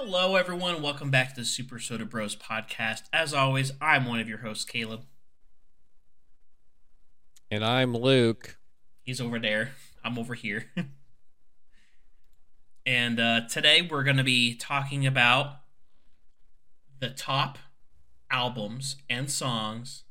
[0.00, 0.80] Hello, everyone.
[0.80, 3.02] Welcome back to the Super SoderBros podcast.
[3.12, 5.00] As always, I'm one of your hosts, Caleb.
[7.50, 8.58] And I'm Luke.
[9.02, 9.72] He's over there.
[10.04, 10.66] I'm over here.
[12.86, 15.62] and uh, today we're going to be talking about
[17.00, 17.58] the top
[18.30, 20.04] albums and songs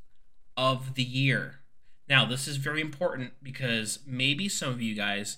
[0.57, 1.61] of the year.
[2.09, 5.37] Now, this is very important because maybe some of you guys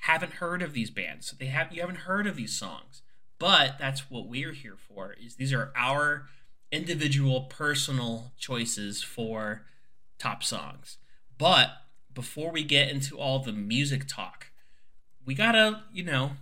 [0.00, 1.32] haven't heard of these bands.
[1.38, 3.02] They have you haven't heard of these songs.
[3.38, 5.14] But that's what we're here for.
[5.20, 6.26] Is these are our
[6.72, 9.64] individual personal choices for
[10.18, 10.98] top songs.
[11.38, 11.70] But
[12.12, 14.46] before we get into all the music talk,
[15.24, 16.32] we got to, you know,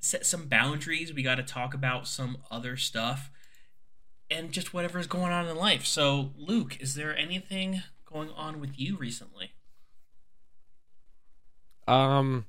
[0.00, 1.12] set some boundaries.
[1.12, 3.30] We got to talk about some other stuff
[4.30, 5.84] and just whatever's going on in life.
[5.84, 9.52] So, Luke, is there anything going on with you recently?
[11.86, 12.46] Um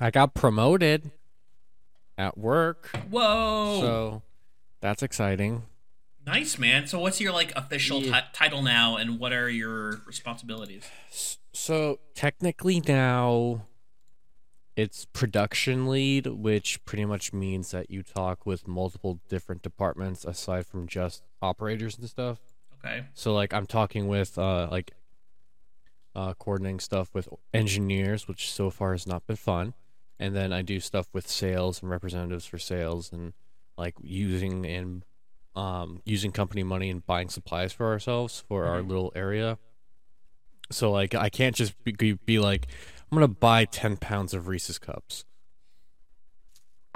[0.00, 1.10] I got promoted
[2.18, 2.90] at work.
[3.10, 3.78] Whoa!
[3.80, 4.22] So
[4.80, 5.62] that's exciting.
[6.26, 6.86] Nice, man.
[6.86, 8.20] So, what's your like official Yeah.
[8.20, 10.84] ti- title now, and what are your responsibilities?
[11.52, 13.66] So technically now
[14.76, 20.66] it's production lead, which pretty much means that you talk with multiple different departments aside
[20.66, 22.38] from just operators and stuff.
[22.78, 23.06] Okay.
[23.14, 24.92] So like I'm talking with uh like
[26.14, 29.74] uh coordinating stuff with engineers, which so far has not been fun.
[30.20, 33.32] And then I do stuff with sales and representatives for sales and
[33.76, 35.04] like using and
[35.54, 38.88] um using company money and buying supplies for ourselves for our Mhm.
[38.88, 39.58] little area.
[40.70, 42.66] So like I can't just be, be like
[43.10, 45.24] I'm gonna buy ten pounds of Reese's cups.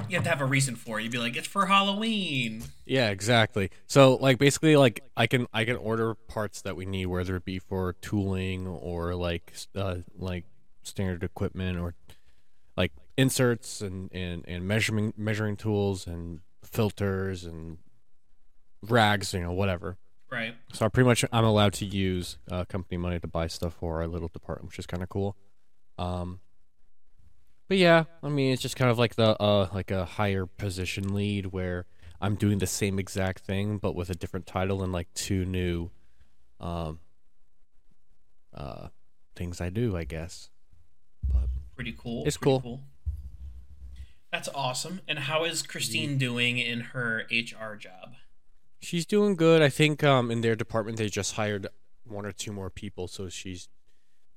[0.09, 1.05] You have to have a reason for it.
[1.05, 2.65] You'd be like, it's for Halloween.
[2.85, 3.71] Yeah, exactly.
[3.87, 7.45] So like basically like I can I can order parts that we need whether it
[7.45, 10.45] be for tooling or like uh, like
[10.83, 11.95] standard equipment or
[13.17, 17.79] inserts and and and measuring measuring tools and filters and
[18.83, 19.99] rags, you know, whatever.
[20.31, 20.55] Right.
[20.73, 24.01] So I pretty much I'm allowed to use uh, company money to buy stuff for
[24.01, 25.37] our little department, which is kind of cool.
[25.99, 26.41] Um,
[27.69, 31.15] but yeah, I mean it's just kind of like the uh like a higher position
[31.15, 31.87] lead where
[32.21, 35.91] I'm doing the same exact thing but with a different title and like two new
[36.61, 37.01] um
[38.55, 38.89] uh
[39.37, 40.51] things I do, I guess.
[41.31, 42.25] But Pretty cool.
[42.27, 42.85] It's pretty cool.
[44.33, 45.01] That's awesome.
[45.07, 48.15] And how is Christine doing in her HR job?
[48.81, 49.63] she's doing good.
[49.63, 51.69] I think um in their department they just hired
[52.05, 53.69] one or two more people, so she's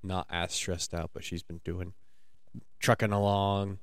[0.03, 1.93] not as stressed out, but she's been doing
[2.79, 3.79] trucking along,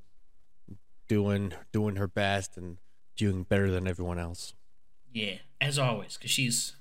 [1.09, 2.77] doing doing her best and
[3.17, 4.55] doing better than everyone else.
[5.13, 6.77] Yeah, as always, because she's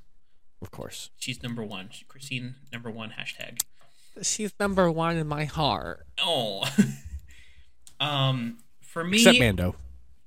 [0.62, 1.09] Of course.
[1.18, 1.90] she's number one.
[2.08, 3.62] Christine number one hashtag.
[4.22, 6.06] She's number one in my heart.
[6.20, 6.64] Oh.
[8.00, 8.58] um,
[8.91, 9.18] for me.
[9.18, 9.75] Except Mando.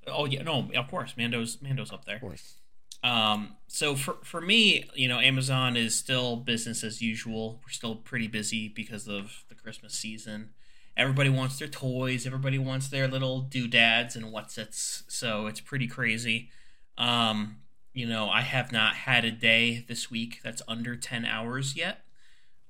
[0.06, 2.16] Oh yeah, no, of course, Mando's Mando's up there.
[2.16, 2.54] Of course.
[3.02, 7.60] Um, so for for me, you know, Amazon is still business as usual.
[7.64, 10.50] We're still pretty busy because of the Christmas season.
[10.96, 12.26] Everybody wants their toys.
[12.26, 15.02] Everybody wants their little doodads and what's its.
[15.08, 16.50] So it's pretty crazy.
[16.96, 17.58] Um,
[17.92, 22.04] you know, I have not had a day this week that's under ten hours yet.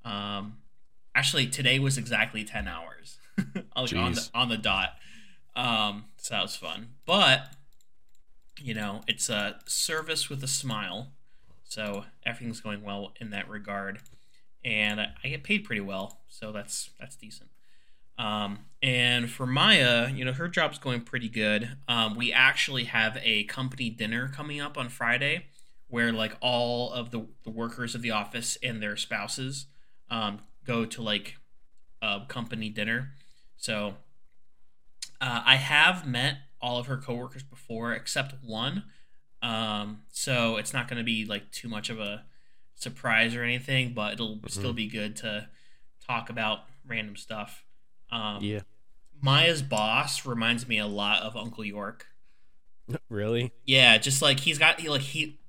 [0.03, 0.57] Um,
[1.15, 3.17] actually, today was exactly ten hours.
[3.75, 4.97] on the on the dot.
[5.55, 7.47] Um, so that was fun, but
[8.59, 11.11] you know, it's a service with a smile.
[11.63, 13.99] So everything's going well in that regard,
[14.63, 17.49] and I I get paid pretty well, so that's that's decent.
[18.17, 21.77] Um, and for Maya, you know, her job's going pretty good.
[21.87, 25.47] Um, we actually have a company dinner coming up on Friday,
[25.87, 29.65] where like all of the, the workers of the office and their spouses
[30.09, 31.35] um, go to like
[32.01, 33.11] a company dinner.
[33.57, 33.95] So
[35.21, 38.83] uh, I have met all of her coworkers before, except one.
[39.41, 42.25] Um, so it's not going to be like too much of a
[42.75, 45.47] surprise or anything, but it'll still be good to
[46.05, 47.63] talk about random stuff.
[48.11, 48.61] Um, Yeah.
[49.21, 52.07] Maya's boss reminds me a lot of Uncle York.
[53.09, 53.51] Really?
[53.65, 55.39] Yeah, just like he's got he like he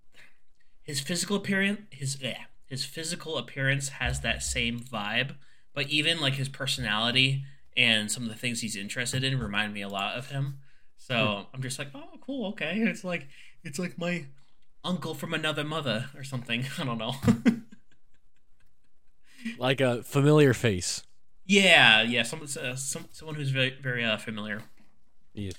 [0.83, 5.37] his physical appearance his yeah, his physical appearance has that same vibe,
[5.75, 7.45] but even like his personality
[7.77, 10.59] and some of the things he's interested in remind me a lot of him.
[10.97, 12.79] So I'm just like, oh, cool, okay.
[12.81, 13.29] It's like
[13.65, 14.27] it's like my
[14.85, 16.65] uncle from another mother or something.
[16.79, 17.15] I don't know.
[19.59, 21.03] Like a familiar face.
[21.45, 22.25] yeah, yeah.
[22.25, 24.63] Some, uh, some someone who's very very uh, familiar.
[25.35, 25.53] Yeah.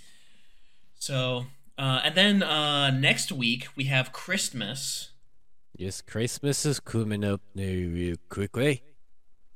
[0.99, 1.45] So
[1.77, 5.11] uh, and then uh, next week we have Christmas.
[5.77, 8.83] Yes, Christmas is coming up now real quickly.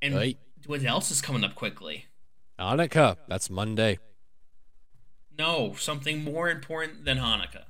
[0.02, 0.38] And Right.
[0.66, 2.06] what else is coming up quickly?
[2.60, 3.18] Hanukkah.
[3.28, 4.00] That's Monday.
[5.38, 7.64] No, something more important than Hanukkah.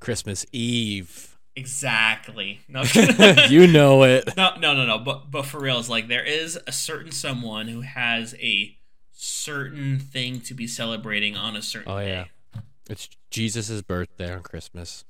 [0.00, 1.38] Christmas Eve.
[1.56, 2.60] Exactly.
[2.68, 2.82] No,
[3.48, 4.28] you know it.
[4.36, 4.98] no, no, no, no.
[4.98, 8.76] But but for real, it's like there is a certain someone who has a
[9.12, 12.08] certain thing to be celebrating on a certain Oh day.
[12.08, 12.60] yeah.
[12.90, 15.04] It's Jesus' birthday on Christmas.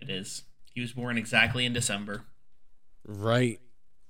[0.00, 0.42] It is.
[0.74, 2.24] He was born exactly in December.
[3.06, 3.60] Right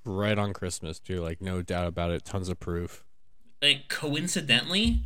[0.04, 2.24] right on Christmas too, like no doubt about it.
[2.24, 3.04] Tons of proof.
[3.62, 5.02] Like coincidentally,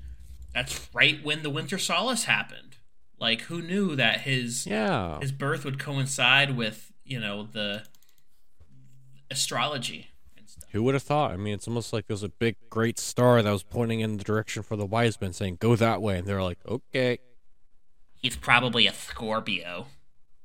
[0.55, 2.79] that's right when the Winter Solace happened.
[3.19, 5.21] Like who knew that his Yeah.
[5.21, 7.85] his birth would coincide with you know the
[9.31, 10.71] astrology and stuff.
[10.73, 11.33] Who would have thought?
[11.33, 14.25] I mean, it's almost like there's a big, great star that was pointing in the
[14.25, 17.19] direction for the wise men, saying, "Go that way," and they're like, "Okay."
[18.15, 19.87] He's probably a Scorpio.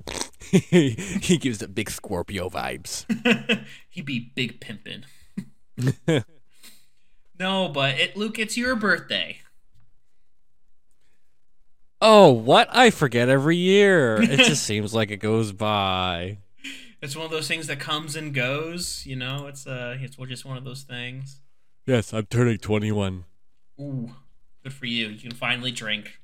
[0.52, 3.06] he gives the big Scorpio vibes.
[3.90, 5.06] He'd be big pimpin'.
[7.42, 9.40] no, but it, Luke, it's your birthday.
[12.02, 12.68] oh, what?
[12.72, 14.22] I forget every year.
[14.22, 16.38] It just seems like it goes by.
[17.02, 19.06] It's one of those things that comes and goes.
[19.06, 21.42] You know, it's uh, it's just one of those things.
[21.88, 23.26] Yes, I'm turning 21.
[23.80, 24.12] Ooh,
[24.64, 25.08] good for you.
[25.08, 26.20] You can finally drink.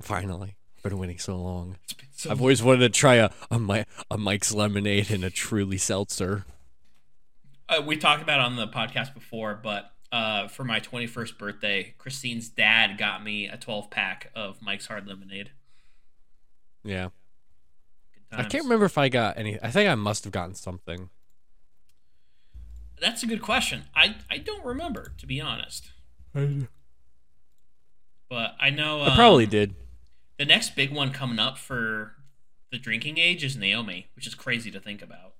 [0.00, 1.76] Finally, been waiting so long.
[2.16, 5.76] So I've always wanted to try a a, Mi- a Mike's lemonade and a Truly
[5.76, 6.44] seltzer.
[7.68, 11.94] uh, we talked about it on the podcast before, but uh, for my 21st birthday,
[11.98, 15.50] Christine's dad got me a 12 pack of Mike's Hard Lemonade.
[16.84, 17.08] Yeah,
[18.32, 19.58] I can't remember if I got any.
[19.62, 21.10] I think I must have gotten something.
[23.00, 23.84] That's a good question.
[23.94, 25.90] I I don't remember to be honest,
[26.34, 26.66] I
[28.28, 29.74] but I know um, probably did.
[30.38, 32.12] The next big one coming up for
[32.70, 35.34] the drinking age is Naomi, which is crazy to think about.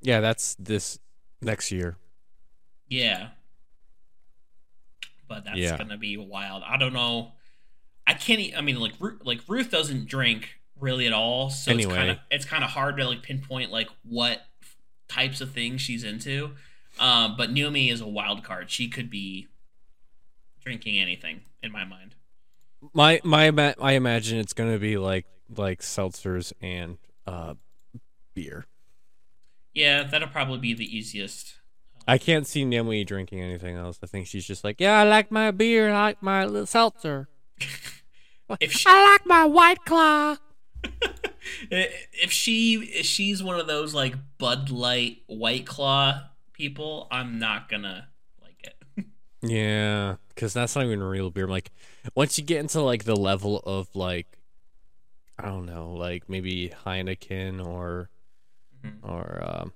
[0.00, 0.98] Yeah, that's this
[1.40, 1.96] next year.
[2.92, 3.28] Yeah.
[5.28, 5.78] But that's Yeah.
[5.78, 6.62] gonna be wild.
[6.64, 7.32] I don't know.
[8.06, 8.40] I can't.
[8.40, 11.92] e- I mean, like, Ru- like Ruth doesn't drink really at all, so Anyway.
[11.92, 14.42] it's kind of it's kind of hard to like pinpoint like what
[15.08, 16.54] types of things she's into.
[16.98, 18.70] Um, but Naomi is a wild card.
[18.70, 19.48] She could be
[20.60, 22.14] drinking anything in my mind.
[22.92, 27.54] My my I imagine it's gonna be like like seltzers and uh
[28.34, 28.66] beer.
[29.72, 31.54] Yeah, that'll probably be the easiest.
[32.06, 33.98] I can't see Naomi drinking anything else.
[34.02, 37.28] I think she's just like, yeah, I like my beer, I like my little seltzer.
[38.60, 40.36] If she, I like my white claw.
[41.70, 46.20] if she if she's one of those like Bud Light White Claw
[46.52, 48.08] people, I'm not gonna
[48.42, 48.62] like
[48.96, 49.06] it.
[49.42, 51.46] Yeah, because that's not even real beer.
[51.48, 51.70] Like,
[52.14, 54.38] once you get into like the level of like,
[55.38, 58.10] I don't know, like maybe Heineken or
[58.84, 58.98] Mhm.
[59.02, 59.72] or um,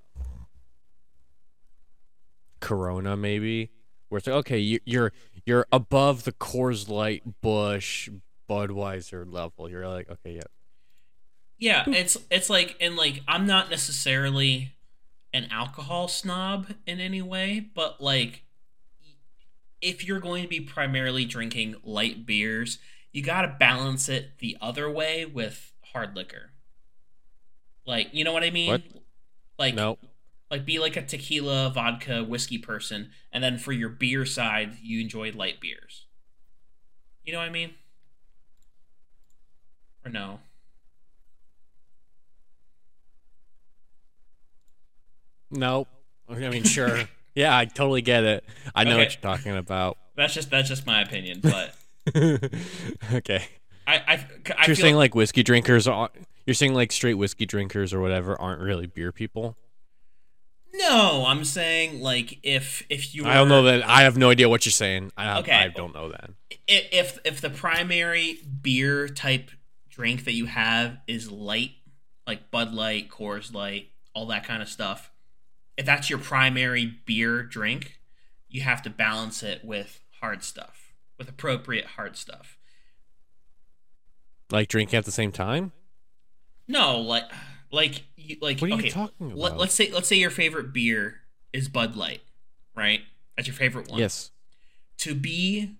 [2.59, 3.71] Corona, maybe,
[4.09, 5.13] where it's like, okay, you, you're
[5.45, 8.09] you're above the Coors Light, Busch,
[8.49, 9.69] Budweiser level.
[9.69, 10.41] You're like, okay, yeah,
[11.57, 14.73] Yeah, it's it's like and like I'm not necessarily
[15.33, 18.43] an alcohol snob in any way, but like
[19.81, 22.79] if you're going to be primarily drinking light beers,
[23.11, 26.51] you got to balance it the other way with hard liquor.
[27.85, 28.69] Like, you know what I mean?
[28.69, 28.81] What?
[29.57, 29.97] Like no,
[30.49, 35.01] like be like a tequila, vodka, whiskey person, and then for your beer side, you
[35.01, 36.05] enjoy light beers.
[37.23, 37.71] You know what I mean?
[40.05, 40.39] Or no?
[45.51, 45.87] no.
[46.29, 48.43] I mean, sure, yeah, I totally get it.
[48.75, 48.97] I know Okay.
[48.99, 49.97] what you're talking about.
[50.15, 51.73] That's just that's just my opinion, but
[53.13, 53.45] okay.
[53.85, 54.13] I I,
[54.57, 56.09] I you're feel saying like whiskey drinkers are
[56.45, 59.55] you're saying like straight whiskey drinkers or whatever aren't really beer people
[60.77, 61.25] no.
[61.25, 64.65] I'm saying like if if you i don't know that i have no idea what
[64.65, 65.51] you're saying i, Okay.
[65.51, 66.31] I don't know that
[66.67, 69.51] if if the primary beer type
[69.89, 71.71] drink that you have is light,
[72.27, 75.11] like Bud Light, Coors Light, all that kind of stuff,
[75.77, 77.99] if that's your primary beer drink,
[78.49, 82.57] you have to balance it with hard stuff, with appropriate hard stuff.
[84.51, 85.71] like drinking at the same time
[86.67, 87.23] No, like
[87.71, 90.29] like you, like what are okay, you talking about let, let's say let's say your
[90.29, 91.21] favorite beer
[91.53, 92.21] is Bud Light,
[92.75, 93.01] right?
[93.35, 93.99] That's your favorite one.
[93.99, 94.31] yes
[94.99, 95.75] to be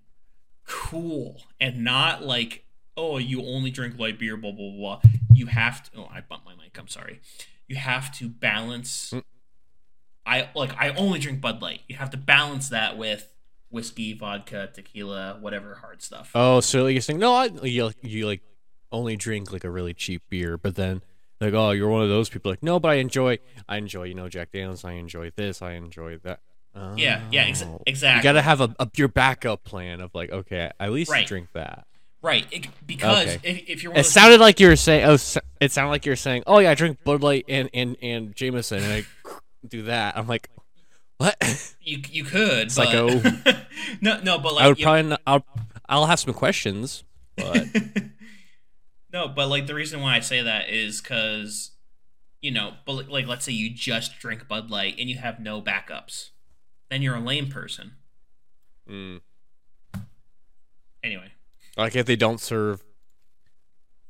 [0.66, 2.66] cool and not like
[2.96, 5.02] oh you only drink light beer blah blah blah
[5.34, 7.20] you have to oh i bumped my mic i'm sorry
[7.68, 9.24] you have to balance Mm.
[10.26, 13.34] i like i only drink bud light you have to balance that with
[13.70, 18.42] whiskey vodka tequila whatever hard stuff oh so you're saying no I, you, you like
[18.92, 21.02] only drink like a really cheap beer but then
[21.42, 23.38] like oh you're one of those people like no but i enjoy
[23.70, 26.40] i enjoy you know jack daniels i enjoy this i enjoy that
[26.96, 27.82] yeah yeah ex- Oh.
[27.88, 31.26] exactly you gotta have a, a your backup plan of like okay at least Right.
[31.28, 31.86] drink that
[32.24, 33.40] Right, it, because Okay.
[33.44, 35.06] if, if you're one It sounded like you were saying.
[35.06, 35.18] Oh,
[35.62, 36.44] it sounded like you were saying.
[36.48, 39.04] Oh yeah, I drink Bud Light and and and Jameson, and I
[39.68, 40.18] do that.
[40.18, 40.50] I'm like,
[41.20, 41.38] what?
[41.82, 43.62] you you could, like, but oh.
[44.02, 45.04] no, no, but like I would probably.
[45.04, 45.46] Not, I'll
[45.88, 47.04] I'll have some questions,
[47.38, 47.68] but
[49.18, 51.72] no, but like the reason why I say that is because
[52.40, 55.40] you know, but like, like let's say you just drink Bud Light and you have
[55.40, 56.30] no backups,
[56.90, 57.94] then you're a lame person.
[58.88, 59.22] Mm.
[61.04, 61.32] Anyway,
[61.76, 62.84] like if they don't serve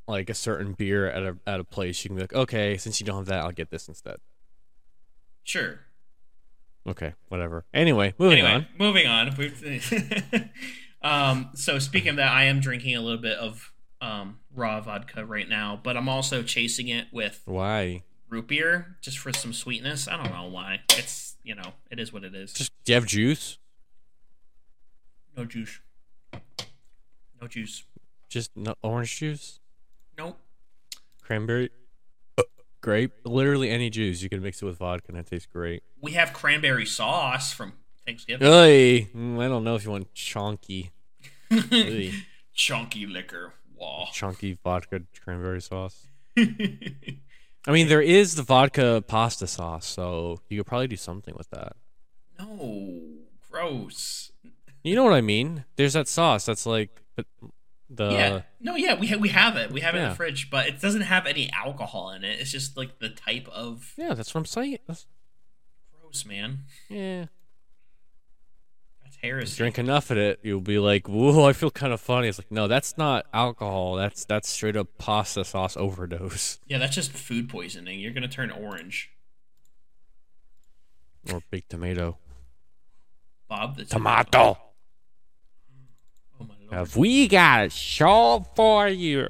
[0.07, 2.99] like a certain beer at a at a place, you can be like, okay, since
[2.99, 4.17] you don't have that, I'll get this instead.
[5.43, 5.79] sure.
[6.85, 7.65] Okay, whatever.
[7.73, 8.67] Anyway, moving anyway, on.
[8.77, 9.35] moving on.
[11.01, 15.25] Um, so speaking of that, I am drinking a little bit of um, raw vodka
[15.25, 18.03] right now, but I'm also chasing it with Why?
[18.29, 20.07] root beer just for some sweetness.
[20.07, 20.81] I don't know why.
[20.91, 22.53] It's you know, it is what it is.
[22.53, 23.57] Just do you have juice?
[25.35, 25.79] no juice.
[27.39, 27.83] No juice.
[28.29, 29.59] Just no orange juice,
[30.17, 30.37] Nope.
[31.21, 31.69] cranberry,
[32.37, 32.43] uh,
[32.81, 34.21] grape, literally any juice.
[34.21, 35.83] You can mix it with vodka and it tastes great.
[36.01, 37.73] We have cranberry sauce from
[38.05, 38.45] Thanksgiving.
[38.47, 40.91] Hey, mm, I don't know if you want chunky.
[42.53, 43.53] Chunky liquor.
[43.79, 44.07] Wow.
[44.11, 46.07] chunky vodka cranberry sauce.
[46.37, 51.49] I mean, there is the vodka pasta sauce, so you could probably do something with
[51.51, 51.73] that.
[52.39, 53.01] no.
[53.51, 54.31] Gross.
[54.83, 55.65] You know what I mean?
[55.77, 57.01] There's that sauce that's like
[57.89, 58.41] the yeah.
[58.59, 59.71] No, yeah, we ha- we have it.
[59.71, 62.39] We have it in Uh, the fridge, but it doesn't have any alcohol in it.
[62.39, 64.77] It's just like the type of yeah, that's what I'm saying.
[64.87, 65.05] That's,
[65.99, 66.59] gross, man.
[66.89, 67.25] yeah,
[69.21, 69.57] heresy.
[69.57, 72.51] drink enough of it, you'll be like, "Whoa, I feel kind of funny." It's like,
[72.51, 73.95] no, that's not alcohol.
[73.95, 77.99] That's that's straight up pasta sauce overdose Yeah, that's just food poisoning.
[77.99, 79.09] You're gonna turn orange.
[81.31, 82.17] or big tomato.
[83.49, 84.57] Bob the Tomato.
[86.39, 86.73] Oh my lord.
[86.73, 89.29] Have we got a show for you?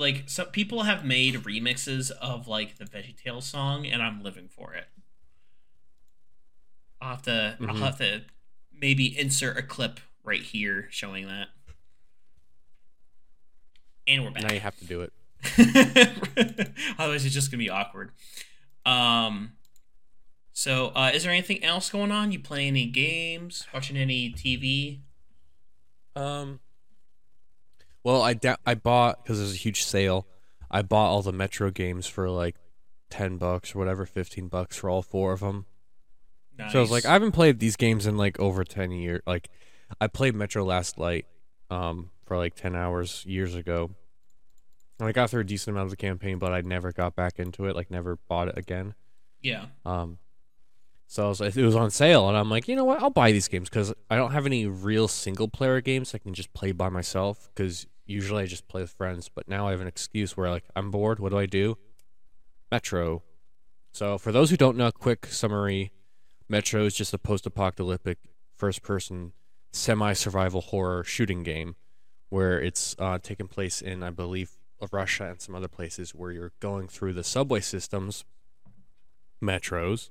[0.00, 4.72] like some people have made remixes of like the VeggieTales song, and I'm living for
[4.74, 4.86] it.
[7.00, 7.56] I'll have to.
[7.60, 7.78] I'll Mhm.
[7.80, 8.24] have to
[8.80, 11.48] maybe insert a clip right here showing that.
[14.06, 14.44] And we're back.
[14.44, 15.12] Now you have to do it.
[16.98, 18.10] Otherwise, it's just gonna be awkward.
[18.86, 19.52] Um.
[20.52, 22.32] So, uh, is there anything else going on?
[22.32, 23.66] You playing any games?
[23.72, 25.00] Watching any TV?
[26.16, 26.60] Um.
[28.02, 30.26] Well, I da- I bought because there's a huge sale.
[30.70, 32.56] I bought all the Metro games for like
[33.10, 35.66] ten bucks or whatever, fifteen bucks for all four of them.
[36.58, 36.72] Nice.
[36.72, 39.22] So I was like, I haven't played these games in like over ten years.
[39.26, 39.48] Like,
[40.00, 41.26] I played Metro Last Light,
[41.70, 43.90] um, for like ten hours years ago.
[44.98, 47.38] And I got through a decent amount of the campaign, but I never got back
[47.38, 47.76] into it.
[47.76, 48.94] Like, never bought it again.
[49.40, 50.18] yeah, Um,
[51.06, 53.00] so I was it was on sale, and I'm like, you know what?
[53.00, 56.34] I'll buy these games because I don't have any real single player games I can
[56.34, 57.48] just play by myself.
[57.54, 60.64] Because usually I just play with friends, but now I have an excuse where like
[60.76, 61.20] I'm bored.
[61.20, 61.78] What do I do?
[62.70, 63.22] Metro.
[63.92, 65.92] So for those who don't know, quick summary:
[66.48, 68.18] Metro is just a post-apocalyptic
[68.56, 69.32] first-person
[69.70, 71.76] semi-survival horror shooting game
[72.30, 74.52] where it's uh, taking place in, I believe,
[74.92, 78.24] Russia and some other places where you're going through the subway systems,
[79.42, 80.10] metros,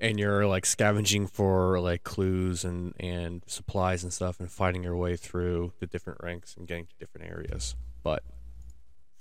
[0.00, 4.96] and you're like scavenging for like clues and and supplies and stuff, and fighting your
[4.96, 7.76] way through the different ranks and getting to different areas.
[8.02, 8.22] But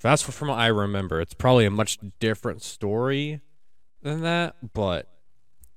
[0.01, 1.21] that's from what I remember.
[1.21, 3.41] It's probably a much different story
[4.01, 5.07] than that, but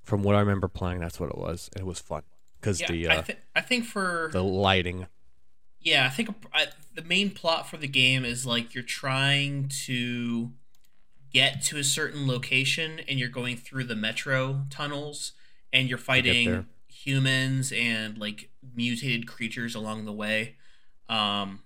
[0.04, 2.22] from what I remember playing, that's what it was, and it was fun
[2.60, 2.86] because yeah.
[2.88, 5.06] the I, uh, th- I think for the lighting.
[5.80, 10.52] Yeah, I think I, the main plot for the game is like you're trying to
[11.32, 15.32] get to a certain location and you're going through the metro tunnels
[15.72, 20.54] and you're fighting humans and like mutated creatures along the way.
[21.08, 21.60] Um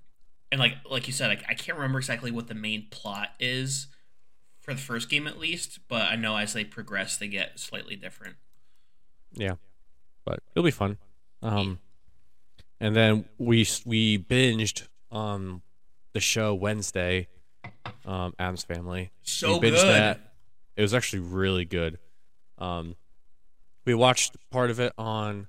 [0.51, 3.87] and like like you said, I, I can't remember exactly what the main plot is
[4.69, 7.97] for the first game at least, but I know as they progress they get slightly
[7.97, 8.37] different.
[9.33, 9.55] Yeah,
[10.25, 10.99] but it'll be fun.
[11.43, 11.79] Um,
[12.81, 15.63] and then we we binged um
[16.13, 17.29] the show Wednesday,
[18.05, 19.11] um Addams Family.
[19.23, 19.89] So we binged good.
[19.89, 20.21] That.
[20.77, 21.99] It was actually really good.
[22.59, 22.95] Um,
[23.85, 25.49] we watched part of it on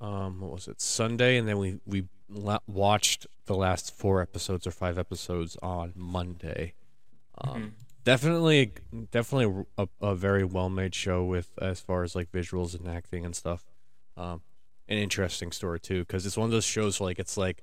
[0.00, 4.66] um what was it Sunday, and then we we la- watched the last four episodes
[4.66, 6.74] or five episodes on Monday.
[7.38, 7.70] Um, Mhm.
[8.04, 8.72] Definitely
[9.10, 13.24] definitely a, a very well made show with as far as like visuals and acting
[13.24, 13.64] and stuff.
[14.16, 14.42] Um
[14.88, 17.62] an interesting story too because it's one of those shows like it's like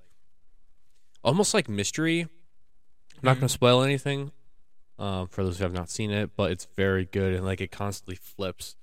[1.24, 2.22] almost like mystery.
[2.22, 4.32] I'm not gonna spoil anything
[5.00, 7.72] um for those who have not seen it but it's very good and like it
[7.72, 8.76] constantly flips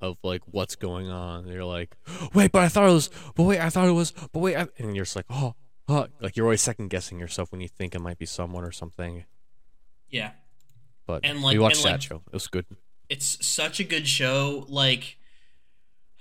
[0.00, 1.44] of like what's going on.
[1.44, 1.96] And you're like
[2.34, 4.66] wait but i thought it was but wait i thought it was but wait I,
[4.78, 5.54] and you're just like oh
[5.90, 8.72] huh, like you're always second guessing yourself when you think it might be someone or
[8.72, 9.24] something.
[10.08, 10.30] Yeah,
[11.10, 12.22] But And, like- we watched that like- show.
[12.26, 12.66] It was good.
[13.08, 14.64] it's such a good show.
[14.68, 15.18] Like,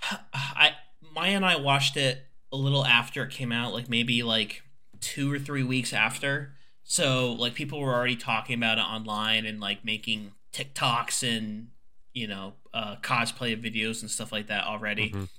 [0.34, 0.74] I
[1.14, 4.64] Maya and I watched it a little after it came out, like maybe like
[5.00, 6.54] two or three weeks after.
[6.84, 11.68] So like people were already talking about it online and like making TikToks and
[12.14, 15.12] you know uh, cosplay videos and stuff like that already.
[15.12, 15.30] Mhm.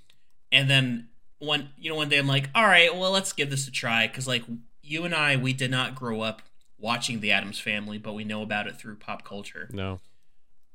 [0.52, 3.66] And then one you know one day I'm like, all right, well let's give this
[3.66, 4.44] a try because like
[4.82, 6.42] you and I we did not grow up
[6.80, 9.68] watching the Addams Family, but we know about it through pop culture.
[9.72, 10.00] No.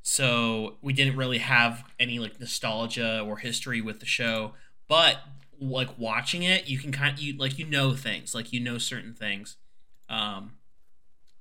[0.02, 4.54] so we didn't really have any like nostalgia or history with the show
[4.88, 5.18] but
[5.60, 8.78] like watching it you can kind of you like you know things like you know
[8.78, 9.58] certain things.
[10.10, 10.54] Um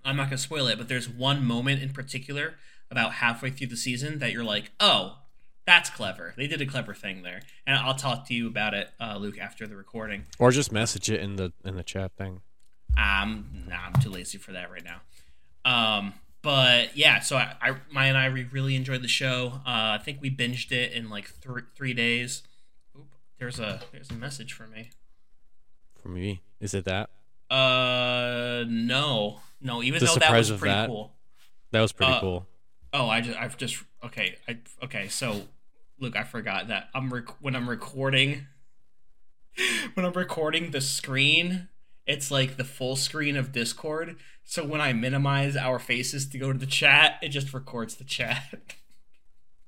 [0.05, 2.55] i'm not gonna spoil it but there's one moment in particular
[2.91, 5.19] about halfway through the season that you're like oh
[5.67, 6.35] that's clever.
[6.37, 7.41] They did a clever thing there.
[7.67, 10.25] And i'll talk to you about it uh, luke after the recording.
[10.39, 12.41] Or just message it in the in the chat thing.
[12.97, 15.01] Um, nah, I'm too lazy for that right now.
[15.65, 19.61] Um, but yeah, so I, I Maya and I really enjoyed the show.
[19.67, 22.43] Uh, I think we binged it in like three three days.
[22.97, 23.07] Oop,
[23.39, 24.91] there's a there's a message for me.
[25.97, 27.11] For me, is it that?
[27.51, 29.83] Uh, no, no.
[29.83, 30.89] Even The though that was pretty that?
[30.89, 31.15] cool.
[31.71, 32.47] That was pretty Uh, cool.
[32.93, 34.37] Oh, I just I've just okay.
[34.47, 35.09] I okay.
[35.09, 35.43] So
[35.99, 38.47] look, I forgot that I'm rec- when I'm recording.
[39.95, 41.69] When I'm recording the screen,
[42.07, 44.17] it's like the full screen of Discord.
[44.45, 48.05] So when I minimize our faces to go to the chat, it just records the
[48.05, 48.43] chat.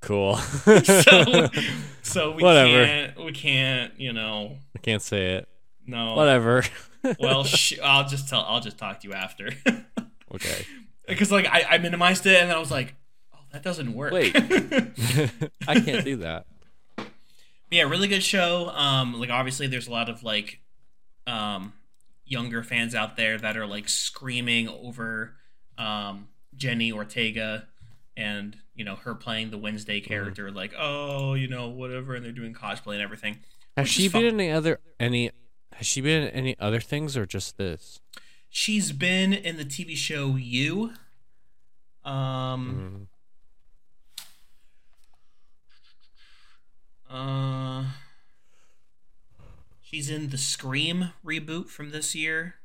[0.03, 0.37] Cool.
[0.37, 1.49] so
[2.03, 2.85] so we Whatever.
[2.85, 5.49] can't we can't you know I can't say it.
[5.85, 6.63] no Whatever.
[7.19, 9.51] well sh- I'll just tell I'll just talk to you after
[10.33, 10.65] okay.
[11.09, 12.95] because like I, I minimized it and then I was like
[13.35, 14.37] oh that doesn't work Wait.
[14.37, 16.47] I can't do that.
[17.73, 20.61] yeah really good show um like obviously there's a lot of like
[21.27, 21.73] um
[22.27, 25.35] younger fans out there that are like screaming over
[25.79, 27.69] um Jenna Ortega
[28.17, 30.09] and you know her playing the wednesday Mm-hmm.
[30.09, 33.39] character like oh you know whatever and they're doing cosplay and everything
[33.77, 35.31] Has she been in any other any?
[35.73, 38.01] Has she been in any other things or just this?
[38.49, 40.93] she's been in the tv show you
[42.05, 43.09] um
[47.09, 47.85] Uh,
[49.97, 52.57] she's in the Scream reboot from this year.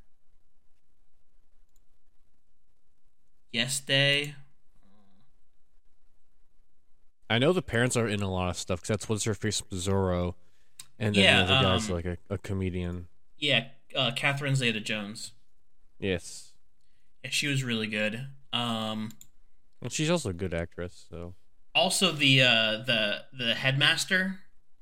[3.53, 4.35] Yes Day.
[7.29, 9.63] I know the parents are in a lot of stuff because that's what's her face
[9.71, 10.33] Zorro,
[10.99, 13.07] and then Yeah, the other guy's um, like a, a comedian.
[13.37, 15.31] Yeah, uh, Catherine Zeta Jones.
[15.99, 16.51] Yes,
[17.23, 18.27] Yeah, she was really good.
[18.51, 19.13] Um,
[19.81, 21.05] and she's also a good actress.
[21.09, 21.35] So
[21.73, 24.39] also the uh, the the headmaster.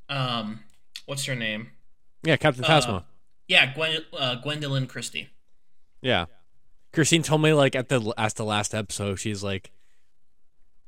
[0.09, 0.61] Um,
[1.05, 1.69] what's her name?
[2.23, 3.03] Yeah, Captain Uh, Phasma.
[3.47, 5.29] Yeah, Gwen, uh, Gwendoline Christie.
[6.01, 6.25] Yeah,
[6.93, 9.71] Christine told me like at the at the last episode, she's like,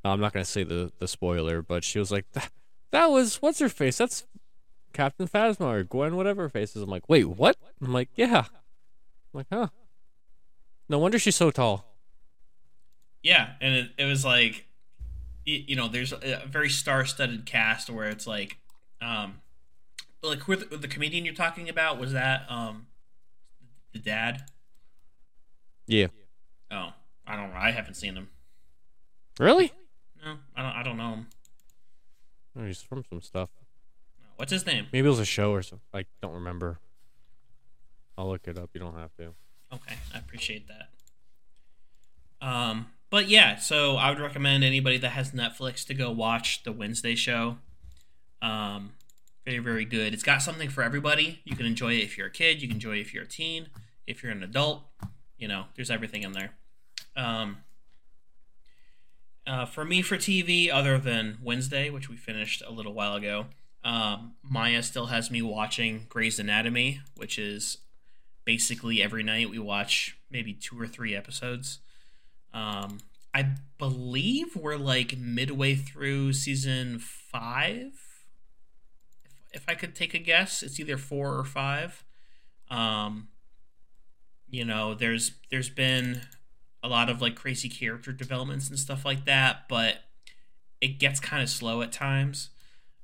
[0.06, 2.50] I'm not gonna say the the spoiler, but she was like, that,
[2.92, 3.98] that was what's her face?
[3.98, 4.26] That's
[4.94, 6.82] Captain Phasma or Gwen, whatever her face is.
[6.84, 7.58] I'm like, wait, what?
[7.82, 8.46] I'm like, yeah.
[9.34, 9.68] I'm like, huh.
[10.90, 11.86] No wonder she's so tall.
[13.24, 14.66] Yeah, and it, it was like,
[15.48, 18.58] y- you know, there's a very star-studded cast where it's like,
[19.02, 19.41] um,
[20.30, 22.88] like who the, the comedian you're talking about was that um,
[23.94, 24.44] the dad?
[25.88, 26.08] Yeah.
[26.70, 26.94] Oh,
[27.26, 27.58] I don't know.
[27.58, 28.30] I haven't seen him.
[29.40, 29.72] Really?
[30.24, 30.72] No, I don't.
[30.72, 31.28] I don't know him.
[32.58, 33.50] Oh, he's from some stuff.
[34.36, 34.88] What's his name?
[34.92, 35.86] Maybe it was a show or something.
[35.94, 36.80] I don't remember.
[38.18, 38.70] I'll look it up.
[38.74, 39.34] You don't have to.
[39.74, 40.90] Okay, I appreciate that.
[42.46, 46.72] Um, but yeah, so I would recommend anybody that has Netflix to go watch the
[46.72, 47.58] Wednesday show.
[48.42, 48.94] Um,
[49.46, 50.14] very very good.
[50.14, 51.42] It's got something for everybody.
[51.44, 52.62] You can enjoy it if you're a kid.
[52.62, 53.68] You can enjoy it if you're a teen.
[54.08, 54.84] If you're an adult,
[55.38, 56.52] you know, there's everything in there.
[57.16, 57.58] Um,
[59.48, 63.48] uh, for me, for TV, other than Wednesday, which we finished a little while ago,
[63.84, 67.78] um, Maya still has me watching Grey's Anatomy, which is
[68.46, 71.80] basically every night we watch maybe two or three episodes.
[72.54, 73.00] Um,
[73.34, 77.94] I believe we're like midway through season five.
[79.54, 82.04] If, I could take a guess, it's either four or five.
[82.70, 83.28] Um,
[84.50, 86.22] you know, there's there's been
[86.84, 89.98] a lot of like crazy character developments and stuff like that, but
[90.80, 92.50] it gets kind of slow at times.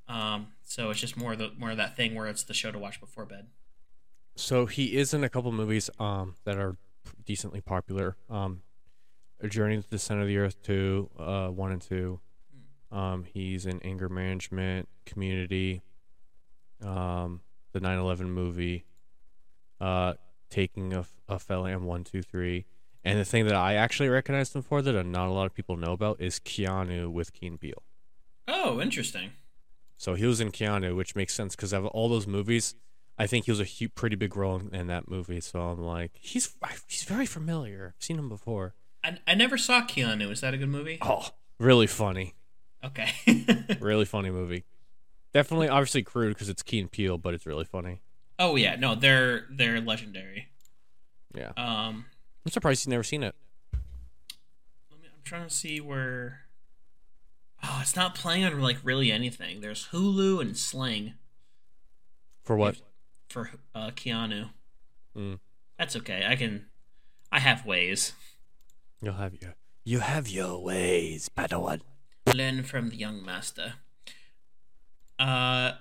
[0.08, 2.72] Um, so it's just more of the more of that thing where it's the show
[2.72, 3.48] to watch before bed.
[4.36, 6.76] So he is in a couple movies um that are
[7.24, 8.16] decently popular.
[8.30, 8.62] Um,
[9.40, 12.20] A Journey to the Center of the Earth two, uh, one and two.
[12.90, 15.82] Um, he's in Anger Management, Community,
[16.82, 17.40] um,
[17.72, 18.84] the 9/11 movie.
[19.80, 20.14] Uh,
[20.50, 22.66] taking a, a fella in one, two, three.
[23.04, 25.76] And the thing that I actually recognized him for that not a lot of people
[25.76, 27.82] know about is Keanu with Key & Peele.
[28.46, 29.30] Oh, interesting.
[29.96, 32.74] So he was in Keanu, which makes sense because of all those movies.
[33.18, 35.40] I think he was a pretty big role in that movie.
[35.40, 36.54] So I'm like, he's
[36.86, 37.94] he's very familiar.
[37.96, 38.74] I've seen him before.
[39.02, 40.30] I, I never saw Keanu.
[40.30, 40.98] Is that a good movie?
[41.00, 42.34] Oh, really funny.
[42.84, 43.10] Okay.
[43.80, 44.64] really funny movie.
[45.34, 48.00] Definitely, obviously crude because it's Key & Peele, but it's really funny.
[48.38, 50.48] oh yeah, no, they're they're legendary.
[51.34, 52.06] Yeah, Um,
[52.46, 53.34] I'm surprised you've never seen it.
[54.90, 56.40] let me, I'm trying to see where.
[57.62, 59.60] Oh, it's not playing on like really anything.
[59.60, 61.14] There's Hulu and Sling
[62.44, 62.76] For what?
[63.28, 64.50] for uh, Keanu.
[65.16, 65.38] Mm.
[65.78, 66.24] That's okay.
[66.26, 66.66] I can.
[67.30, 68.12] I have ways.
[69.02, 71.80] You'll have your you have your ways, Padawan.
[72.34, 73.74] Learn from the young master.
[75.18, 75.72] Uh,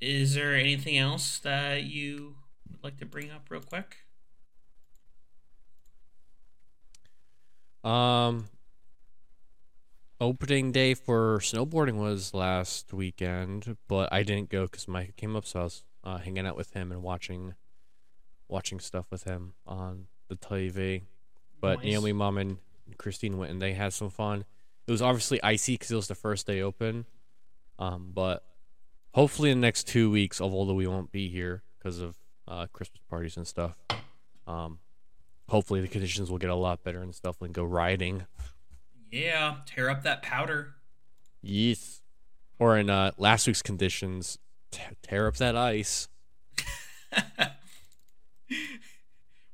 [0.00, 2.36] is there anything else that you
[2.70, 3.96] would like to bring up real quick?
[7.84, 8.48] Um,
[10.20, 15.46] opening day for snowboarding was last weekend, but I didn't go because Mike came up,
[15.46, 17.54] so I was uh, hanging out with him and watching,
[18.48, 21.02] watching stuff with him on the TV.
[21.60, 21.86] But Nice.
[21.86, 22.58] Naomi, mom, and
[22.96, 24.44] Christine went and they had some fun.
[24.86, 27.04] It was obviously icy because it was the first day open.
[27.80, 28.44] Um, but
[29.14, 32.16] hopefully in the next two weeks, although we won't be here because of
[32.46, 33.74] uh, Christmas parties and stuff.
[34.46, 34.78] Um,
[35.48, 38.26] hopefully the conditions will get a lot better and stuff and go riding.
[39.10, 40.74] Yeah, tear up that powder.
[41.42, 42.02] Yes.
[42.60, 44.38] Or in uh, last week's conditions,
[44.70, 46.06] t- tear up that ice.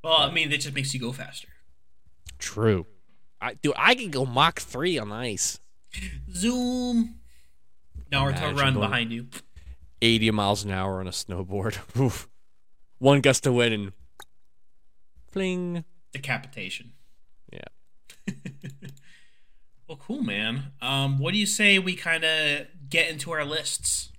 [0.07, 1.49] Well, I mean, it just makes you go faster.
[2.39, 2.87] True.
[3.41, 5.59] I dude, I can go Mach three on ice.
[6.33, 7.17] Zoom.
[8.11, 9.27] Naruto Imagine run going- behind you.
[10.03, 11.79] 80 miles an hour on a snowboard.
[12.01, 12.29] Oof.
[12.99, 13.93] One gust of wind and
[15.31, 15.85] fling.
[16.13, 16.93] Decapitation.
[17.53, 18.35] Yeah.
[19.89, 20.73] Well, cool, man.
[20.83, 24.11] Um, what do you say we kind of get into our lists?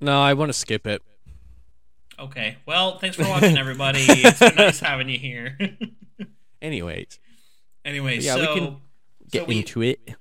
[0.00, 1.02] No, I want to skip it.
[2.20, 2.58] Okay.
[2.66, 3.98] Well, thanks for watching, everybody.
[4.06, 5.58] it's been nice having you here.
[6.62, 7.18] Anyways,
[7.84, 8.76] anyway, Yeah, we can
[9.28, 10.14] get so we, into it.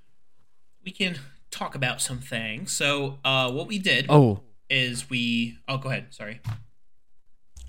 [0.84, 1.20] we can
[1.52, 2.72] talk about some things.
[2.72, 5.58] So, uh, what we did Oh, is we.
[5.68, 6.08] Oh, go ahead.
[6.14, 6.40] Sorry.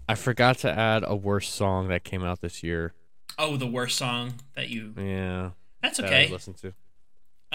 [0.08, 2.94] I forgot to add a worst song that came out this year.
[3.38, 4.94] Oh, the worst song that you.
[4.96, 5.50] Yeah.
[5.82, 6.28] That's that okay.
[6.28, 6.72] listened to.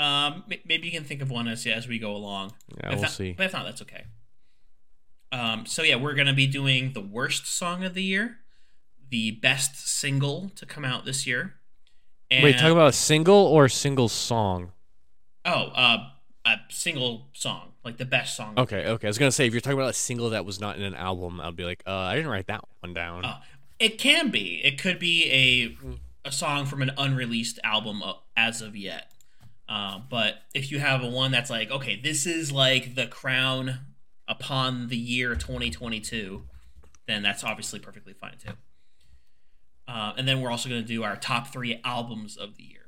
[0.02, 2.54] Um, maybe you can think of one as as we go along.
[2.78, 3.34] Yeah, If we'll not- see.
[3.34, 4.06] But if not, that's okay.
[5.32, 8.38] Um, so yeah, we're gonna be doing the worst song of the year,
[9.10, 11.56] the best single to come out this year.
[12.32, 14.72] And, Wait, talk about a single or a single song?
[15.46, 16.10] oh, uh,
[16.46, 18.54] a single song, like the best song.
[18.58, 19.08] Okay, okay.
[19.08, 20.96] I was gonna say if you're talking about a single that was not in an
[20.96, 23.26] album, I'd be like, uh, I didn't write that one down.
[23.26, 23.38] Oh,
[23.80, 24.62] it can be.
[24.64, 25.78] It could be a
[26.26, 29.12] a song from an unreleased album uh, as of yet.
[29.68, 33.80] Uh, but if you have a one that's like, okay, this is like the crown
[34.28, 36.44] upon the year 2022,
[37.08, 38.54] then that's obviously perfectly fine too.
[39.88, 42.83] Uh, and then we're also going to do our top three albums of the year.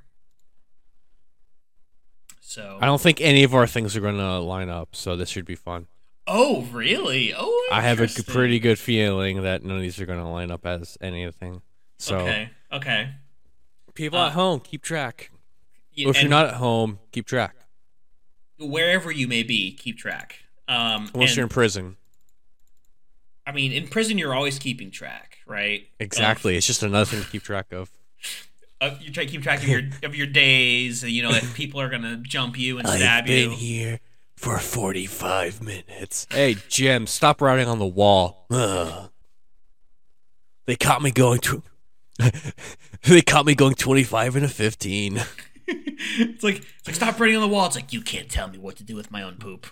[2.47, 5.45] So, I don't think any of our things are gonna line up, so this should
[5.45, 5.87] be fun.
[6.27, 7.33] oh really?
[7.35, 10.63] Oh, I have a pretty good feeling that none of these are gonna line up
[10.65, 11.63] as anything.
[11.97, 12.49] So okay.
[12.71, 13.09] Okay.
[13.95, 15.31] people Uh, at home, keep track.
[15.91, 17.55] Yeah, Or if you're not at home, keep track.
[18.59, 20.35] wherever you may be, keep track.
[20.67, 21.97] Um, Unless and- you're in prison.
[23.47, 25.87] I mean, in prison, you're always keeping track, right?
[25.99, 26.57] Exactly.
[26.57, 27.89] It's just another thing to keep track of.
[28.85, 31.03] Of, of, you try to keep track of your of your days.
[31.03, 33.35] You know that people are gonna jump you and stab you.
[33.35, 33.57] I've been you.
[33.57, 33.99] here
[34.35, 36.27] for 45 minutes.
[36.29, 38.45] Hey, Jim, stop writing on the wall.
[38.51, 39.09] Ugh.
[40.65, 41.63] They caught me going to.
[43.03, 45.21] they caught me going 25 and a 15.
[45.67, 47.67] it's like it's like stop writing on the wall.
[47.67, 49.67] It's like you can't tell me what to do with my own poop.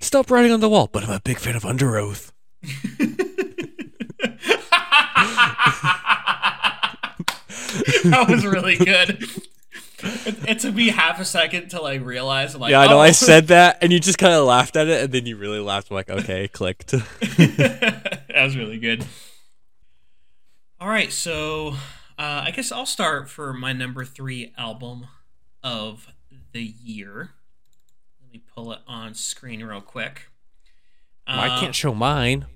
[0.00, 2.30] Stop writing on the wall, but I'm a big fan of Underoath.
[8.04, 9.22] that was really good.
[10.02, 12.54] It, it took me half a second to like realize.
[12.54, 12.98] I'm like, Yeah, I know.
[12.98, 13.00] oh.
[13.00, 15.58] I said that, and you just kind of laughed at it, and then you really
[15.60, 15.90] laughed.
[15.90, 16.90] I'm like, okay, clicked.
[16.90, 19.06] that was really good.
[20.80, 21.68] All right, so
[22.18, 25.06] uh, I guess I'll start for my number three album
[25.62, 26.08] of
[26.52, 27.30] the year.
[28.22, 30.28] Let me pull it on screen real quick.
[31.26, 32.46] Well, I Uh, can't show mine.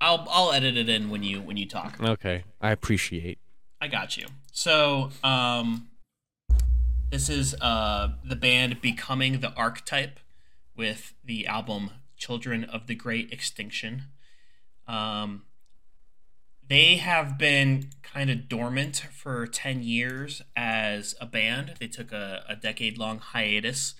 [0.00, 1.96] I'll I'll edit it in when you when you talk.
[2.02, 3.38] Okay, I appreciate.
[3.80, 4.26] I got you.
[4.58, 5.88] So, um,
[7.10, 10.18] this is uh the band Becoming the Archetype
[10.74, 14.04] with the album Children of the Great Extinction.
[14.88, 15.42] Um,
[16.66, 21.74] they have been kind of dormant for 10 years as a band.
[21.78, 23.94] They took a, a decade long hiatus.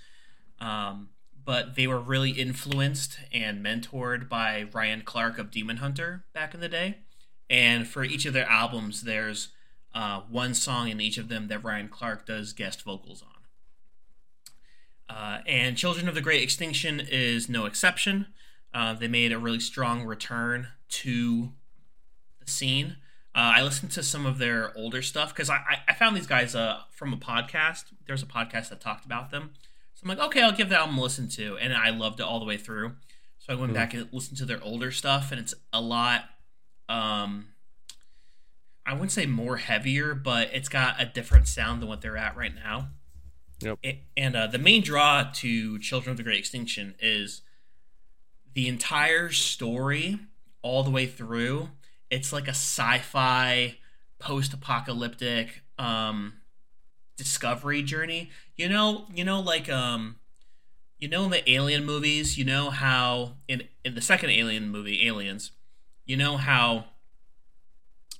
[0.58, 1.10] Um,
[1.44, 6.60] but they were really influenced and mentored by Ryan Clark of Demon Hunter back in
[6.60, 7.00] the day.
[7.50, 9.50] And for each of their albums, there's
[9.96, 15.16] uh, one song in each of them that Ryan Clark does guest vocals on.
[15.16, 18.26] Uh, and Children of the Great Extinction is no exception.
[18.74, 21.52] Uh, they made a really strong return to
[22.44, 22.98] the scene.
[23.34, 26.54] Uh, I listened to some of their older stuff because I, I found these guys
[26.54, 27.84] uh, from a podcast.
[28.06, 29.52] There's a podcast that talked about them.
[29.94, 31.56] So I'm like, okay, I'll give that album a listen to.
[31.56, 32.96] And I loved it all the way through.
[33.38, 36.24] So I went mm back and listened to their older stuff, and it's a lot.
[36.86, 37.46] Um,
[38.86, 42.36] I wouldn't say more heavier, but it's got a different sound than what they're at
[42.36, 42.90] right now.
[43.60, 43.78] Yep.
[43.82, 47.42] It, and uh, the main draw to Children of the Great Extinction is
[48.54, 50.20] the entire story
[50.62, 51.70] all the way through.
[52.10, 53.76] It's like a sci-fi,
[54.18, 56.34] post-apocalyptic um,
[57.16, 58.30] discovery journey.
[58.56, 60.16] You know, you know, like um,
[60.98, 65.06] you know, in the Alien movies, you know how in in the second Alien movie,
[65.06, 65.50] Aliens,
[66.04, 66.86] you know how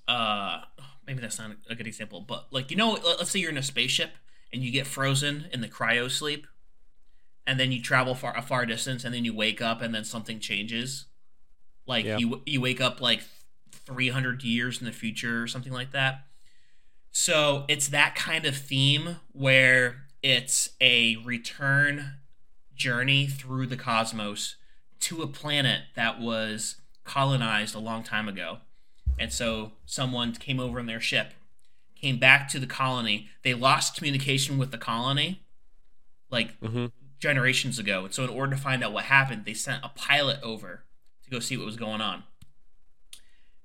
[0.08, 0.60] uh,
[1.06, 3.62] maybe that's not a good example, but like you know, let's say you're in a
[3.62, 4.12] spaceship
[4.52, 6.46] and you get frozen in the cryo sleep,
[7.46, 10.04] and then you travel far a far distance, and then you wake up, and then
[10.04, 11.06] something changes.
[11.86, 12.18] Like yeah.
[12.18, 13.22] you you wake up like
[13.70, 16.26] 300 years in the future or something like that.
[17.12, 22.16] So it's that kind of theme where it's a return
[22.74, 24.56] journey through the cosmos
[25.00, 28.58] to a planet that was colonized a long time ago.
[29.18, 31.32] And so someone came over in their ship,
[31.94, 33.28] came back to the colony.
[33.42, 35.42] They lost communication with the colony
[36.30, 36.86] like mm-hmm.
[37.18, 38.04] generations ago.
[38.04, 40.84] And so, in order to find out what happened, they sent a pilot over
[41.24, 42.24] to go see what was going on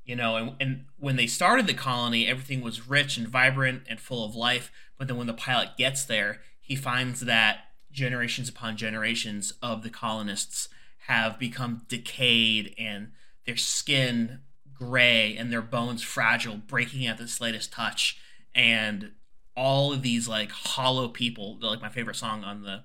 [0.04, 4.00] you know and, and when they started the colony everything was rich and vibrant and
[4.00, 7.60] full of life but then when the pilot gets there he finds that
[7.92, 10.70] generations upon generations of the colonists
[11.08, 13.12] have become decayed and
[13.46, 14.40] their skin
[14.82, 18.18] gray and their bones fragile breaking at the slightest touch
[18.56, 19.12] and
[19.56, 22.84] all of these like hollow people like my favorite song on the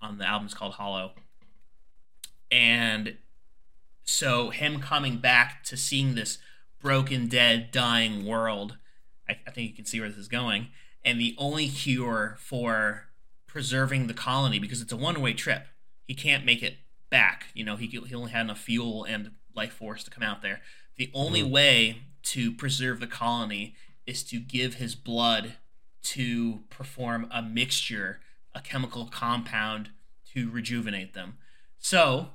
[0.00, 1.12] on the album is called hollow
[2.50, 3.16] and
[4.04, 6.38] so him coming back to seeing this
[6.80, 8.78] broken, dead, dying world,
[9.28, 10.68] I, I think you can see where this is going.
[11.04, 13.08] And the only cure for
[13.46, 15.66] preserving the colony, because it's a one-way trip,
[16.06, 16.76] he can't make it
[17.10, 17.46] back.
[17.54, 20.60] You know, he he only had enough fuel and life force to come out there.
[20.98, 21.52] The only mm-hmm.
[21.52, 23.74] way to preserve the colony
[24.06, 25.54] is to give his blood
[26.02, 28.20] to perform a mixture,
[28.54, 29.90] a chemical compound
[30.32, 31.38] to rejuvenate them.
[31.78, 32.30] So,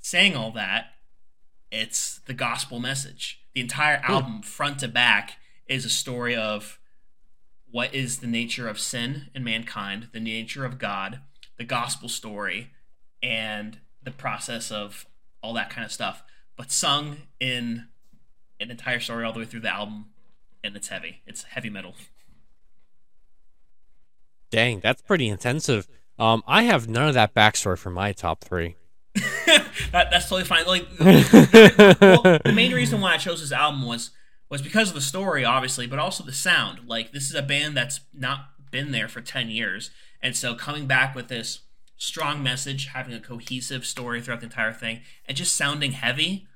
[0.00, 0.86] saying all that,
[1.70, 3.40] it's the gospel message.
[3.54, 6.78] The entire album, front to back, is a story of
[7.70, 11.20] what is the nature of sin in mankind, the nature of God,
[11.56, 12.72] the gospel story,
[13.22, 15.06] and the process of
[15.42, 16.24] all that kind of stuff,
[16.56, 17.86] but sung in
[18.60, 20.06] an entire story all the way through the album,
[20.62, 21.22] and it's heavy.
[21.26, 21.94] It's heavy metal.
[24.50, 25.88] Dang, that's pretty intensive.
[26.18, 28.76] Um, I have none of that backstory for my top three.
[29.92, 30.66] that, that's totally fine.
[30.66, 34.10] Like, well, the main reason why I chose this album was
[34.48, 36.88] was because of the story, obviously, but also the sound.
[36.88, 39.90] Like, this is a band that's not been there for ten years,
[40.22, 41.60] and so coming back with this
[41.96, 46.46] strong message, having a cohesive story throughout the entire thing, and just sounding heavy.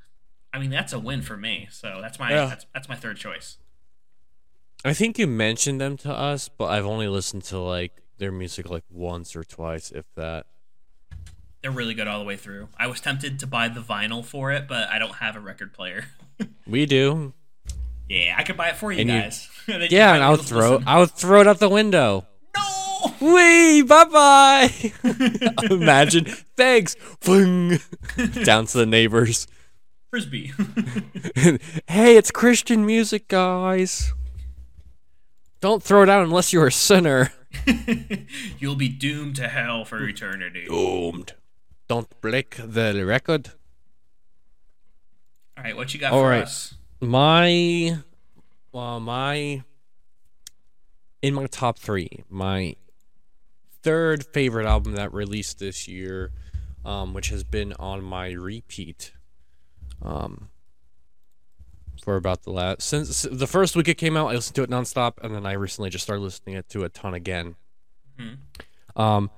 [0.55, 1.67] I mean, that's a win for me.
[1.73, 2.47] So that's my yeah.
[2.47, 3.59] that's, that's my third choice.
[4.85, 8.71] I think you mentioned them to us, but I've only listened to like their music
[8.71, 10.47] like once or twice, if that.
[11.61, 12.69] They're really good all the way through.
[12.79, 15.73] I was tempted to buy the vinyl for it, but I don't have a record
[15.73, 16.05] player.
[16.69, 17.33] we do.
[18.09, 19.49] Yeah, I could buy it for you and guys.
[19.67, 20.85] You, yeah, and I'll throw listen.
[20.87, 22.27] I'll throw it out the window.
[22.55, 23.15] No.
[23.19, 24.93] Wee, bye bye.
[25.71, 26.27] Imagine.
[26.55, 26.95] Thanks.
[27.25, 29.49] Down to the neighbors.
[30.15, 30.53] Frisbee.
[31.89, 34.13] hey, it's Christian music, guys.
[35.61, 37.33] Don't throw it out unless you're a sinner.
[38.61, 40.67] You'll be doomed to hell for eternity.
[40.69, 41.35] Doomed.
[41.89, 43.51] Don't break the record.
[45.59, 46.43] All right, what you got All for right.
[46.43, 46.75] us?
[47.01, 47.99] My,
[48.71, 49.65] well, my,
[51.23, 52.77] in my top three, my
[53.83, 56.31] third favorite album that released this year,
[56.85, 59.11] um, which has been on my repeat,
[60.05, 60.49] um,
[62.03, 64.29] for about the last since the first week it came out.
[64.29, 66.89] I listened to it nonstop, and then I recently just started listening to it a
[66.89, 67.57] ton again.
[68.19, 69.01] Mm-hmm.
[69.01, 69.31] Um,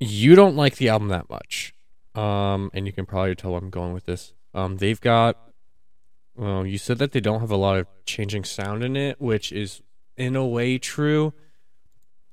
[0.00, 1.72] you don't like the album that much.
[2.14, 4.32] Um, and you can probably tell where I'm going with this.
[4.54, 5.36] Um, they've got
[6.36, 9.52] well, you said that they don't have a lot of changing sound in it, which
[9.52, 9.82] is
[10.16, 11.32] in a way true,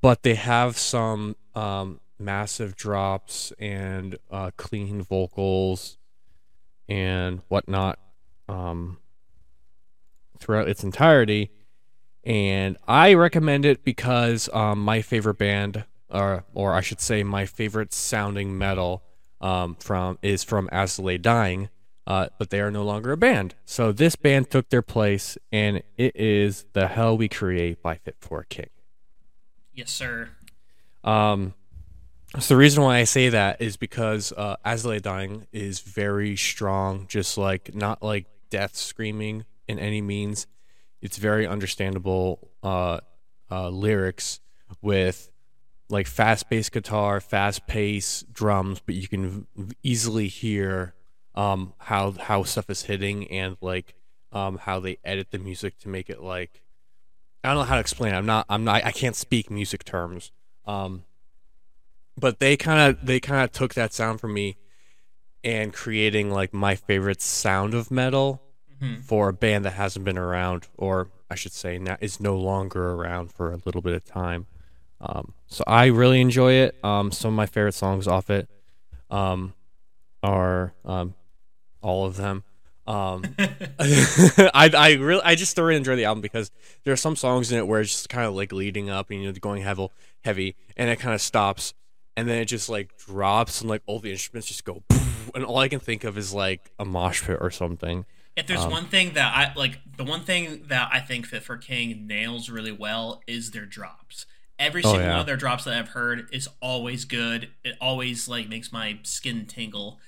[0.01, 5.97] but they have some um, massive drops and uh, clean vocals
[6.87, 7.99] and whatnot
[8.47, 8.97] um,
[10.39, 11.51] throughout its entirety.
[12.23, 17.45] And I recommend it because um, my favorite band, or or I should say, my
[17.45, 19.03] favorite sounding metal
[19.41, 21.69] um, from is from As I Lay Dying,
[22.07, 23.55] uh, but they are no longer a band.
[23.65, 28.15] So this band took their place, and it is the Hell We Create by Fit
[28.21, 28.69] for a King.
[29.73, 30.29] Yes, sir.
[31.03, 31.55] Um,
[32.39, 34.55] so the reason why I say that is because uh,
[35.01, 40.47] Dying is very strong, just like not like death screaming in any means.
[41.01, 43.01] It's very understandable uh,
[43.51, 44.39] uh, lyrics
[44.81, 45.29] with
[45.89, 50.95] like fast bass guitar, fast pace drums, but you can v- easily hear
[51.35, 53.93] um, how how stuff is hitting and like
[54.31, 56.63] um, how they edit the music to make it like
[57.43, 58.13] I don't know how to explain.
[58.13, 58.17] It.
[58.17, 60.31] I'm not I'm not I can't speak music terms.
[60.65, 61.03] Um,
[62.17, 64.57] but they kind of they kind of took that sound from me
[65.43, 68.41] and creating like my favorite sound of metal
[68.79, 72.37] hmm for a band that hasn't been around, or I should say, now is no
[72.37, 74.45] longer around for a little bit of time.
[75.01, 76.75] Um, so I really enjoy it.
[76.83, 78.49] Um, some of my favorite songs off it
[79.09, 79.53] um,
[80.21, 81.15] are um,
[81.81, 82.43] all of them.
[82.87, 86.51] Um, I I really I just thoroughly enjoy the album because
[86.83, 89.21] there are some songs in it where it's just kind of like leading up and
[89.21, 89.87] you know going heavy
[90.23, 91.73] heavy and it kind of stops
[92.15, 94.83] and then it just like drops and like all the instruments just go
[95.35, 98.05] and all I can think of is like a mosh pit or something.
[98.35, 101.43] If there's Um, one thing that I like, the one thing that I think Fit
[101.43, 104.25] for King nails really well is their drops.
[104.57, 105.11] Every Oh, single yeah.
[105.11, 107.49] one of their drops that I've heard is always good.
[107.63, 109.99] It always like makes my skin tingle,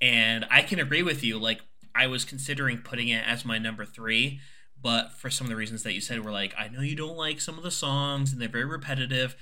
[0.00, 1.38] and I can agree with you.
[1.38, 1.62] Like
[1.94, 4.40] I was considering putting it as my number three,
[4.80, 7.16] but for some of the reasons that you said, were like I know you don't
[7.16, 9.36] like some of the songs and they're very repetitive.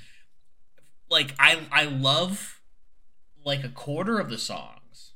[1.10, 2.60] Like I I love
[3.44, 5.12] like a quarter of the songs.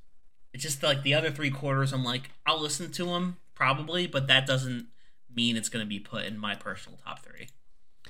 [0.52, 1.92] It's just like the other three quarters.
[1.92, 4.88] I'm like, I'll listen to them probably, but that doesn't
[5.34, 7.48] mean it's going to be put in my personal top three.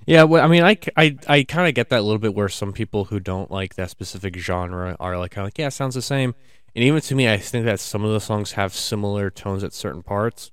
[0.07, 2.49] Yeah, well, I mean, I, I, I kind of get that a little bit where
[2.49, 5.73] some people who don't like that specific genre are like, kind of like, yeah, it
[5.73, 6.35] sounds the same.
[6.75, 9.73] And even to me, I think that some of the songs have similar tones at
[9.73, 10.51] certain parts,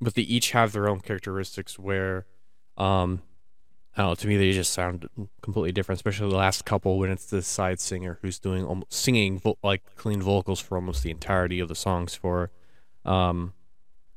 [0.00, 2.26] but they each have their own characteristics where,
[2.76, 3.22] um,
[3.98, 5.06] Know, to me, they just sound
[5.42, 9.38] completely different, especially the last couple when it's the side singer who's doing almost, singing
[9.38, 12.50] vo- like clean vocals for almost the entirety of the songs for,
[13.04, 13.52] um,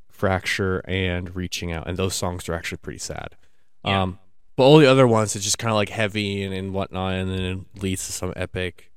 [0.08, 1.90] Fracture and Reaching Out.
[1.90, 3.36] And those songs are actually pretty sad.
[3.84, 4.04] Yeah.
[4.04, 4.20] Um,
[4.56, 7.30] but all the other ones, it's just kind of like heavy and, and whatnot, and
[7.30, 8.94] then it leads to some epic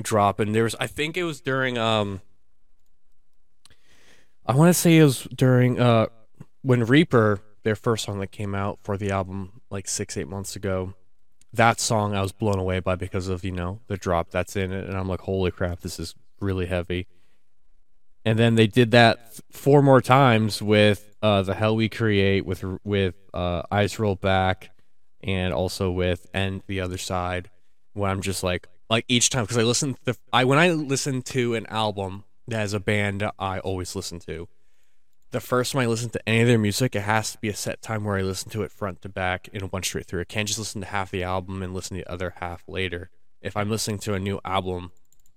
[0.00, 0.40] drop.
[0.40, 2.22] And there was, I think it was during, um,
[4.46, 6.06] I want to say it was during, uh,
[6.62, 10.54] when Reaper, their first song that came out for the album like six, eight months
[10.54, 10.94] ago,
[11.52, 14.70] that song I was blown away by because of, you know, the drop that's in
[14.72, 14.86] it.
[14.88, 17.08] And I'm like, holy crap, this is really heavy.
[18.24, 22.46] And then they did that th- four more times with uh, the Hell We Create,
[22.46, 24.70] with with uh, Eyes Roll Back,
[25.26, 27.50] and also with and the other side
[27.94, 31.22] when i'm just like like each time because i listen to i when i listen
[31.22, 34.48] to an album that is a band i always listen to
[35.36, 37.54] the first time i listen to any of their music it has to be a
[37.54, 40.24] set time where i listen to it front to back in one straight through i
[40.24, 43.10] can't just listen to half the album and listen to the other half later
[43.42, 44.90] if i'm listening to a new album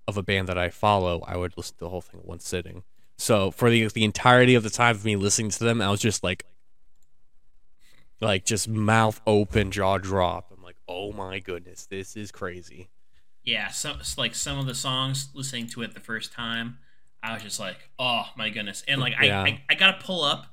[0.08, 2.40] of a band that i follow i would listen to the whole thing in one
[2.40, 2.82] sitting
[3.18, 6.00] so for the the entirety of the time of me listening to them i was
[6.00, 6.46] just like
[8.20, 10.52] like just mouth open, jaw drop.
[10.54, 12.90] I'm like, oh my goodness, this is crazy.
[13.42, 16.78] Yeah, it's like some of the songs listening to it the first time,
[17.22, 19.42] I was just like, oh my goodness, and like I Yeah.
[19.42, 20.46] I, I gotta pull up.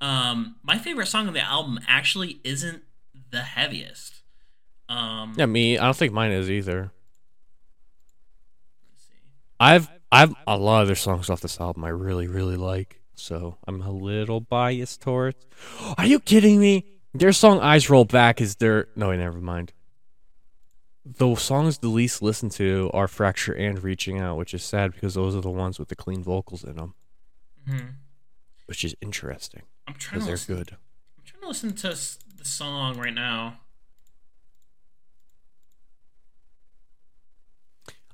[0.00, 2.82] Um, my favorite song on the album actually isn't
[3.30, 4.22] the heaviest.
[4.88, 5.78] Um, Yeah, me.
[5.78, 6.90] I don't think mine is either.
[8.90, 9.14] let's see.
[9.58, 13.56] I've I've a lot of their songs off this album I really really like, so
[13.66, 15.46] I'm a little biased towards.
[15.98, 16.84] Are you kidding me?
[17.14, 19.72] Their song "Eyes Roll Back" is their no, wait, never mind.
[21.04, 25.14] The songs the least listened to are "Fracture" and "Reaching Out," which is sad because
[25.14, 26.94] those are the ones with the clean vocals in them,
[27.66, 27.94] Mhm.
[28.66, 30.76] which is interesting I'm trying to they're listen, good.
[31.18, 31.88] I'm trying to listen to
[32.36, 33.60] the song right now.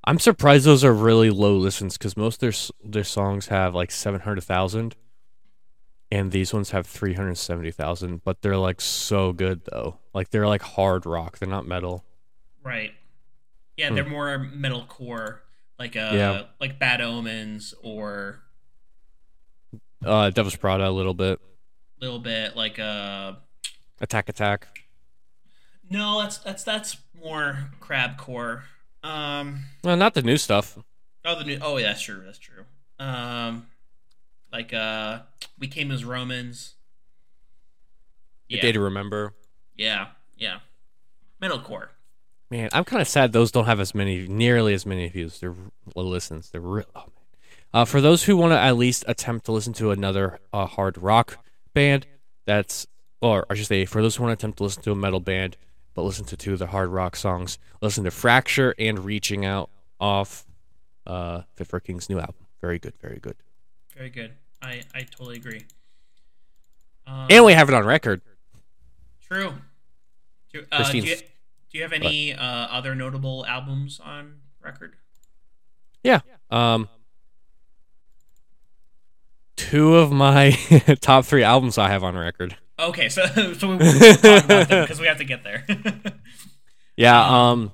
[0.05, 2.53] I'm surprised those are really low listens because most of their
[2.93, 4.95] their songs have like seven hundred thousand,
[6.13, 8.23] and these ones have three hundred seventy thousand.
[8.23, 9.99] But they're like so good though.
[10.15, 11.39] Like they're like hard rock.
[11.39, 12.05] They're not metal.
[12.67, 12.93] Right.
[13.77, 13.95] Yeah, Hmm.
[13.95, 15.39] they're more metalcore,
[15.79, 16.43] like uh, Yeah.
[16.59, 18.43] like Bad Omens or
[20.05, 21.41] Uh, Devil Wears Prada a little bit.
[21.41, 23.35] A little bit like uh
[24.01, 24.67] Attack Attack.
[25.89, 28.65] no, that's that's that's more crab core.
[29.03, 30.77] Um Well, not the new stuff.
[31.25, 32.65] oh the new oh yeah, that's true, that's true.
[32.99, 33.69] Um
[34.53, 35.21] like uh
[35.59, 36.75] we came as Romans.
[38.51, 39.35] A Day to Remember.
[39.77, 40.61] Yeah, yeah.
[41.43, 41.89] Metalcore.
[42.51, 45.41] Man, I'm kind of sad those don't have as many, nearly as many views.
[45.41, 45.55] They're
[45.95, 46.51] well, listens.
[46.51, 46.87] They're real.
[46.95, 47.11] Oh, man.
[47.75, 50.97] Uh, for those who want to at least attempt to listen to another uh, hard
[50.99, 51.45] rock
[51.75, 52.07] band,
[52.45, 52.87] that's,
[53.21, 55.21] or I should say, for those who want to attempt to listen to a metal
[55.21, 55.57] band,
[55.95, 59.69] but listen to two of the hard rock songs, listen to Fracture and Reaching Out
[59.99, 60.47] off
[61.07, 62.47] uh, Fit for King's new album.
[62.61, 63.37] Very good, very good.
[63.97, 64.33] Very good.
[64.63, 65.63] I I totally agree.
[67.07, 68.21] Um, And we have it on record.
[69.29, 69.55] True.
[70.73, 71.17] Uh, do, you,
[71.77, 74.97] do you have any uh, other notable albums on record?
[76.03, 76.21] Yeah.
[76.51, 76.89] Um,
[79.57, 80.53] two of my
[81.03, 82.57] top three albums I have on record.
[82.79, 83.27] Okay, so
[83.59, 85.67] so we talk about them because we have to get there.
[86.97, 87.73] Yeah, Um, um,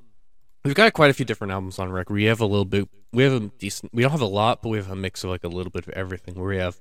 [0.64, 2.14] we've got quite a few different albums on record.
[2.14, 4.70] We have a little bit, we have a decent, we don't have a lot, but
[4.70, 6.34] we have a mix of like a little bit of everything.
[6.34, 6.80] Where we have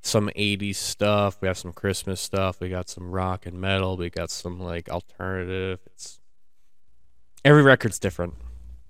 [0.00, 4.10] some '80s stuff, we have some Christmas stuff, we got some rock and metal, we
[4.10, 5.80] got some like alternative.
[5.86, 6.20] It's
[7.44, 8.34] every record's different.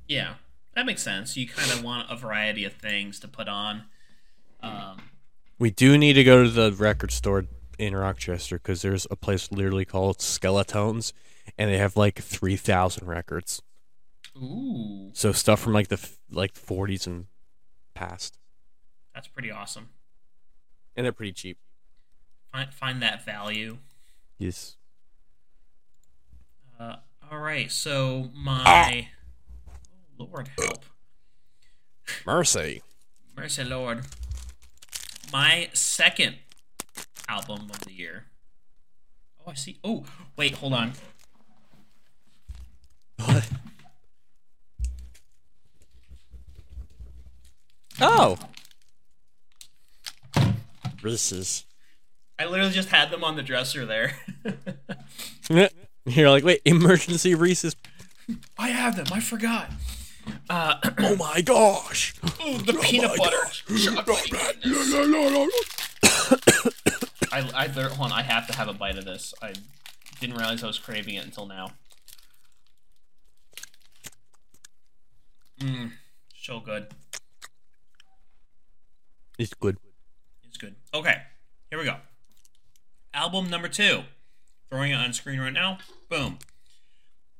[0.08, 0.34] yeah,
[0.74, 1.36] that makes sense.
[1.36, 3.84] You kind of want a variety of things to put on.
[4.62, 5.02] Um,
[5.58, 7.44] We do need to go to the record store
[7.78, 11.12] in Rochester because there's a place literally called Skeletones,
[11.58, 13.60] and they have like three thousand records.
[14.36, 15.98] ooh, So stuff from like the
[16.30, 17.26] like 40s and
[17.94, 18.38] past,
[19.14, 19.88] that's pretty awesome.
[20.96, 21.58] and they're pretty cheap.
[22.52, 23.78] Find find that value.
[24.38, 24.76] Yes.
[26.78, 26.96] Uh,
[27.32, 28.92] all right, so my ah.
[30.20, 30.84] oh, Lord help,
[32.26, 32.82] Mercy.
[33.34, 34.04] mercy Lord,
[35.32, 36.36] my second
[37.26, 38.26] album of the year.
[39.40, 39.78] Oh, I see.
[39.82, 40.04] Oh,
[40.36, 40.92] wait, hold on.
[43.16, 43.48] What?
[47.98, 48.38] Oh.
[51.00, 51.64] Reese's.
[52.38, 54.16] I literally just had them on the dresser there.
[56.06, 57.76] You're like, wait, emergency Reese's.
[58.58, 59.06] I have them.
[59.12, 59.70] I forgot.
[60.48, 62.14] Uh, Oh my gosh.
[62.44, 63.36] ooh, the peanut butter.
[67.32, 68.12] I, I hold on.
[68.12, 69.34] I have to have a bite of this.
[69.42, 69.52] I
[70.20, 71.72] didn't realize I was craving it until now.
[75.60, 75.92] Mmm,
[76.40, 76.88] so good.
[79.38, 79.78] It's good.
[80.44, 80.74] It's good.
[80.92, 81.16] Okay,
[81.70, 81.96] here we go.
[83.14, 84.02] Album number two.
[84.72, 85.76] Throwing it on screen right now.
[86.08, 86.38] Boom.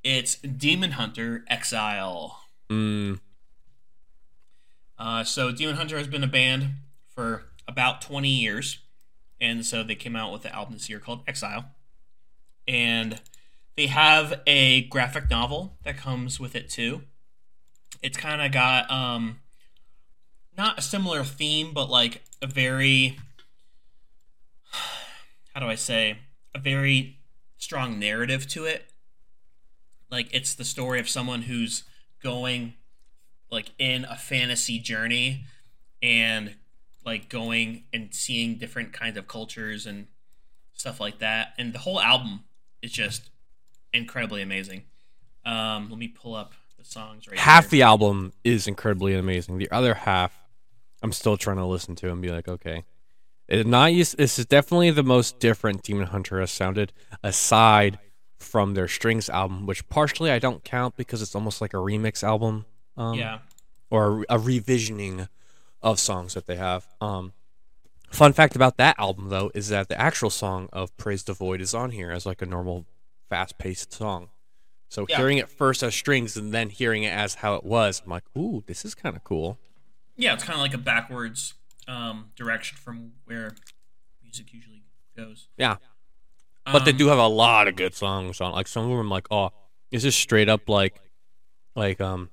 [0.05, 2.43] It's Demon Hunter Exile.
[2.68, 3.20] Mm.
[4.99, 6.72] Uh, so Demon Hunter has been a band
[7.09, 8.80] for about 20 years,
[9.41, 11.64] and so they came out with an album this year called Exile,
[12.68, 13.18] and
[13.78, 17.01] they have a graphic novel that comes with it too.
[18.03, 19.39] It's kind of got um,
[20.59, 23.16] not a similar theme, but like a very
[25.55, 26.18] how do I say
[26.55, 27.20] a very
[27.63, 28.91] strong narrative to it.
[30.11, 31.85] Like it's the story of someone who's
[32.21, 32.75] going
[33.53, 35.45] like in a fantasy journey
[36.03, 36.57] and
[37.07, 40.09] like going and seeing different kinds of cultures and
[40.73, 41.55] stuff like that.
[41.57, 42.41] And the whole album
[42.83, 43.31] is just
[43.93, 44.83] incredibly amazing.
[45.47, 47.71] Um, let me pull up the songs right Half here.
[47.71, 49.59] the album is incredibly amazing.
[49.59, 50.37] The other half,
[51.01, 52.85] I'm still trying to listen to and be like, okay.
[53.53, 56.93] It's not use, this is definitely the most different Demon Hunter has sounded,
[57.23, 57.99] aside
[58.39, 62.23] from their Strings album, which partially I don't count because it's almost like a remix
[62.25, 62.65] album.
[62.97, 63.39] Um, yeah.
[63.91, 65.29] or a, a revisioning
[65.83, 66.87] of songs that they have.
[67.01, 67.33] Um,
[68.11, 71.61] fun fact about that album though is that the actual song of "Praise the Void"
[71.61, 72.87] is on here as like a normal,
[73.29, 74.29] fast-paced song.
[74.89, 75.17] So Yeah.
[75.19, 78.25] hearing it first as strings and then hearing it as how it was, I'm like,
[78.37, 79.59] ooh, this is kind of cool.
[80.17, 81.55] Yeah, it's kind of like a backwards
[81.93, 83.55] um, direction from where
[84.22, 84.82] music usually
[85.16, 85.49] goes.
[85.57, 85.76] Yeah,
[86.64, 88.53] but they Um, do have a lot of good songs on.
[88.53, 89.51] Like some of them, I'm like, oh,
[89.90, 91.01] this is straight up like,
[91.76, 92.30] like um,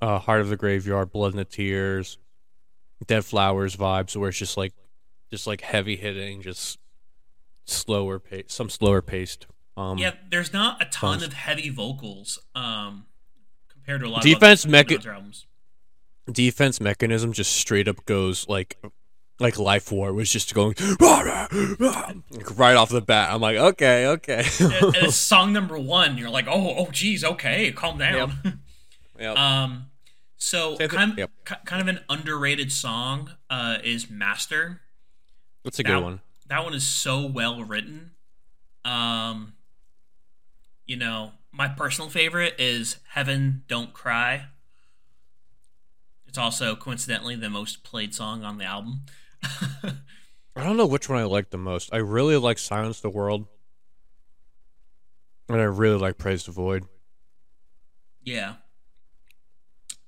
[0.00, 2.18] uh, Heart of the Graveyard, Blood and the Tears,
[3.06, 4.72] Dead Flowers vibes, where it's just like,
[5.30, 6.78] just like heavy hitting, just
[7.64, 9.46] slower pace, some slower paced.
[9.76, 11.22] Um, Yeah, there's not a ton songs.
[11.24, 13.06] of heavy vocals um,
[13.68, 15.46] compared to a lot Defense of other mecha- albums.
[16.32, 18.78] Defense mechanism just straight up goes like
[19.40, 24.44] like life war was just going like, right off the bat i'm like okay okay
[24.60, 26.18] and, it's song number one.
[26.18, 28.60] You're like, oh, oh, geez, okay, calm down.
[29.18, 29.36] Yep.
[29.36, 29.86] um,
[30.36, 31.30] So kind of, yep.
[31.44, 34.80] kind of an underrated song uh, is Master.
[35.64, 36.20] That's a that, good one.
[36.46, 38.12] That one is so well written.
[38.84, 39.54] Um,
[40.86, 44.46] you know, my personal favorite is Heaven Don't Cry.
[46.38, 49.00] It's also coincidentally the most played song on the album.
[49.42, 51.92] I don't know which one I like the most.
[51.92, 53.48] I really like Silence the World.
[55.48, 56.84] And I really like Praise the Void.
[58.22, 58.54] yeah.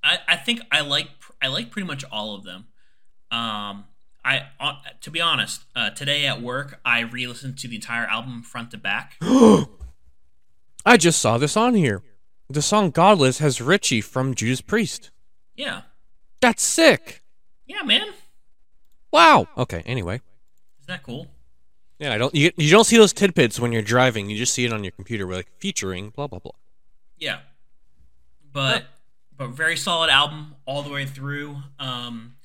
[0.05, 1.09] I I think I like
[1.43, 2.69] I like pretty much all of them.
[3.33, 3.87] Um
[4.25, 8.45] I uh, to be honest, uh, today at work I re-listened to the entire album
[8.45, 9.17] front to back.
[10.87, 12.05] I just saw this on here.
[12.49, 15.11] The song Godless has Richie from Judas Priest.
[15.57, 15.81] Yeah.
[16.41, 17.23] That's sick.
[17.67, 18.09] Yeah, man.
[19.13, 19.49] Wow.
[19.57, 20.17] Okay, anyway.
[20.81, 21.29] Isn't that cool?
[21.99, 24.31] Yeah, I don't you, you don't see those tidbits when you're driving.
[24.31, 26.53] You just see it on your computer where like featuring blah blah blah.
[27.19, 27.41] Yeah.
[28.53, 28.85] But
[29.37, 31.59] but very solid album all the way through.
[31.79, 32.37] Um,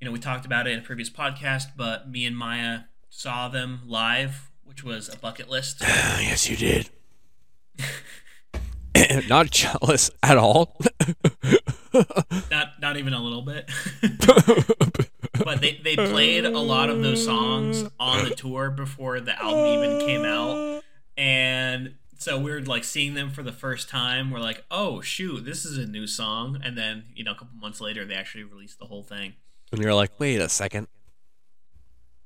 [0.00, 2.80] you know, we talked about it in a previous podcast, but me and Maya
[3.10, 5.80] saw them live, which was a bucket list.
[5.82, 6.90] yes, you did.
[9.28, 10.76] Not jealous at all.
[12.50, 13.68] not not even a little bit.
[15.44, 19.66] but they, they played a lot of those songs on the tour before the album
[19.66, 20.82] even came out.
[21.16, 24.30] And so we were like seeing them for the first time.
[24.30, 26.58] We're like, oh shoot, this is a new song.
[26.62, 29.34] And then, you know, a couple months later they actually released the whole thing.
[29.72, 30.86] and you're like, wait a second.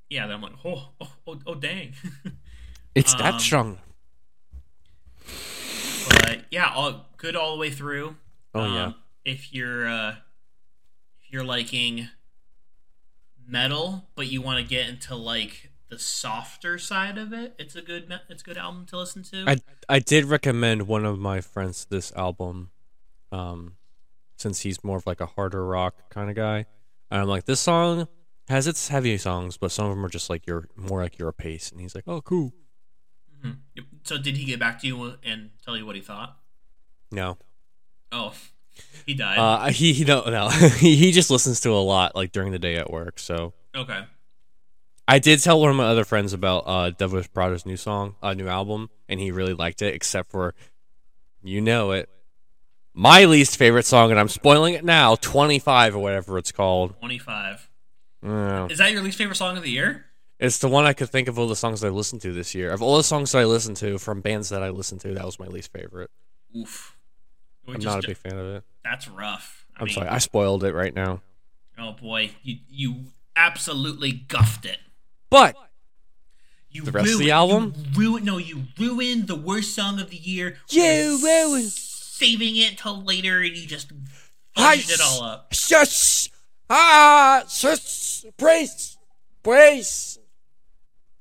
[0.09, 1.95] Yeah, then I'm like, oh, oh, oh, oh dang.
[2.95, 3.79] It's Um, that strong.
[6.29, 8.17] But yeah, all good all the way through.
[8.55, 8.93] Oh Um, yeah.
[9.25, 10.17] If you're uh,
[11.21, 12.09] if you're liking
[13.47, 17.83] metal, but you want to get into like the softer side of it, it's a
[17.83, 19.45] good it's a good album to listen to.
[19.47, 19.57] I
[19.89, 22.71] I did recommend one of my friends this album,
[23.33, 23.77] um,
[24.37, 26.67] since he's more of like a harder rock kind of guy.
[27.11, 28.09] And I'm like, this song
[28.49, 31.33] has its heavy songs, but some of them are just like your more like your
[31.33, 31.71] pace.
[31.71, 32.53] And he's like, oh, cool.
[33.45, 33.57] Mhm.
[34.05, 36.37] So did he get back to you and tell you what he thought?
[37.11, 37.39] No,
[38.13, 38.33] Oh,
[39.05, 39.39] he died.
[39.39, 42.77] uh, he he no no he just listens to a lot like during the day
[42.77, 43.19] at work.
[43.19, 44.05] So okay.
[45.09, 48.17] I did tell one of my other friends about uh Devil Wears Prada's new song,
[48.23, 50.55] uh, new album, and he really liked it, except for
[51.43, 52.09] you know it.
[52.99, 56.99] My least favorite song, and I'm spoiling it now, 25 or whatever it's called.
[56.99, 57.69] Twenty five.
[58.23, 58.67] Yeah.
[58.69, 60.07] Is that your least favorite song of the year?
[60.39, 62.71] It's the one I could think of all the songs I listened to this year.
[62.71, 65.25] Of all the songs that I listened to from bands that I listened to, that
[65.25, 66.11] was my least favorite.
[66.57, 66.97] Oof.
[67.67, 68.65] We I'm not a big fan of it.
[68.85, 69.67] That's rough.
[69.77, 71.23] I I'm mean, sorry, I spoiled it right now.
[71.79, 74.79] Oh boy, you you absolutely guffed it.
[75.31, 75.57] But
[76.71, 77.75] You The rest of the album?
[77.95, 80.59] Ruined, no, you ruined the worst song of the year.
[80.69, 83.91] You ruined- saving it till later, and you just
[84.57, 85.53] fudged it all up.
[85.53, 86.31] shush,
[86.71, 88.97] ah, shush, brace,
[89.43, 90.16] brace,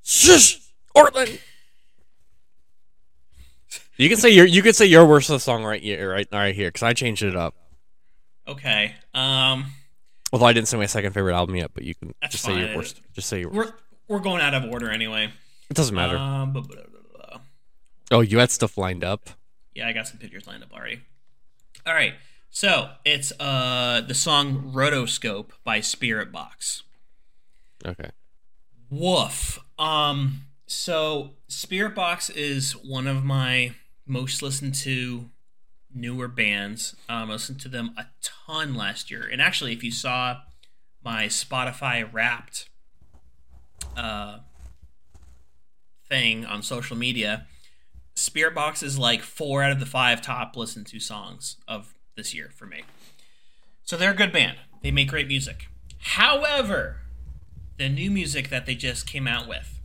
[0.05, 0.61] shush,
[0.95, 1.39] Ortland.
[3.97, 6.27] You can say your you could say your worst of the song right here, right,
[6.31, 7.55] right here, because I changed it up.
[8.47, 8.95] Okay.
[9.13, 9.65] Um,
[10.31, 12.59] Although I didn't say my second favorite album yet, but you can That's just say
[12.59, 13.01] your worst.
[13.13, 13.49] Just say your.
[13.49, 13.73] we're
[14.07, 15.31] we're going out of order anyway.
[15.69, 16.17] It doesn't matter.
[16.17, 17.39] Um, blah, blah, blah, blah.
[18.11, 19.29] oh, you had stuff lined up.
[19.73, 20.99] Yeah, I got some pictures lined up already.
[21.87, 22.13] All right.
[22.49, 26.83] So it's uh the song "Rotoscope" by Spiritbox.
[27.85, 28.11] Okay.
[28.89, 29.59] Woof.
[29.77, 30.41] Um.
[30.67, 33.75] So Spiritbox is one of my
[34.07, 35.29] most listened to
[35.93, 36.95] newer bands.
[37.07, 40.37] Um, I listened to them a ton last year, and actually, if you saw
[41.03, 42.69] my Spotify Wrapped
[43.95, 44.39] uh,
[46.09, 47.45] thing on social media,
[48.15, 52.49] Spiritbox is like four out of the five top listened to songs of this year
[52.53, 52.83] for me.
[53.83, 54.57] So they're a good band.
[54.81, 55.67] They make great music.
[55.99, 57.01] However,
[57.77, 59.79] the new music that they just came out with.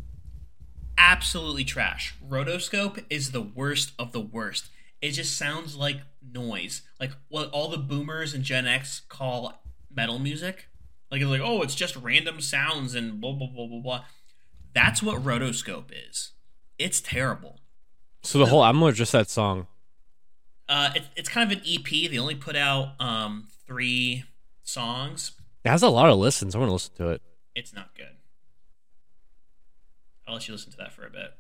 [0.97, 2.15] Absolutely trash.
[2.27, 4.69] Rotoscope is the worst of the worst.
[5.01, 6.83] It just sounds like noise.
[7.01, 9.63] Like what all the boomers and gen x call
[9.93, 10.69] metal music.
[11.11, 14.05] Like it's like oh it's just random sounds and blah blah blah blah blah.
[14.75, 16.33] That's what rotoscope is.
[16.79, 17.61] It's terrible.
[18.23, 19.67] So the whole album or just that song?
[20.69, 24.25] uh it, it's kind of an ep they only put out um three
[24.63, 25.33] songs.
[25.65, 26.55] It has a lot of listens.
[26.55, 27.23] I want to listen to it.
[27.61, 28.17] It's not good.
[30.27, 31.35] I'll let you listen to that for a bit.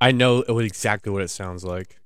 [0.00, 2.01] I know exactly what it sounds like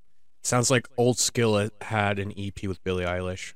[0.47, 3.55] sounds like Old Skillet had an EP with Billie Eilish.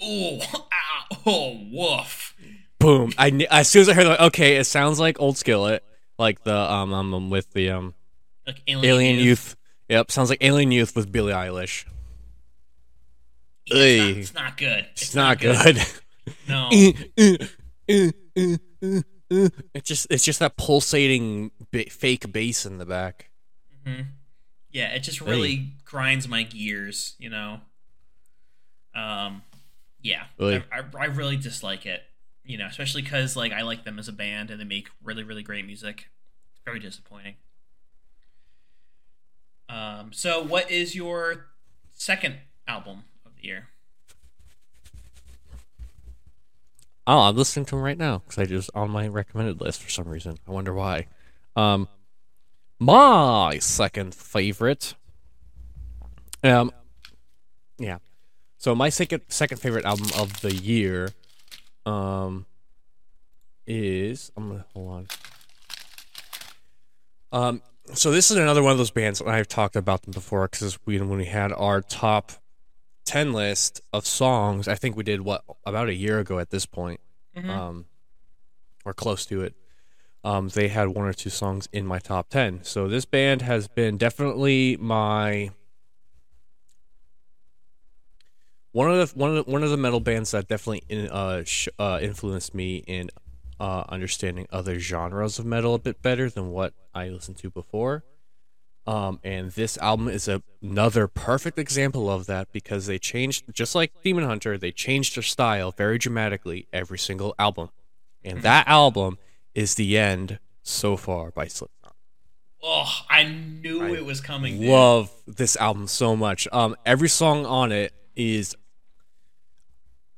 [0.00, 2.34] Oh, ow, oh, woof.
[2.78, 3.12] Boom!
[3.18, 5.82] I kn- as soon as I heard that, okay, it sounds like Old Skillet,
[6.18, 7.94] like the um um um, with the um
[8.46, 9.24] Like Alien, Alien Youth.
[9.24, 9.56] Youth.
[9.88, 11.86] Yep, sounds like Alien Youth with Billie Eilish.
[13.66, 14.86] Yeah, it's, not, it's not good.
[14.92, 15.78] It's, not, good.
[16.48, 16.68] No.
[19.74, 23.30] it's just it's just that pulsating ba- fake bass in the back.
[23.84, 24.02] hmm
[24.76, 27.60] Yeah, it just really grinds my gears, you know.
[28.94, 29.40] Um,
[30.02, 30.62] yeah, Really?
[30.70, 32.02] I, I, I really dislike it,
[32.44, 35.22] you know, especially because like I like them as a band and they make really
[35.22, 36.10] really great music.
[36.52, 37.36] It's very disappointing.
[39.70, 41.46] Um, so what is your
[41.94, 42.34] second
[42.68, 43.68] album of the year?
[47.06, 49.88] Oh, I'm listening to him right now because I just on my recommended list for
[49.88, 50.36] some reason.
[50.46, 51.06] I wonder why.
[51.56, 51.88] Um,
[52.78, 54.94] my second favorite.
[56.42, 56.70] Um,
[57.78, 57.98] yeah.
[58.58, 61.10] So my second second favorite album of the year,
[61.84, 62.46] um,
[63.66, 65.06] is I'm gonna hold on.
[67.32, 67.62] Um,
[67.94, 70.78] so this is another one of those bands, and I've talked about them before because
[70.86, 72.32] we when we had our top
[73.04, 74.66] 10 list of songs.
[74.68, 77.00] I think we did what about a year ago at this point,
[77.36, 77.48] Mhm.
[77.48, 77.86] um,
[78.84, 79.54] or close to it.
[80.24, 82.64] Um, they had one or two songs in my top 10.
[82.64, 85.50] So this band has been definitely my
[88.72, 91.44] one of the one of the, one of the metal bands that definitely in, uh,
[91.44, 93.08] sh- uh, influenced me in
[93.58, 98.04] uh, understanding other genres of metal a bit better than what I listened to before.
[98.86, 103.74] Um, and this album is a, another perfect example of that because they changed, just
[103.74, 107.70] like Demon Hunter, they changed their style very dramatically every single album.
[108.22, 109.18] And that album
[109.56, 111.94] is The End so far by Slipknot.
[112.62, 114.60] Oh, I knew I it was coming.
[114.60, 114.68] dude.
[114.70, 116.46] Love this album so much.
[116.52, 118.54] Um, every song on it is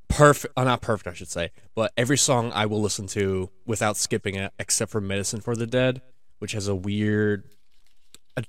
[0.09, 0.53] perfect.
[0.57, 4.34] Uh, not perfect, I should say, but every song I will listen to without skipping
[4.34, 6.03] it, except for "Medicine for the Dead,"
[6.39, 7.45] which has a weird,
[8.36, 8.45] a-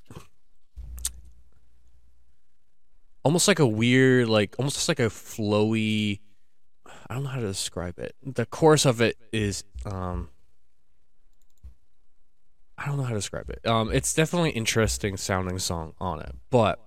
[3.23, 6.19] almost like a weird, like almost like a flowy.
[7.09, 8.15] I don't know how to describe it.
[8.23, 10.29] The chorus of it is um.
[12.80, 13.67] I don't know how to describe it.
[13.67, 16.80] Um, it's definitely interesting sounding song on it, but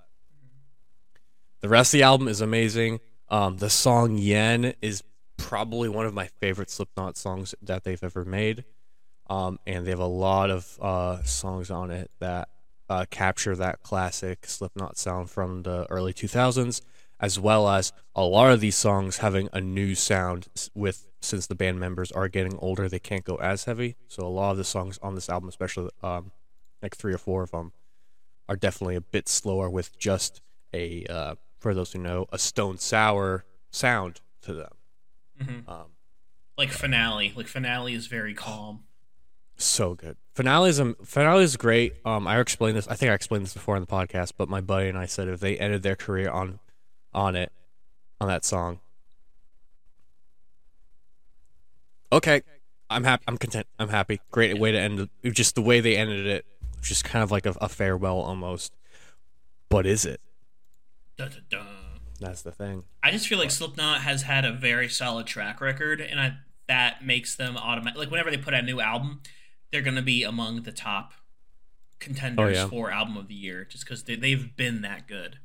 [1.61, 3.01] the rest of the album is amazing.
[3.29, 5.03] Um, the song "Yen" is
[5.37, 8.65] probably one of my favorite Slipknot songs that they've ever made.
[9.29, 12.49] Um, and they have a lot of uh, songs on it that
[12.89, 16.81] uh, capture that classic Slipknot sound from the early 2000s,
[17.23, 21.55] as well as a lot of these songs having a new sound with since the
[21.55, 23.95] band members are getting older, they can't go as heavy.
[24.09, 26.33] So a lot of the songs on this album, especially um,
[26.83, 27.73] like three or four of them,
[28.49, 30.43] are definitely a bit slower with just
[30.75, 34.73] a uh, for those who know a stone sour sound to them.
[35.41, 35.69] Mhm.
[35.69, 35.87] Um,
[36.59, 37.33] Like finale.
[37.37, 38.83] Like finale is very calm.
[39.57, 40.17] so good.
[40.35, 41.95] Finale is um, finale is great.
[42.05, 42.89] Um, I explained this.
[42.89, 45.29] I think I explained this before on the podcast, but my buddy and I said
[45.29, 46.59] if they ended their career on,
[47.15, 47.53] on it,
[48.21, 48.81] on that song.
[52.13, 52.43] Okay,
[52.91, 53.25] I'm happy.
[53.27, 53.67] I'm content.
[53.79, 54.21] I'm happy.
[54.31, 55.09] Great way to end.
[55.23, 55.31] it.
[55.33, 56.45] Just the way they ended it,
[56.83, 58.73] just kind of like a, a farewell almost.
[59.69, 60.21] But is it?
[61.17, 61.67] Dun, dun, dun.
[62.21, 62.85] That's the thing.
[63.03, 66.35] I just feel like Slipknot has had a very solid track record, and I,
[66.69, 67.99] that makes them automatic.
[67.99, 69.23] Like whenever they put out a new album,
[69.71, 71.15] they're going to be among the top
[71.99, 72.69] contenders Oh, yeah.
[72.69, 75.39] for album of the year, just because they, they've been that good.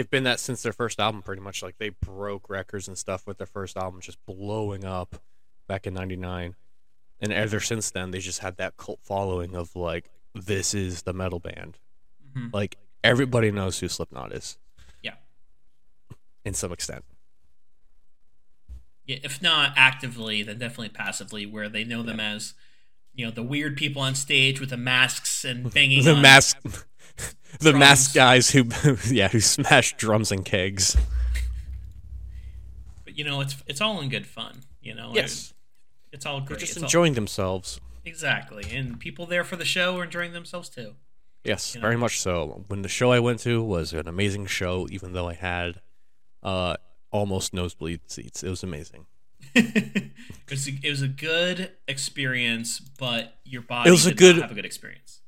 [0.00, 1.62] They've been that since their first album, pretty much.
[1.62, 5.16] Like they broke records and stuff with their first album, just blowing up
[5.68, 6.56] back in '99,
[7.20, 11.12] and ever since then, they just had that cult following of like, this is the
[11.12, 11.76] metal band.
[12.34, 12.50] Mhm.
[12.54, 14.56] Like everybody knows who Slipknot is.
[15.02, 15.16] Yeah.
[16.46, 17.04] in some extent.
[19.04, 22.54] Yeah, if not actively, then definitely passively, where they know them as,
[23.12, 26.56] you know, the weird people on stage with the masks and banging the mask,
[27.60, 27.78] the drums.
[27.78, 28.64] mask guys who,
[29.10, 30.96] yeah, who smash drums and kegs.
[33.04, 34.60] But you know, it's it's all in good fun.
[34.82, 35.52] You know, Yes,
[36.12, 37.80] it's all they're just It's all- enjoying themselves.
[38.04, 40.94] exactly, and people there for the show are enjoying themselves too.
[41.44, 41.86] Yes, You know?
[41.86, 42.64] very much so.
[42.68, 45.80] When the show I went to was an amazing show, even though I had
[46.42, 46.76] uh,
[47.10, 48.42] almost nosebleed seats.
[48.42, 49.06] It was amazing.
[49.54, 50.10] it,
[50.50, 54.50] was a, it was a good experience, but your body It was a good- have
[54.50, 55.19] a good experience.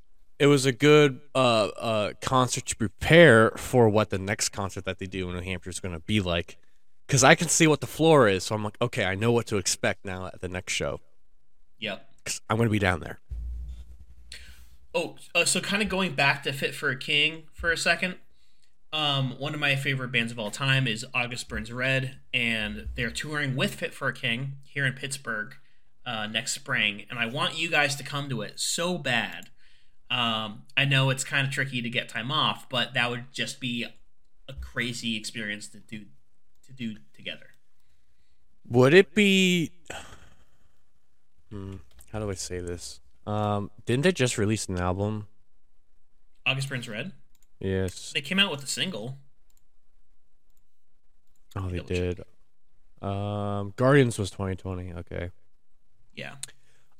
[0.42, 4.98] It was a good uh, uh, concert to prepare for what the next concert that
[4.98, 6.58] they do in New Hampshire is going to be like.
[7.06, 9.46] Because I can see what the floor is, so I'm like, okay, I know what
[9.46, 10.98] to expect now at the next show.
[11.78, 12.08] Yep.
[12.24, 13.20] 'Cause I'm going to be down there.
[14.92, 18.16] Oh, uh, so kind of going back to Fit for a King for a second.
[18.92, 23.12] Um, one of my favorite bands of all time is August Burns Red, and they're
[23.12, 25.54] touring with Fit for a King here in Pittsburgh
[26.04, 29.50] uh, next spring, and I want you guys to come to it so bad.
[30.12, 33.60] Um, I know it's kind of tricky to get time off, but that would just
[33.60, 33.86] be
[34.46, 36.04] a crazy experience to do
[36.66, 37.46] to do together.
[38.68, 39.70] Would it be?
[41.50, 41.74] Hmm,
[42.10, 43.00] how do I say this?
[43.26, 45.26] Um, didn't they just release an album?
[46.46, 47.12] August Burns Red.
[47.60, 48.10] Yes.
[48.14, 49.18] They came out with a single.
[51.54, 52.16] Oh, they Double check.
[52.16, 53.06] did.
[53.06, 54.94] Um, Guardians was 2020.
[54.94, 55.30] Okay.
[56.16, 56.36] Yeah.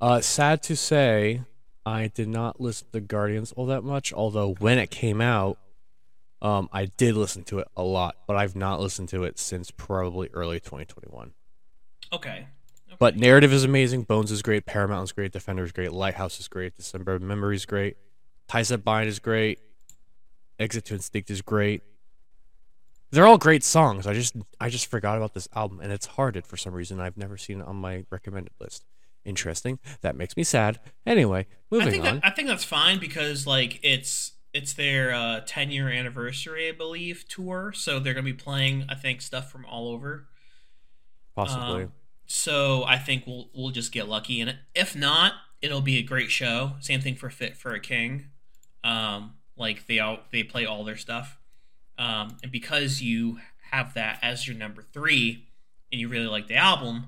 [0.03, 1.41] Uh, sad to say,
[1.85, 4.13] I did not listen to Guardians all that much.
[4.13, 5.59] Although when it came out,
[6.41, 9.71] um, I did listen to it a lot, but I've not listened to it since
[9.71, 11.33] probably early 2021.
[12.13, 12.47] Okay.
[12.99, 14.03] But narrative is amazing.
[14.03, 14.67] Bones is great.
[14.67, 15.33] Paramount is great.
[15.33, 15.93] Defender is great.
[15.93, 16.77] Lighthouse is great.
[16.77, 17.97] Dismembered Memory is great.
[18.49, 19.61] Ties That Bind is great.
[20.59, 21.83] Extinct by Instinct is great.
[23.11, 24.07] They're all great songs.
[24.07, 27.01] I just I just forgot about this album, and it's hearted for some reason.
[27.01, 28.85] I've never seen it on my recommended list.
[29.25, 29.79] Interesting.
[30.01, 30.81] That makes me sad.
[31.07, 32.15] Anyway, I moving think on.
[32.17, 36.73] that, I think that's fine because like it's it's their uh, 10 year anniversary, I
[36.73, 37.73] believe, tour.
[37.75, 40.27] So they're gonna be playing, I think, stuff from all over.
[41.35, 41.85] Possibly.
[41.85, 41.93] Um,
[42.27, 46.31] so I think we'll we'll just get lucky, and if not, it'll be a great
[46.31, 46.73] show.
[46.81, 48.27] Same thing for Fit for a King.
[48.85, 51.39] Um, like they all they play all their stuff,
[51.99, 53.39] um, and because you
[53.71, 55.47] have that as your number three,
[55.91, 57.07] and you really like the album,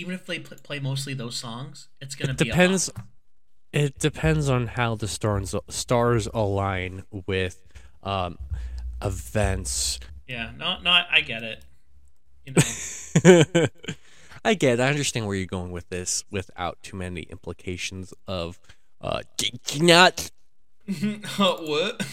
[0.00, 2.90] even if they pl- play mostly those songs, it's gonna it be depends.
[3.72, 7.62] It depends on how the stars stars align with
[8.02, 8.38] um,
[9.02, 10.00] events.
[10.26, 11.64] Yeah, no, no, I I get it.
[12.46, 13.66] You know,
[14.44, 14.80] I get.
[14.80, 14.80] it.
[14.80, 18.58] I understand where you're going with this, without too many implications of
[19.00, 19.20] uh,
[19.78, 20.30] not.
[21.36, 22.06] what?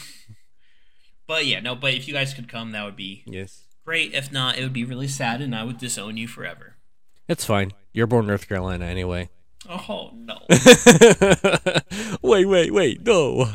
[1.25, 1.75] But yeah, no.
[1.75, 4.13] But if you guys could come, that would be Yes, great.
[4.13, 6.76] If not, it would be really sad, and I would disown you forever.
[7.27, 7.73] It's fine.
[7.93, 9.29] You're born North Carolina anyway.
[9.69, 10.37] Oh no.
[12.21, 13.05] wait, wait, wait!
[13.05, 13.49] No,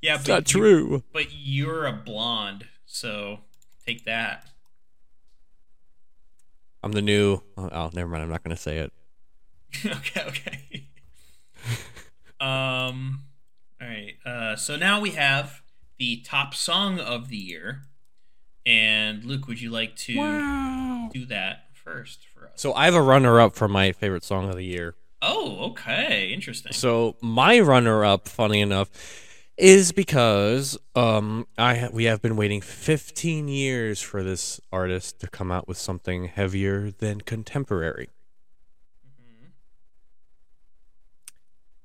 [0.00, 1.02] Yeah, it's but not you- true.
[1.12, 3.40] but you're a blonde, so
[3.86, 4.46] take that.
[6.82, 7.42] I'm the new.
[7.56, 8.22] Oh, oh, never mind.
[8.22, 8.92] I'm not gonna say it.
[9.86, 10.84] okay, okay.
[12.40, 13.24] um.
[13.80, 14.14] All right.
[14.24, 14.56] Uh.
[14.56, 15.60] So now we have
[15.98, 17.82] the top song of the year,
[18.64, 21.10] and Luke, would you like to Wow.
[21.12, 24.94] do that first So I have a runner-up for my favorite song of the year.
[25.22, 26.30] Oh, okay.
[26.32, 26.72] Interesting.
[26.72, 28.90] So my runner-up, funny enough,
[29.56, 35.28] is because um I ha- we have been waiting 15 years for this artist to
[35.28, 38.08] come out with something heavier than contemporary.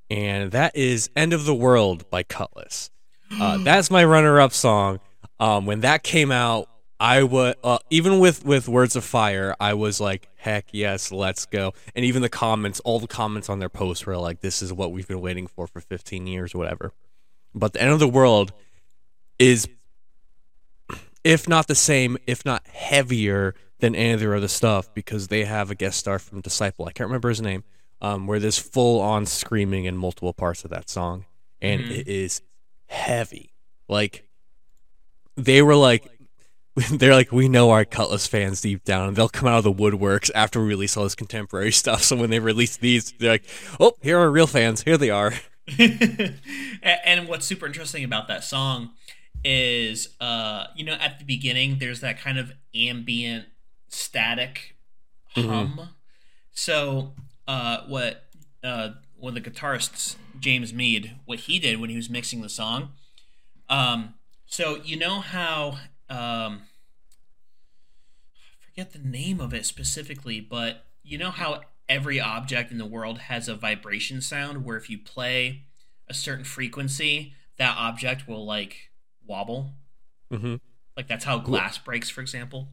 [0.10, 2.92] And that is End of the World by Kutless.
[3.32, 5.00] Uh, that's my runner-up song.
[5.40, 6.70] Um, when that came out,
[7.00, 11.46] I was uh, even with with Words of Fire, I was like, heck yes, let's
[11.46, 11.74] go.
[11.96, 14.92] And even the comments, all the comments on their posts were like, this is what
[14.92, 16.94] we've been waiting for for 15 years, or whatever.
[17.54, 18.54] But the End of the World
[19.40, 19.68] is,
[21.24, 25.44] if not the same, if not heavier than any of their other stuff, because they
[25.46, 26.86] have a guest star from Disciple.
[26.86, 27.64] I can't remember his name.
[28.02, 31.26] Um, where there's full on screaming in multiple parts of that song,
[31.62, 31.92] and Mhm.
[31.92, 32.42] it is
[32.88, 33.54] heavy.
[33.88, 34.28] Like
[35.38, 36.10] they were like
[36.92, 39.08] they're like we know our Kutless fans deep down.
[39.08, 42.04] And they'll come out of the woodworks after we release all this contemporary stuff.
[42.04, 43.46] So when they release these they're like
[43.80, 44.84] oh here are real fans.
[44.84, 45.34] Here they are.
[46.84, 48.92] And what's super interesting about that song
[49.44, 53.46] is uh you know at the beginning there's that kind of ambient
[53.90, 54.76] static
[55.30, 55.90] hum.
[56.52, 57.14] So
[57.48, 58.26] uh what
[58.64, 62.50] uh one of the guitarists james mead what he did when he was mixing the
[62.50, 62.90] song
[63.70, 64.16] um
[64.46, 65.78] so you know how
[66.10, 66.64] um
[68.36, 72.86] I forget the name of it specifically but you know how every object in the
[72.86, 75.64] world has a vibration sound where if you play
[76.08, 78.92] a certain frequency, that object will like
[79.26, 79.72] wobble.
[80.32, 80.56] mm-hmm.
[80.96, 82.70] Like that's how glass breaks, for example.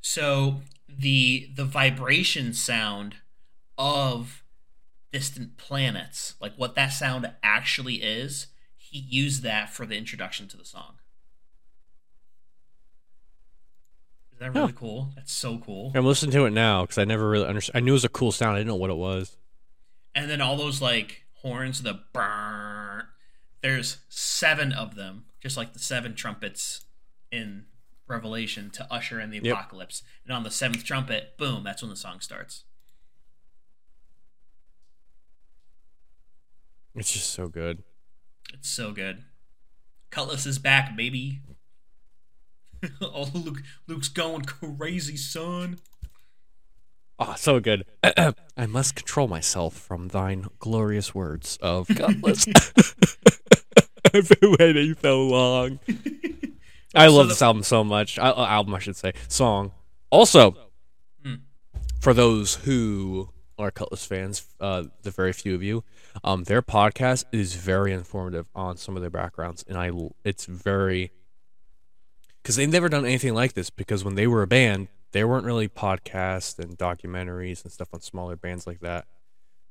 [0.00, 3.16] So the the vibration sound
[3.76, 4.42] of
[5.12, 10.56] distant planets, like what that sound actually is, he used that for the introduction to
[10.56, 10.99] the song.
[14.40, 14.78] That really Huh.
[14.78, 15.12] cool?
[15.14, 15.92] That's so cool.
[15.94, 18.08] I'm listening to it now because I never really understood I knew it was a
[18.08, 19.36] cool sound I didn't know what it was
[20.14, 23.04] and then all those like horns, the burn.
[23.62, 26.86] There's seven of them, just like the seven trumpets
[27.30, 27.66] in
[28.08, 29.54] Revelation to usher in the Yep.
[29.54, 30.02] apocalypse.
[30.24, 32.64] And on the seventh trumpet, boom, that's when the song starts.
[36.94, 37.82] It's just so good.
[38.52, 39.22] It's so good.
[40.10, 41.40] Kutless is back, baby.
[43.02, 45.78] oh, Luke, Luke's going crazy, son.
[47.18, 47.84] Oh, so good.
[48.02, 52.46] I must control myself from thine glorious words of Kutless.
[54.14, 55.80] I've been waiting so long.
[56.94, 58.18] I love the- this album so much.
[58.18, 59.12] I, uh, album, I should say.
[59.28, 59.72] Song.
[60.10, 60.56] Also,
[61.22, 61.34] Hmm.
[62.00, 63.28] for those who
[63.58, 65.84] are Kutless fans, uh, the very few of you,
[66.24, 69.90] um, their podcast is very informative on some of their backgrounds, and I
[70.24, 71.12] it's very
[72.42, 73.70] because they've never done anything like this.
[73.70, 78.00] Because when they were a band, there weren't really podcasts and documentaries and stuff on
[78.00, 79.06] smaller bands like that.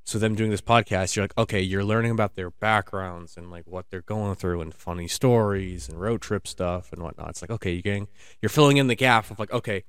[0.05, 3.65] So them doing this podcast, you're like, okay, you're learning about their backgrounds and like
[3.67, 7.30] what they're going through and funny stories and road trip stuff and whatnot.
[7.30, 8.07] It's like, okay, you're getting,
[8.41, 9.84] you're filling in the gap of like, okay,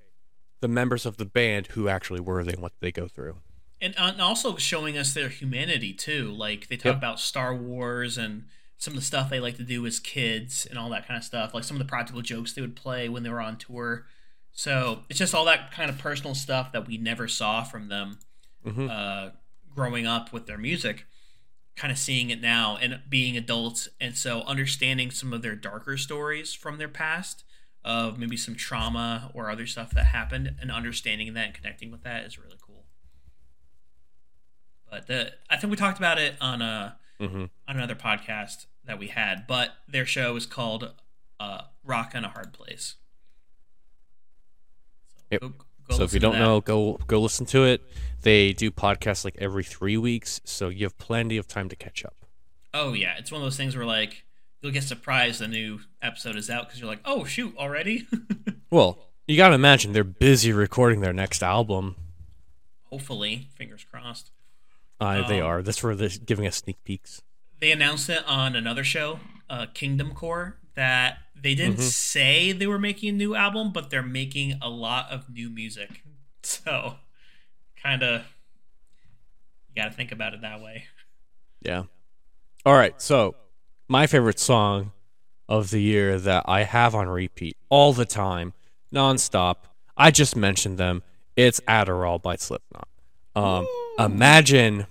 [0.61, 3.37] the members of the band who actually were they and what they go through.
[3.81, 6.31] and, and also showing us their humanity too.
[6.31, 6.97] Like they talk Yep.
[6.97, 8.45] about Star Wars and
[8.81, 11.23] some of the stuff they like to do as kids and all that kind of
[11.23, 11.53] stuff.
[11.55, 14.07] Like some of the practical jokes they would play when they were on tour.
[14.53, 18.19] So it's just all that kind of personal stuff that we never saw from them
[18.67, 18.91] Mhm.
[18.91, 19.31] uh,
[19.75, 21.07] growing up with their music.
[21.77, 25.97] Kind of seeing it now and being adults, and so understanding some of their darker
[25.99, 27.45] stories from their past
[27.85, 32.03] of maybe some trauma or other stuff that happened, and understanding that and connecting with
[32.03, 32.85] that is really cool.
[34.91, 37.43] But the I think we talked about it on a Mm-hmm.
[37.69, 40.93] on another podcast that we had, but their show is called
[41.39, 42.97] uh, "Rock in a Hard Place."
[45.17, 45.41] So, Yep.
[45.41, 45.55] go-
[45.89, 47.83] go So if you don't know, go go listen to it.
[48.23, 52.05] They do podcasts like every three weeks, so you have plenty of time to catch
[52.05, 52.15] up.
[52.73, 54.25] oh yeah, it's one of those things where like
[54.63, 58.07] you'll get surprised the new episode is out because you're like, oh shoot, already.
[58.73, 61.97] Well, you gotta imagine they're busy recording their next album.
[62.85, 64.31] Hopefully, fingers crossed.
[65.01, 65.63] Uh, they Um, are.
[65.63, 67.21] That's where they're giving us sneak peeks.
[67.61, 71.91] They announced it on another show, uh, Kingdom Core, that they didn't Mhm.
[71.91, 76.03] say they were making a new album, but they're making a lot of new music.
[76.43, 76.97] So,
[77.83, 78.23] kind of,
[79.69, 80.87] you got to think about it that way.
[81.61, 81.85] Yeah.
[82.65, 83.01] All right.
[83.01, 83.37] So,
[83.89, 84.93] my favorite song
[85.51, 88.55] of the year that I have on repeat all the time,
[88.93, 89.57] nonstop.
[89.99, 91.03] I just mentioned them.
[91.37, 92.89] It's Adderall by Slipknot.
[93.37, 93.67] Um,
[93.99, 94.87] imagine,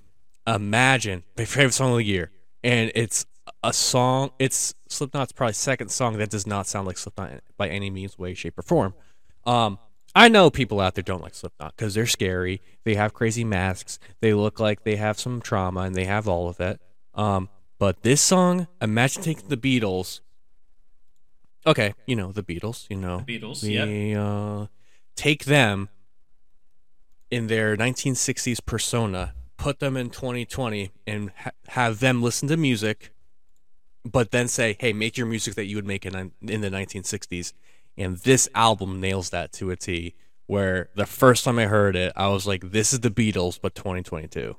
[0.45, 2.31] imagine my favorite song of the year,
[2.63, 3.25] and it's
[3.63, 4.31] a song.
[4.39, 8.33] It's Slipknot's probably second song that does not sound like Slipknot by any means, way,
[8.33, 8.93] shape, or form.
[9.45, 9.79] Um,
[10.15, 12.61] I know people out there don't like Slipknot because they're scary.
[12.83, 13.99] They have crazy masks.
[14.21, 16.81] They look like they have some trauma, and they have all of it.
[17.13, 20.21] Um, but this song, imagine taking the Beatles.
[21.65, 22.87] Okay, you know the Beatles.
[22.89, 24.19] You know The Beatles, we yep.
[24.19, 24.67] uh,
[25.15, 25.89] take them
[27.29, 33.11] in their 1960s persona, put them in 2020, and ha- have them listen to music,
[34.03, 37.53] but then say, "Hey, make your music that you would make in in the 1960s."
[37.97, 40.15] And this album nails that to a T.
[40.47, 43.75] Where the first time I heard it, I was like, "This is the Beatles, but
[43.75, 44.57] 2022."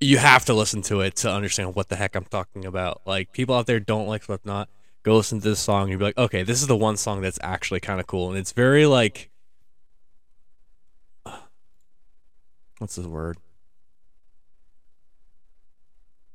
[0.00, 3.02] You have to listen to it to understand what the heck I'm talking about.
[3.04, 4.68] Like people out there don't like Slipknot
[5.02, 7.38] go listen to this song you'll be like, okay, this is the one song that's
[7.42, 8.28] actually kind of cool.
[8.28, 9.30] And it's very like,
[12.78, 13.38] what's the word?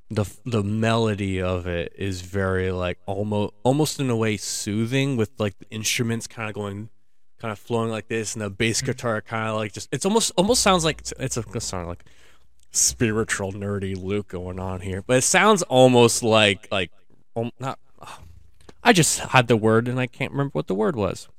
[0.09, 5.31] The the melody of it is very like almost almost in a way soothing with
[5.39, 6.89] like the instruments kind of going
[7.39, 10.31] kind of flowing like this and the bass guitar kind of like just it's almost
[10.37, 12.03] almost sounds like it's a sound like
[12.73, 16.91] spiritual nerdy Luke going on here, but it sounds almost like like
[17.35, 17.79] um, not.
[18.83, 21.29] I just had the word and I can't remember what the word was.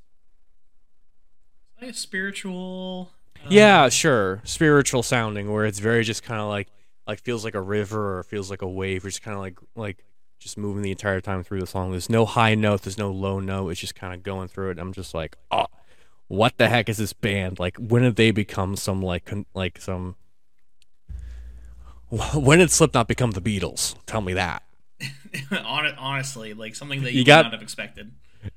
[1.80, 3.10] Like spiritual.
[3.48, 6.68] Yeah, um, sure, spiritual sounding, where it's very just kind of like
[7.06, 9.58] like feels like a river or feels like a wave, or just kind of like
[9.76, 10.04] like
[10.38, 11.90] just moving the entire time through the song.
[11.90, 13.68] There's no high note, there's no low note.
[13.70, 14.78] It's just kind of going through it.
[14.78, 15.66] I'm just like, oh,
[16.28, 17.58] what the heck is this band?
[17.58, 20.16] Like, when did they become some like con- like some?
[22.34, 23.96] When did Slipknot become the Beatles?
[24.06, 24.62] Tell me that.
[25.98, 28.12] Honestly, like something that You you, would got- not have expected.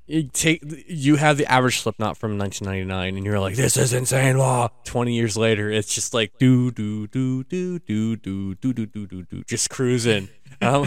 [0.06, 4.38] You take you have the average Slipknot from 1999, and you're like, "This is insane!"
[4.38, 4.68] Law.
[4.84, 9.06] Twenty years later, it's just like do do do do do do do do do
[9.06, 10.28] do do, just cruising.
[10.60, 10.86] Um,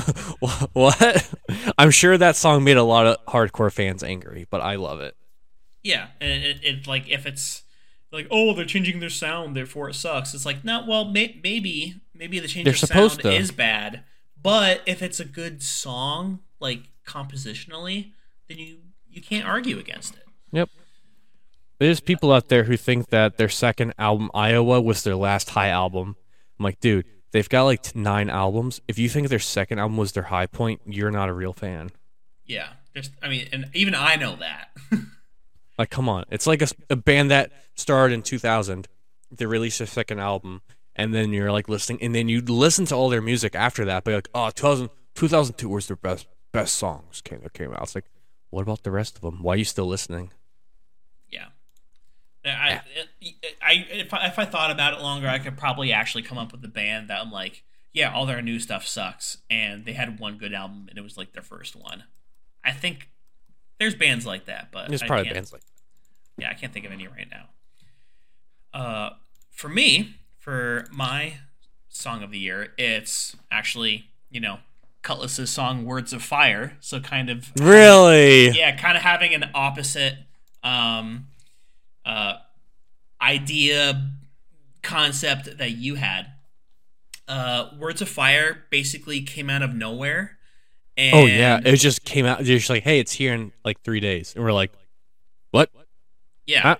[0.73, 1.33] what?
[1.77, 5.15] I'm sure that song made a lot of hardcore fans angry, but I love it.
[5.81, 7.63] Yeah, and it, it like if it's
[8.11, 10.33] like oh they're changing their sound therefore it sucks.
[10.33, 13.31] It's like no, well may, maybe maybe the change They're of sound to.
[13.31, 14.03] is bad,
[14.41, 18.11] but if it's a good song like compositionally,
[18.49, 18.77] then you
[19.12, 20.26] you can't argue against it.
[20.51, 20.70] Yep.
[21.80, 25.70] There's people out there who think that their second album, Iowa, was their last high
[25.70, 26.16] album.
[26.59, 28.82] I'm like, dude, they've got like nine albums.
[28.88, 31.89] If you think their second album was their high point, you're not a real fan.
[32.45, 34.70] Yeah, just I mean, and even I know that.
[35.82, 38.88] Like, come on, it's like a band that started in 2000.
[39.32, 40.62] They released their second album,
[40.95, 44.03] and then you're like listening, and then you listen to all their music after that.
[44.03, 47.82] But you're like, oh, 2000, 2002 was their best best songs came that came out.
[47.82, 48.05] It's like,
[48.51, 49.41] what about the rest of them?
[49.41, 50.31] Why are you still listening?
[52.43, 52.81] yeah, I,
[53.61, 56.51] I, if I if I thought about it longer, I could probably actually come up
[56.51, 60.19] with a band that I'm like, yeah, all their new stuff sucks, and they had
[60.19, 62.05] one good album, and it was like their first one.
[62.63, 63.09] I think
[63.79, 65.61] there's bands like that, but There's I probably bands like
[66.37, 67.49] yeah, I can't think of any right now.
[68.73, 69.09] Uh,
[69.51, 71.35] for me, for my
[71.89, 74.59] song of the year, it's actually you know
[75.03, 78.49] Kutless's song "Words of Fire." So kind of really.
[78.51, 80.15] yeah, kind of having an opposite
[80.63, 81.27] um,
[82.05, 82.35] uh,
[83.21, 84.11] idea
[84.81, 86.27] concept that you had.
[87.27, 90.37] Uh, Words of Fire basically came out of nowhere.
[90.97, 92.39] And Oh yeah, it just came out.
[92.39, 94.71] They're just like, hey, it's here in like three days, and we're like,
[95.51, 95.69] what?
[96.45, 96.75] Yeah, Huh?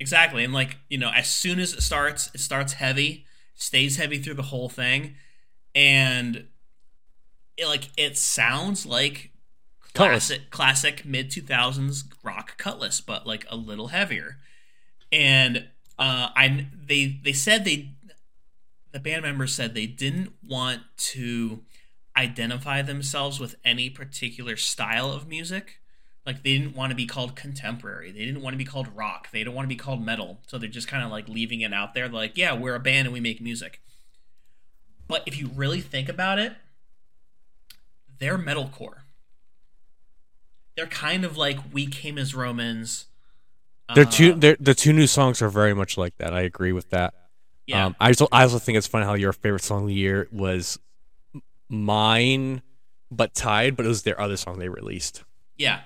[0.00, 0.42] exactly.
[0.44, 4.34] And like you know, as soon as it starts, it starts heavy, stays heavy through
[4.34, 5.16] the whole thing,
[5.74, 6.46] and
[7.56, 9.30] it like it sounds like
[9.94, 9.94] Kutless.
[9.94, 14.38] classic classic mid two thousands rock Kutless, but like a little heavier.
[15.10, 17.90] And uh, I they they said they
[18.92, 21.62] the band members said they didn't want to
[22.16, 25.80] identify themselves with any particular style of music.
[26.24, 28.12] Like they didn't want to be called contemporary.
[28.12, 29.30] They didn't want to be called rock.
[29.32, 30.38] They don't want to be called metal.
[30.46, 32.08] So they're just kind of like leaving it out there.
[32.08, 33.80] Like, yeah, we're a band and we make music.
[35.08, 36.54] But if you really think about it,
[38.22, 39.00] they're metalcore.
[40.76, 43.06] They're kind of like we came as Romans.
[43.94, 44.34] They're uh, two.
[44.34, 46.32] They're, the two new songs are very much like that.
[46.32, 47.14] I agree with that.
[47.66, 49.94] Yeah, Um, I also I also think it's funny how your favorite song of the
[49.94, 50.78] year was
[51.68, 52.62] mine,
[53.10, 53.76] but tied.
[53.76, 55.24] But it was their other song they released.
[55.58, 55.80] yeah.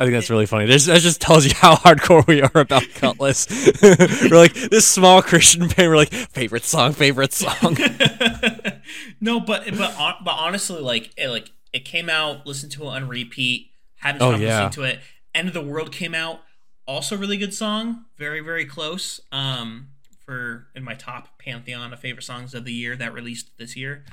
[0.00, 0.64] I think that's really funny.
[0.64, 3.50] This that just tells you how hardcore we are about Kutless.
[4.30, 5.90] we're like this small Christian band.
[5.90, 7.76] We're like favorite song, favorite song.
[9.20, 9.94] no, but but
[10.24, 14.30] but honestly, like it, like it came out, listened to it on repeat, haven't Oh,
[14.30, 14.64] stopped yeah.
[14.64, 15.00] listening to it.
[15.34, 16.40] End of the World came out,
[16.86, 19.20] also really good song, very very close.
[19.30, 19.88] Um,
[20.24, 24.04] for in my top pantheon of favorite songs of the year that released this year.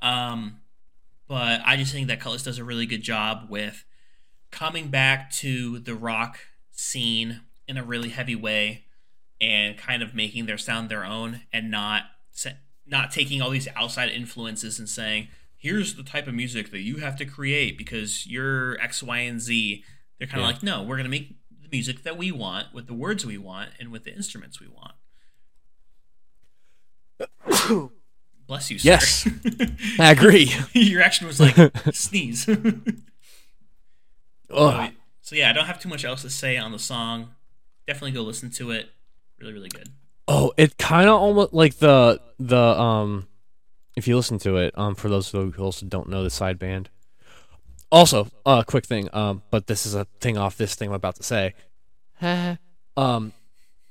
[0.00, 0.58] Um,
[1.26, 3.84] but I just think that Kutless does a really good job with
[4.52, 6.38] coming back to the rock
[6.70, 8.84] scene in a really heavy way
[9.40, 12.04] and kind of making their sound their own and not
[12.86, 15.26] not taking all these outside influences and saying
[15.56, 19.40] here's the type of music that you have to create because you're x y and
[19.40, 19.82] z
[20.18, 20.52] they're kind of Yeah.
[20.54, 23.38] like no we're going to make the music that we want with the words we
[23.38, 24.92] want and with the instruments we want
[28.46, 28.88] bless you sir.
[28.88, 29.28] Yes.
[29.98, 30.52] I agree.
[30.74, 31.56] your action was like
[31.92, 32.48] sneeze
[34.52, 34.92] Ugh.
[35.20, 37.30] so yeah i don't have too much else to say on the song
[37.86, 38.90] definitely go listen to it
[39.40, 39.90] really really good
[40.28, 43.26] Oh, it kind of almost like the the um,
[43.96, 46.88] if you listen to it, um, for those who also don't know the side band.
[47.90, 51.16] Also, uh, quick thing, um, but this is a thing off this thing I'm about
[51.16, 51.54] to say.
[52.96, 53.32] um,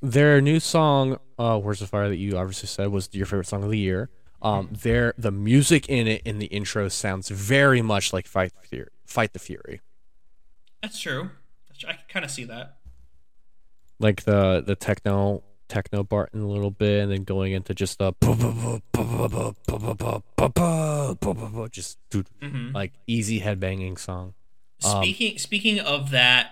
[0.01, 3.63] their new song, uh, "Words of Fire" that you obviously said was your favorite song
[3.63, 4.09] of the year.
[4.41, 8.67] Um, their the music in it in the intro sounds very much like Fight the
[8.67, 8.89] Fury.
[9.05, 9.81] Fight the Fury.
[10.81, 11.29] That's true
[11.67, 11.89] That's true.
[11.89, 12.77] i can kind of see that
[13.99, 17.97] like the the techno techno part in a little bit, and then going into just
[17.99, 18.11] the
[21.71, 24.33] just dude, hmm like easy headbanging song.
[24.83, 26.51] Um, Speaking speaking of that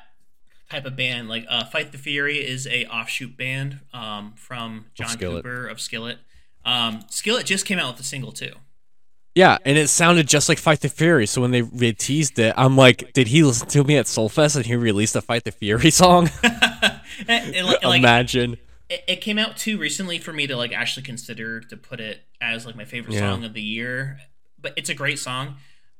[0.69, 5.09] type of band, like uh, Fight the Fury is a offshoot band um, from John
[5.09, 5.43] Skillet.
[5.43, 6.19] Cooper of Skillet.
[6.63, 8.53] Um, Skillet just came out with a single too.
[9.39, 11.25] Yeah, and it sounded just like Fight the Fury.
[11.25, 14.57] So when they, they teased it, I'm like, did he listen to me at Soulfest
[14.57, 16.29] and he released a Fight the Fury song?
[17.27, 18.57] And- and, like, Imagine.
[18.89, 22.21] it, it came out too recently for me to like actually consider to put it
[22.41, 23.31] as like my favorite Yeah.
[23.31, 24.19] song of the year.
[24.61, 25.55] But it's a great song.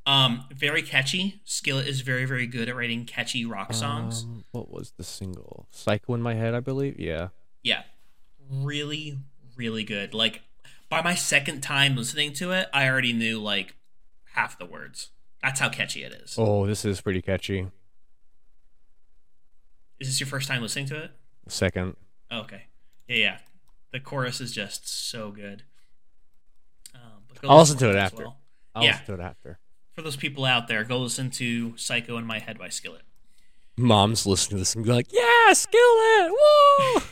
[0.06, 1.42] Um, very catchy.
[1.46, 4.24] Skillet is very very good at writing catchy rock songs.
[4.24, 5.68] Um, what was the single?
[5.72, 7.00] Psycho in my head, I believe.
[7.00, 7.30] Yeah.
[7.64, 7.84] Yeah.
[8.50, 9.18] Really,
[9.58, 10.14] really good.
[10.14, 10.42] Like
[10.90, 13.76] by my second time listening to it, I already knew like
[14.34, 15.10] half the words.
[15.42, 16.36] That's how catchy it is.
[16.38, 17.68] Oh, this is pretty catchy.
[20.00, 21.12] Is this your first time listening to it?
[21.48, 21.96] Second.
[22.32, 22.64] Oh, okay.
[23.08, 23.38] Yeah, yeah.
[23.92, 25.64] The chorus is just so good.
[26.96, 28.24] Um, but go I'll listen to it after.
[28.24, 28.38] well.
[28.76, 28.92] I'll Yeah.
[28.92, 29.60] listen to it after.
[29.94, 33.02] For those people out there, go listen to "Psycho in My Head" by Skillet.
[33.78, 37.02] Mom's listening to this and be like, "Yeah, Skillet, woo!"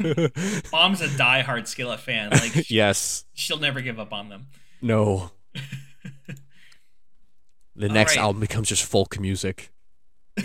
[0.72, 2.30] Mom's a diehard Skillet fan.
[2.30, 3.24] Like yes.
[3.34, 4.46] she'll never give up on them.
[4.82, 5.30] No.
[7.78, 8.22] The All next right.
[8.22, 9.70] album becomes just folk music.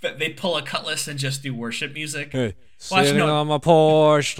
[0.00, 2.32] But they pull a Kutless and just do worship music.
[2.32, 2.54] Hey,
[2.90, 3.34] Watch, Sitting no.
[3.34, 4.38] on my porch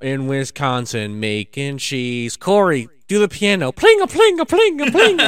[0.00, 2.36] in Wisconsin making cheese.
[2.36, 3.70] Corey, do the piano.
[3.72, 5.18] Pling a pling a pling a pling.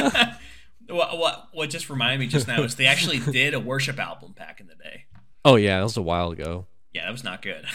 [0.89, 4.33] What, what what just reminded me just now is they actually did a worship album
[4.33, 5.05] back in the day.
[5.45, 6.65] oh yeah, that was a while ago.
[6.93, 7.65] Yeah, that was not good.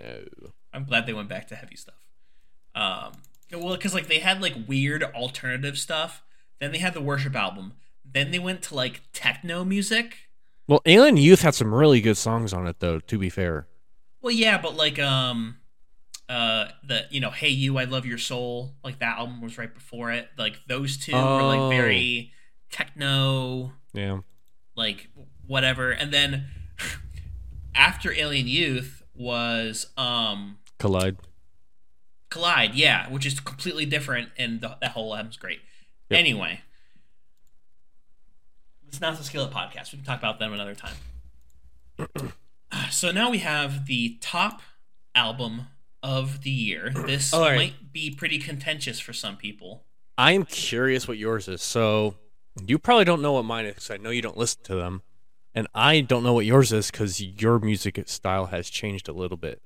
[0.00, 0.20] No.
[0.74, 1.94] I'm glad they went back to heavy stuff.
[2.74, 3.12] Um,
[3.52, 6.22] well, because like they had like weird alternative stuff.
[6.60, 7.74] Then they had the worship album.
[8.04, 10.16] Then they went to like techno music.
[10.66, 13.00] Well, Alien Youth had some really good songs on it, though.
[13.00, 13.66] To be fair,
[14.22, 15.56] Well, yeah, but like um,
[16.28, 19.72] uh, the you know, Hey You, I Love Your Soul, like that album was right
[19.72, 20.28] before it.
[20.38, 21.48] Like those two were Oh.
[21.48, 22.32] like very
[22.70, 24.20] techno, yeah.
[24.74, 25.08] like
[25.46, 25.90] whatever.
[25.90, 26.46] And then
[27.74, 31.16] after Alien Youth was um Collide.
[32.30, 35.60] Collide, yeah, which is completely different, and the, that whole album's great.
[36.10, 36.18] Yep.
[36.18, 36.60] Anyway,
[38.88, 39.92] it's not the Skillet podcast.
[39.92, 40.94] We can talk about them another time.
[42.90, 44.62] so now we have the top
[45.14, 45.66] album
[46.02, 46.90] of the year.
[47.06, 47.56] This right.
[47.56, 49.84] might be pretty contentious for some people.
[50.18, 51.62] I am curious what yours is.
[51.62, 52.14] So
[52.66, 53.74] you probably don't know what mine is.
[53.74, 55.02] 'cause I know you don't listen to them,
[55.54, 59.36] and I don't know what yours is because your music style has changed a little
[59.36, 59.60] bit.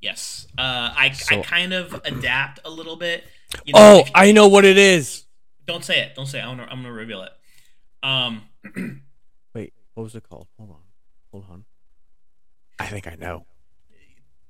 [0.00, 0.60] Yes, uh,
[0.94, 3.24] I, I kind of adapt a little bit.
[3.64, 5.24] You know, Oh, if- I know what it is.
[5.66, 6.14] don't say it.
[6.14, 6.42] Don't say it.
[6.44, 7.32] I'm gonna, I'm gonna reveal it.
[8.02, 8.42] Um,
[9.54, 10.46] Wait, what was it called?
[10.58, 10.76] Hold on,
[11.32, 11.64] hold on.
[12.78, 13.46] I think I know.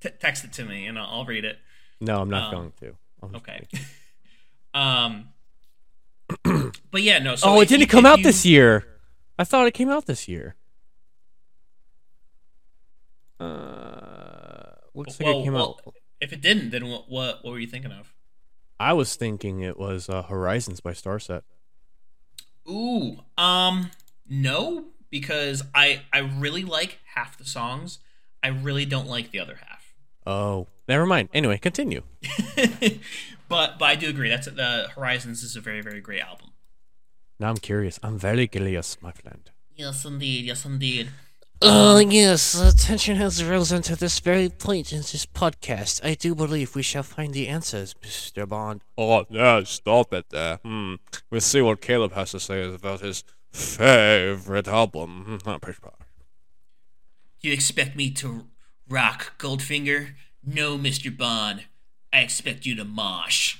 [0.01, 1.59] t- text it to me and I'll, I'll read it.
[2.01, 2.97] No, I'm not Um, going to.
[3.22, 3.66] I'm Okay.
[4.75, 5.29] um.
[6.91, 7.37] but yeah, no.
[7.37, 8.85] So oh, it didn't you- come out you- this year.
[9.39, 10.57] I thought it came out this year.
[13.45, 15.95] Uh, looks like it came well, out.
[16.20, 17.11] If it didn't, then what?
[17.11, 18.12] What, what were you thinking of?
[18.80, 21.42] I was thinking it was uh, Horizons by Starset.
[22.68, 23.90] Ooh, um,
[24.28, 27.99] no, because I I really like half the songs.
[28.42, 29.95] I really don't like the other half.
[30.26, 31.28] Oh, never mind.
[31.32, 32.03] Anyway, continue.
[33.49, 34.28] but but I do agree.
[34.28, 36.51] That's the Horizons is a very very great album.
[37.38, 38.01] Now I'm curious.
[38.03, 39.51] I'm very curious, my friend.
[39.74, 40.45] Yes, indeed.
[40.45, 41.11] Yes, indeed.
[41.66, 42.60] Oh, yes.
[42.60, 46.04] Attention has risen to this very point in this podcast.
[46.04, 48.46] I do believe we shall find the answers, Mr.
[48.46, 48.82] Bond.
[48.98, 50.56] Oh, no, stop it there.
[50.64, 50.96] Hmm.
[51.30, 55.40] We'll see what Caleb has to say about his favorite album.
[55.42, 55.56] Hmm,
[57.40, 58.44] You expect me to
[58.88, 60.14] rock Goldfinger?
[60.44, 61.64] No, Mister Bond.
[62.12, 63.56] I expect you to mosh.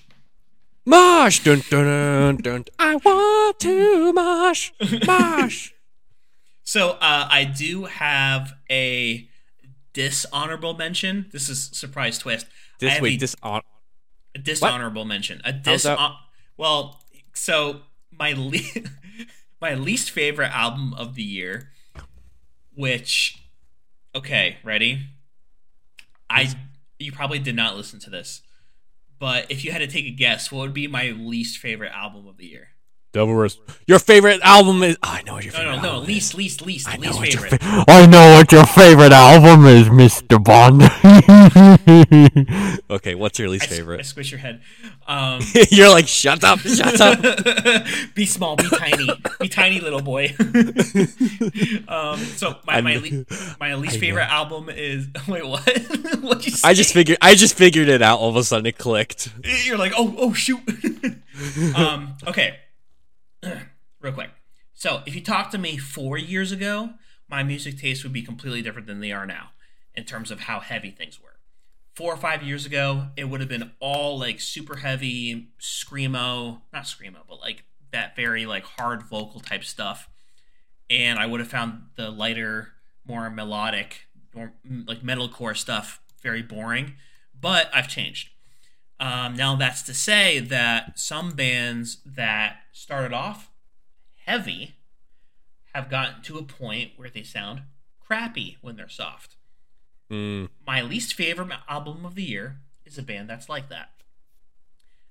[0.85, 1.43] Mosh!
[1.43, 2.65] Dun, dun, dun, dun.
[2.79, 4.73] I want to mosh!
[5.07, 5.73] Mosh!
[6.65, 9.29] So uh, I do have a
[9.93, 11.27] dishonorable mention.
[11.31, 12.47] This is surprise twist.
[12.81, 13.61] This wait, a, this on.
[14.35, 15.41] a dishonorable mention.
[15.45, 15.99] A How's that?
[15.99, 16.09] dis.
[16.57, 17.03] Well,
[17.35, 18.83] so my le-
[19.61, 21.71] my least favorite album of the year,
[22.75, 23.43] which,
[24.15, 25.07] okay, ready?
[26.31, 26.53] I
[26.99, 28.43] you probably did not listen to this,
[29.19, 32.27] but if you had to take a guess, what would be my least favorite album
[32.27, 32.69] of the year?
[33.15, 33.61] Devil Wrist.
[33.87, 34.97] Your favorite album is.
[34.97, 35.89] Oh, I know what your favorite no, no.
[35.93, 36.35] album Least, is.
[36.37, 37.63] least, least, I least favorite.
[37.63, 40.43] fa- I know what your favorite album is, Mr.
[40.43, 40.83] Bond.
[42.91, 44.05] okay, what's your least I s- I favorite?
[44.05, 44.61] squish your head.
[45.07, 47.21] Um, You're like, shut up, shut up.
[48.15, 49.07] be small, be tiny,
[49.39, 50.35] be tiny, little boy.
[51.89, 53.27] um, so my my, le-
[53.61, 55.63] my least favorite album is wait what?
[56.23, 56.67] what you say?
[56.67, 57.19] I just figured.
[57.21, 58.19] I just figured it out.
[58.19, 59.29] All of a sudden, it clicked.
[59.65, 60.61] You're like oh oh shoot.
[61.77, 62.57] um, okay,
[64.01, 64.31] real quick.
[64.75, 66.91] So if you talked to me four years ago,
[67.29, 69.51] my music tastes would be completely different than they are now
[69.95, 71.37] in terms of how heavy things were.
[71.95, 76.85] Four or five years ago, it would have been all like super heavy screamo, not
[76.85, 80.09] screamo, but like that very like hard vocal type stuff.
[80.91, 82.73] And I would have found the lighter,
[83.07, 84.53] more melodic, more
[84.87, 86.95] like metalcore stuff very boring.
[87.39, 88.31] But I've changed.
[89.05, 93.51] Um, now that's to say that some bands that started off
[94.25, 94.77] heavy
[95.75, 97.63] have gotten to a point where they sound
[98.01, 99.37] crappy when they're soft.
[100.11, 103.91] Mm, My least favorite album of the year is a band that's like that.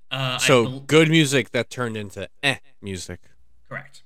[0.09, 3.19] Uh, so bel- good music that turned into eh music.
[3.67, 4.03] correct,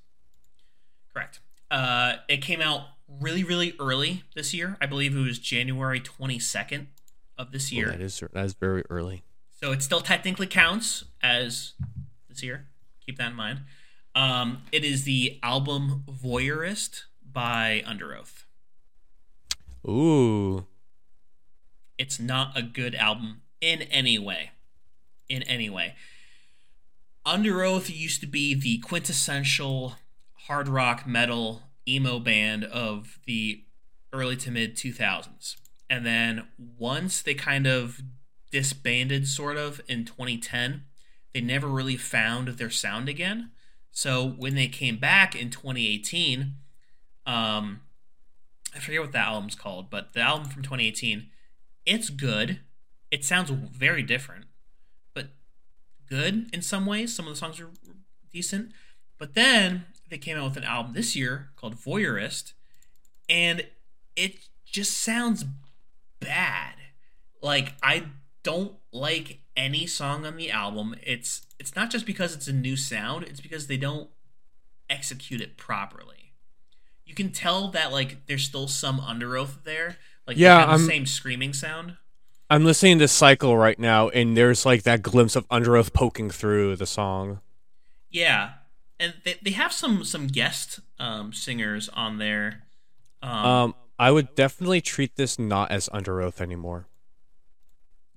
[1.14, 1.40] correct.
[1.70, 2.82] Uh, it came out
[3.20, 4.76] really, really early this year.
[4.80, 6.88] I believe it was January twenty second
[7.38, 7.90] of this Well, year.
[7.90, 9.22] that is that is very early.
[9.60, 11.72] So it still technically counts as
[12.28, 12.68] this year.
[13.04, 13.60] Keep that in mind.
[14.14, 18.44] Um, it is the album Voyeurist by Underoath.
[19.86, 20.66] Ooh,
[21.98, 24.52] it's not a good album in any way.
[25.28, 25.94] In any way.
[27.26, 29.96] Underoath used to be the quintessential
[30.46, 33.64] hard rock metal emo band of the
[34.12, 35.56] early to mid 2000s.
[35.90, 38.02] And then once they kind of
[38.50, 40.84] disbanded, sort of, in 2010,
[41.34, 43.50] they never really found their sound again.
[43.90, 46.54] So when they came back in 2018,
[47.26, 47.80] um,
[48.74, 51.28] I forget what that album's called, but the album from 2018,
[51.84, 52.60] it's good.
[53.10, 54.44] It sounds very different,
[55.14, 55.28] but
[56.08, 57.14] good in some ways.
[57.14, 57.70] Some of the songs are
[58.32, 58.72] decent.
[59.18, 62.52] But then they came out with an album this year called Voyeurist,
[63.28, 63.66] and
[64.16, 65.44] it just sounds
[66.20, 66.74] bad.
[67.42, 68.06] Like I
[68.48, 70.94] don't like any song on the album.
[71.02, 74.08] It's it's not just because it's a new sound, it's because they don't
[74.88, 76.32] execute it properly.
[77.04, 79.98] You can tell that like there's still some Underoath there.
[80.26, 81.98] Like Yeah, the same screaming sound.
[82.48, 86.76] I'm listening to Cycle right now, and there's like that glimpse of Underoath poking through
[86.76, 87.40] the song.
[88.10, 88.52] Yeah.
[88.98, 92.62] And they, they have some some guest um, singers on there.
[93.22, 96.86] Um, Um, I would definitely treat this not as Underoath anymore.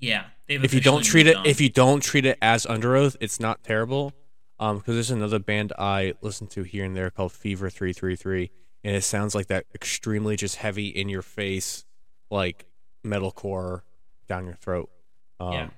[0.01, 0.25] Yeah.
[0.49, 1.45] If you don't treat it, on.
[1.45, 4.11] if you don't treat it as Underoath, it's not terrible.
[4.59, 8.17] Um, because there's another band I listen to here and there called Fever Three Three
[8.17, 8.51] Three,
[8.83, 11.85] and it sounds like that extremely just heavy in your face,
[12.29, 12.65] like
[13.05, 13.81] metalcore
[14.27, 14.89] down your throat.
[15.39, 15.69] Um, yeah.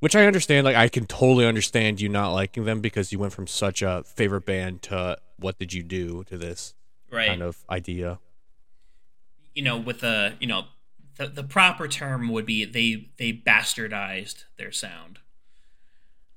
[0.00, 0.64] Which I understand.
[0.64, 4.02] Like I can totally understand you not liking them because you went from such a
[4.04, 6.74] favorite band to what did you do to this
[7.10, 7.28] Right.
[7.28, 8.18] kind of idea.
[9.54, 10.64] you know, with a you know,
[11.20, 15.18] the the proper term would be they they bastardized their sound.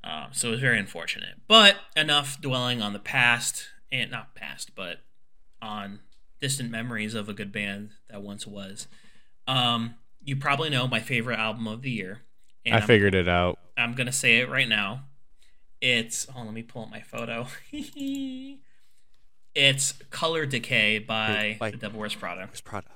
[0.03, 1.35] Um, so it was very unfortunate.
[1.47, 4.97] But enough dwelling on the past and not past, but
[5.61, 5.99] on
[6.41, 8.87] distant memories of a good band that once was.
[9.47, 12.19] Um, you probably know my favorite album of the year.
[12.65, 13.57] And I I'm- figured it out.
[13.77, 15.05] I'm gonna say it right now.
[15.79, 17.47] It's oh, let me pull up my photo.
[19.55, 22.41] it's Color Decay by Like- The Devil Wears Prada.
[22.45, 22.89] Where's Prada?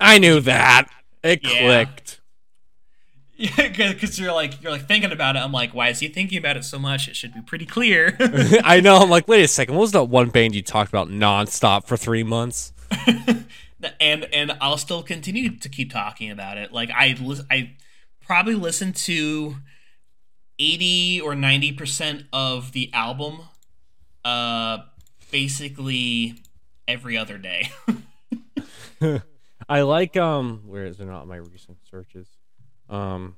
[0.00, 0.86] I knew that.
[1.22, 1.58] It Yeah.
[1.60, 2.14] clicked.
[3.40, 5.38] Yeah, because you're like you're like thinking about it.
[5.38, 7.06] I'm like, why is he thinking about it so much?
[7.06, 8.16] It should be pretty clear.
[8.64, 8.96] I know.
[8.96, 9.76] I'm like, wait a second.
[9.76, 12.72] What was that one band you talked about nonstop for three months?
[14.00, 16.72] and and I'll still continue to keep talking about it.
[16.72, 17.76] Like I lis- I
[18.20, 19.54] probably listen to
[20.58, 23.42] eighty or ninety percent of the album,
[24.24, 24.78] uh,
[25.30, 26.42] basically
[26.88, 27.70] every other day.
[29.68, 30.62] I like um.
[30.66, 31.04] Where is it?
[31.04, 32.28] Not my recent searches.
[32.88, 33.36] Um.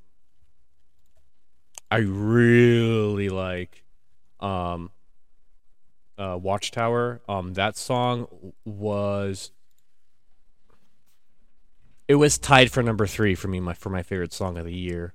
[1.89, 3.83] I really like,
[4.39, 4.91] um.
[6.17, 7.21] Uh, Watchtower.
[7.27, 8.27] Um, that song
[8.63, 9.51] was.
[12.07, 14.73] It was tied for number three for me, my for my favorite song of the
[14.73, 15.13] year.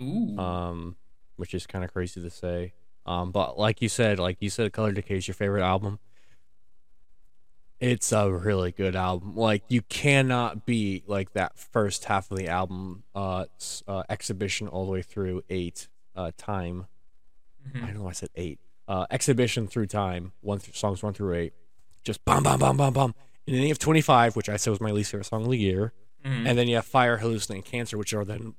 [0.00, 0.96] Ooh, um,
[1.36, 2.72] which is kind of crazy to say.
[3.04, 5.98] Um, but like you said, like you said, Color Decay is your favorite album.
[7.82, 9.34] It's a really good album.
[9.36, 13.46] Like you cannot beat like that first half of the album, uh,
[13.88, 16.86] uh exhibition all the way through eight, uh, time.
[17.68, 17.82] Mhm.
[17.82, 18.02] I don't know.
[18.04, 18.60] why I said eight.
[18.86, 21.54] Uh, exhibition through time, one songs one through eight,
[22.04, 23.14] just bum bum bum bum bum.
[23.48, 25.50] And then you have twenty five, which I said was my least favorite song of
[25.50, 25.92] the year.
[26.24, 26.46] Mhm.
[26.48, 28.54] And then you have Fire, Hallucinating Cancer, which are then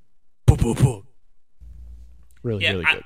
[0.45, 1.07] boom boom boom.
[2.41, 3.03] Really, Yeah, really I- good.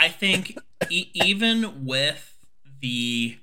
[0.00, 2.36] I think e- even with
[2.80, 3.38] the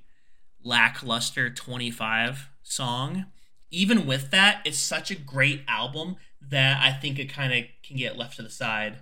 [0.68, 3.26] lackluster 25 song,
[3.72, 7.98] even with that, it's such a great album that I think it kind of can
[7.98, 8.98] get left to the side,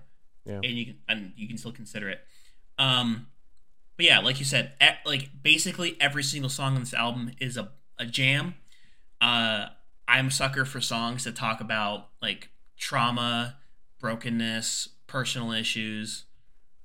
[0.46, 0.56] Yeah.
[0.64, 2.22] and you can and you can still consider it.
[2.78, 3.28] Um,
[3.98, 7.58] but yeah, like you said, e- like basically every single song on this album is
[7.58, 8.56] a a jam.
[9.22, 9.68] Uh,
[10.08, 13.58] I'm a sucker for songs that talk about like trauma,
[14.00, 16.26] brokenness, personal issues.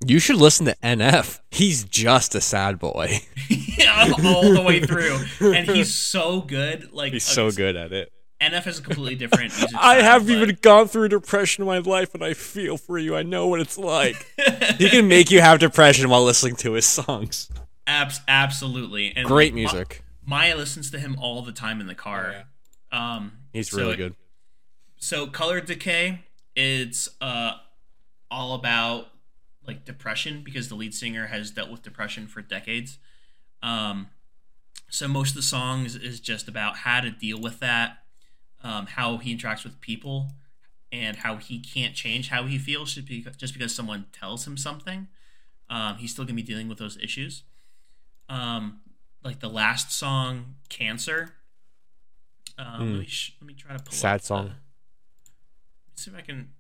[0.06, 1.40] You should listen to NF.
[1.50, 3.18] He's just a sad boy.
[3.78, 5.18] yeah, all the way through,
[5.54, 6.92] and he's so good.
[6.92, 8.12] Like He's so good at it.
[8.40, 9.52] NF is a completely different.
[9.52, 12.76] Music I style, have but- even gone through depression in my life, and I feel
[12.78, 13.14] for you.
[13.16, 14.16] I know what it's like.
[14.78, 17.50] he can make you have depression while listening to his songs.
[17.86, 20.02] Abs- absolutely, and Great Ma- music.
[20.24, 22.44] Maya listens to him all the time in the car.
[22.92, 24.14] Um, He's so- really good.
[25.02, 26.20] So, Color Decay,
[26.54, 27.52] it's uh,
[28.30, 29.06] all about
[29.66, 32.98] like depression because the lead singer has dealt with depression for decades.
[33.62, 34.08] Um,
[34.88, 37.98] so most of the songs is just about how to deal with that,
[38.62, 40.32] um, how he interacts with people,
[40.92, 45.06] and how he can't change how he feels just because, someone tells him something.
[45.68, 47.44] Um, he's still gonna be dealing with those issues.
[48.28, 48.80] Um,
[49.22, 51.36] like the last song, "Cancer."
[52.58, 52.90] Um, Mm.
[52.92, 54.54] let, me sh- let me try to pull Sad the- song.
[55.88, 56.52] Let's see if I can.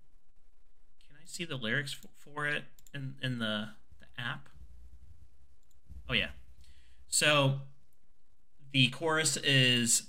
[1.06, 2.64] Can I see the lyrics f- for it
[2.94, 4.48] in in the the app?
[6.08, 6.30] Oh yeah.
[7.10, 7.60] So
[8.72, 10.04] the chorus is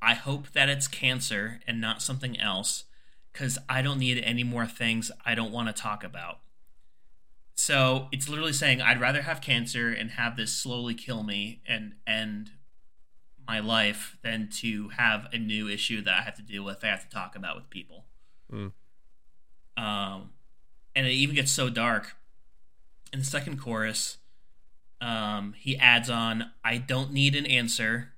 [0.00, 2.84] I hope that it's cancer and not something else
[3.32, 6.40] cuz I don't need any more things I don't want to talk about.
[7.56, 11.94] So it's literally saying I'd rather have cancer and have this slowly kill me and
[12.06, 12.52] end
[13.46, 16.88] my life than to have a new issue that I have to deal with, I
[16.88, 18.06] have to talk about with people.
[18.52, 18.72] Mm.
[19.76, 20.30] Um,
[20.94, 22.16] and it even gets so dark.
[23.12, 24.18] In the second chorus,
[25.04, 28.14] um, he adds on, I don't need an answer,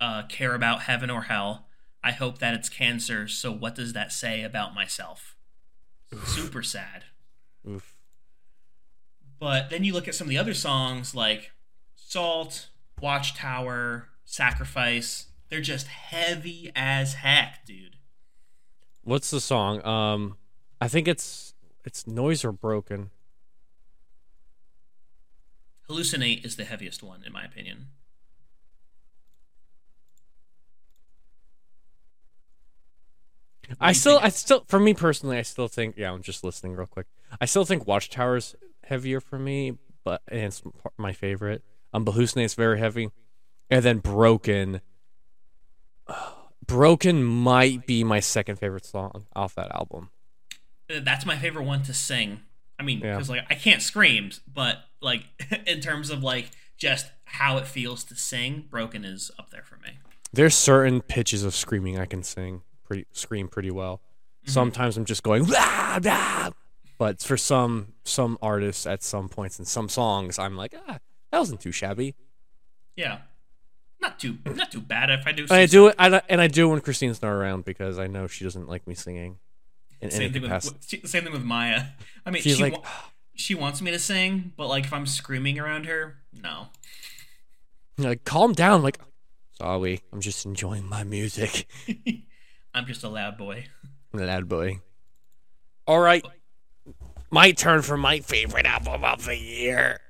[0.00, 1.66] uh, care about heaven or hell.
[2.02, 5.36] I hope that it's cancer, so what does that say about myself?
[6.26, 7.06] Super sad.
[7.68, 7.96] Oof.
[9.40, 11.50] But then you look at some of the other songs like
[11.96, 12.68] Salt,
[13.00, 15.26] Watchtower, Sacrifice.
[15.48, 17.96] They're just heavy as heck, dude.
[19.02, 19.84] What's the song?
[19.84, 20.36] Um,
[20.80, 23.10] I think it's it's noise or broken.
[25.88, 27.88] Hallucinate is the heaviest one, in my opinion.
[33.68, 34.18] What I still?
[34.22, 35.96] I still, for me personally, I still think.
[35.96, 37.06] Yeah, I'm just listening real quick.
[37.40, 38.54] I still think Watchtower's
[38.84, 40.62] heavier for me, but and it's
[40.96, 41.62] my favorite.
[41.92, 43.10] Um, but Hallucinate's very heavy,
[43.70, 44.80] and then Broken.
[46.66, 50.10] Broken might be my second favorite song off that album.
[50.90, 52.40] Uh, That's my favorite one to sing.
[52.78, 53.22] I mean, Yeah.
[53.28, 55.24] like I can't scream, but like
[55.66, 59.76] in terms of like just how it feels to sing, Broken is up there for
[59.76, 59.98] me.
[60.32, 64.00] There's certain pitches of screaming I can sing pretty scream pretty well.
[64.46, 66.50] Sometimes I'm just going "Rah, rah."
[66.98, 70.98] but for some some artists at some points in some songs I'm like ah
[71.30, 72.14] that wasn't too shabby.
[72.96, 73.18] Yeah,
[74.00, 75.46] not too not too bad if I do.
[75.50, 78.44] I do it I, and I do when Christine's not around because I know she
[78.44, 79.38] doesn't like me singing.
[80.04, 80.98] In Same thing capacity.
[81.02, 81.84] with same thing with Maya.
[82.26, 82.84] I mean, She's she like wa-
[83.34, 86.66] she wants me to sing, but like if I'm screaming around her, no.
[87.98, 88.98] like calm down like
[89.58, 91.66] sorry I'm just enjoying my music.
[92.74, 93.66] I'm just a loud boy.
[94.12, 94.80] A Loud boy.
[95.86, 96.24] All right.
[97.30, 100.00] My turn for my favorite album of the year.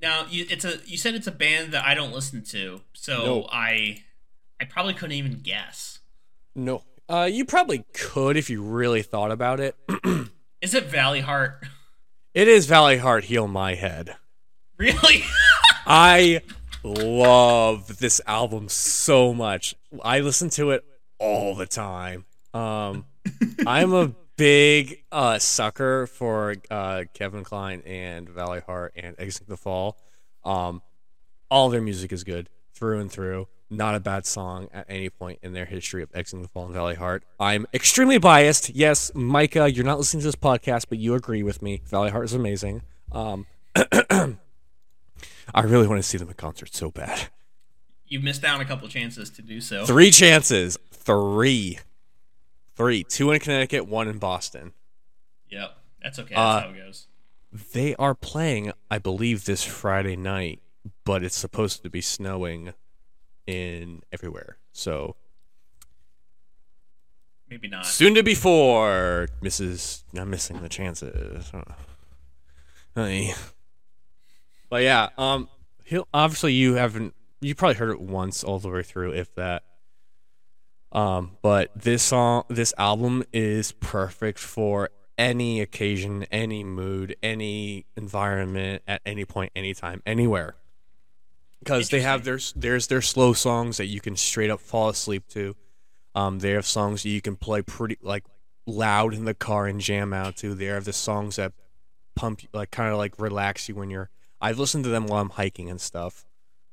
[0.00, 3.24] Now you it's a you said it's a band that I don't listen to, so
[3.24, 3.46] No.
[3.50, 4.02] I
[4.60, 6.00] I probably couldn't even guess.
[6.54, 6.82] No.
[7.12, 9.76] Uh, you probably could if you really thought about it.
[10.62, 11.56] Is it Valleyheart?
[12.32, 14.16] It is Valleyheart Heal My Head.
[14.78, 15.22] Really?
[15.86, 16.40] I
[16.82, 19.74] love this album so much.
[20.02, 20.86] I listen to it
[21.18, 22.24] all the time.
[22.54, 23.04] Um,
[23.66, 29.98] I'm a big uh, sucker for uh, Kevin Klein and Valleyheart and Exit the Fall.
[30.44, 30.80] Um,
[31.50, 33.48] all their music is good through and through.
[33.72, 37.20] Not a bad song at any point in their history of Exiting the Fallen Valleyheart.
[37.40, 38.68] I'm extremely biased.
[38.68, 41.80] Yes, Micah, you're not listening to this podcast, but you agree with me.
[41.90, 42.82] Valleyheart is amazing.
[43.12, 44.36] Um, I
[45.62, 47.28] really want to see them in concert so bad.
[48.06, 49.86] you missed out on a couple chances to do so.
[49.86, 50.78] Three chances.
[50.90, 51.78] Three.
[52.76, 53.04] Three.
[53.04, 54.72] Two in Connecticut, one in Boston.
[55.48, 56.34] Yep, that's okay.
[56.34, 57.06] Uh, That's how it goes.
[57.72, 60.60] They are playing, I believe, this Friday night,
[61.04, 62.72] but it's supposed to be snowing
[63.46, 64.58] in everywhere.
[64.72, 65.16] So
[67.48, 67.86] Maybe not.
[67.86, 69.28] soon to be four.
[69.42, 70.02] Mrs.
[70.12, 71.52] Not missing the chances.
[72.94, 73.34] Hey.
[74.70, 75.48] But yeah, um,
[75.84, 79.64] he'll obviously you haven't you probably heard it once all the way through, if that.
[80.92, 88.82] Um, but this song, this album is perfect for any occasion, any mood, any environment,
[88.86, 90.54] at any point, anytime, anywhere.
[91.62, 95.28] Because they have their there's their slow songs that you can straight up fall asleep
[95.28, 95.54] to.
[96.14, 98.24] Um, they have songs that you can play pretty like
[98.66, 100.54] loud in the car and jam out to.
[100.54, 101.52] They have the songs that
[102.16, 104.10] pump like kind of like relax you when you're.
[104.40, 106.24] I've listened to them while I'm hiking and stuff.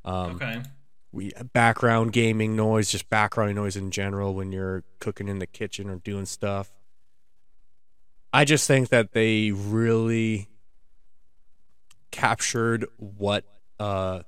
[0.03, 0.63] Um, Okay.
[1.11, 5.89] we background gaming noise, just background noise in general when you're cooking in the kitchen
[5.89, 6.71] or doing stuff.
[8.33, 10.49] I just think that they really
[12.11, 13.45] captured what
[13.79, 14.21] uh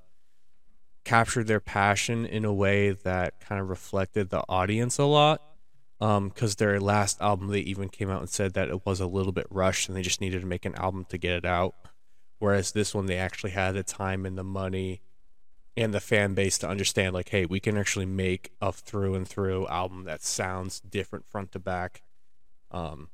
[1.03, 5.41] captured their passion in a way that kind of reflected the audience a lot.
[5.99, 9.06] Um, because their last album, they even came out and said that it was a
[9.06, 11.76] little bit rushed and they just needed to make an album to get it out.
[12.40, 15.02] Whereas this one, they actually had the time and the money
[15.78, 19.28] and the fan base to understand like hey we can actually make a through and
[19.28, 22.02] through album that sounds different front to back
[22.72, 23.10] um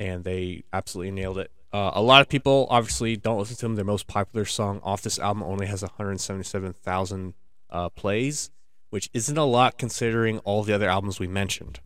[0.00, 1.52] and they absolutely nailed it.
[1.72, 3.76] Uh, a lot of people obviously don't listen to them.
[3.76, 7.34] Their most popular song off this album only has 177000
[7.70, 8.50] uh, plays
[8.90, 11.80] which isn't a lot considering all the other albums we mentioned.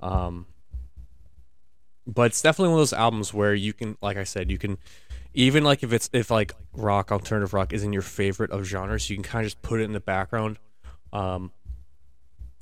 [0.00, 0.46] Um
[2.04, 4.76] but it's definitely one of those albums where you can, like I said, you can
[5.34, 9.16] even like if it's if like rock alternative rock isn't your favorite of genres, you
[9.16, 10.58] can kind of just put it in the background.
[11.12, 11.52] Um,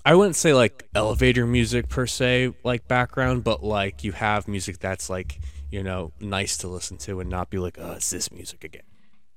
[0.04, 4.78] I wouldn't say like elevator music per se, like background, but like you have music
[4.78, 5.40] that's like
[5.70, 8.82] you know nice to listen to and not be like, oh, it's this music again.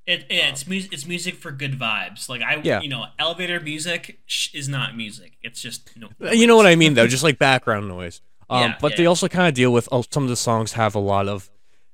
[0.06, 0.92] It, it's music.
[0.92, 2.28] It's music for good vibes.
[2.28, 2.82] Like I, Yeah.
[2.82, 5.38] you know, elevator music sh- is not music.
[5.42, 6.32] It's just you know.
[6.32, 8.22] You know what I mean, though, just like background noise.
[8.50, 10.74] Um, Yeah, but yeah, they also kind of deal with oh, some of the songs
[10.74, 11.50] have a lot of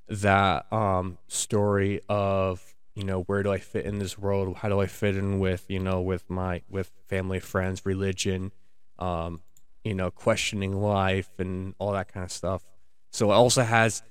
[0.08, 4.58] that um, story of you know where do I fit in this world?
[4.58, 8.52] How do I fit in with you know with my with family, friends, religion,
[9.00, 9.42] um,
[9.84, 12.64] you know, questioning life and all that kind of stuff.
[13.12, 14.04] So it also has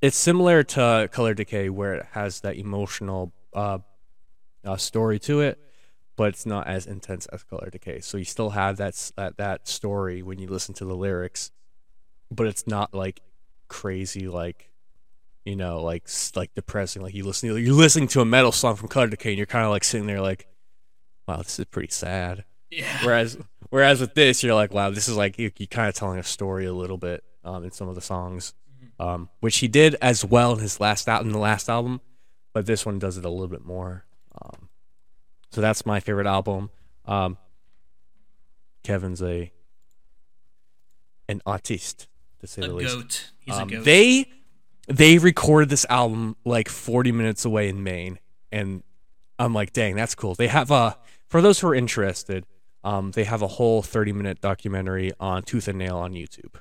[0.00, 3.78] it's similar to Color Decay where it has that emotional uh,
[4.64, 5.58] uh, story to it
[6.16, 8.00] but it's not as intense as Color Decay.
[8.00, 11.50] So you still have that that that story when you listen to the lyrics,
[12.30, 13.22] but it's not like
[13.68, 14.70] crazy like
[15.44, 17.02] you know like like depressing.
[17.02, 19.64] Like you listen you're listening to a metal song from Color Decay and you're kind
[19.64, 20.46] of like sitting there like,
[21.26, 22.44] wow, this is pretty sad.
[22.70, 22.98] Yeah.
[23.04, 23.38] Whereas
[23.72, 26.22] whereas with this, you're like, wow, this is like you, you kind of telling a
[26.22, 28.52] story a little bit um, in some of the songs,
[29.00, 32.00] um, which he did as well in his last out in the last album,
[32.52, 34.04] but this one does it a little bit more.
[34.40, 34.68] Um,
[35.50, 36.70] so that's my favorite album.
[37.06, 37.36] Um,
[38.84, 39.52] Kevin's a
[41.28, 42.08] an artiste
[42.40, 42.94] to say A the least.
[42.96, 43.30] goat.
[43.40, 43.84] He's Um, a goat.
[43.84, 44.26] They
[44.88, 48.18] they recorded this album like 40 minutes away in Maine,
[48.50, 48.82] and
[49.38, 50.34] I'm like, dang, that's cool.
[50.34, 52.44] They have a for those who are interested,
[52.84, 56.54] um, they have a whole 30 minute documentary on Tooth and Nail on YouTube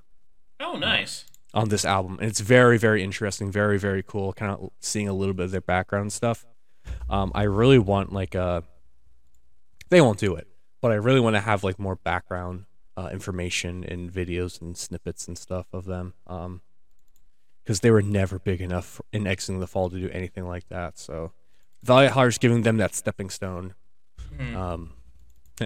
[0.59, 1.25] oh, nice.
[1.53, 4.33] on this album, and it's very very interesting, very very cool.
[4.33, 6.45] Kind of seeing a little bit of their background stuff.
[7.09, 8.63] Um, I really want like a.
[9.89, 10.47] They won't do it,
[10.81, 12.65] but I really want to have like more background
[12.97, 16.13] uh, information and videos and snippets and stuff of them.
[16.27, 16.61] Um,
[17.63, 20.97] because they were never big enough in exiting the fall to do anything like that.
[20.97, 21.31] So,
[21.85, 23.75] Valleyheart's giving them that stepping stone,
[24.35, 24.55] Mhm.
[24.55, 24.93] um,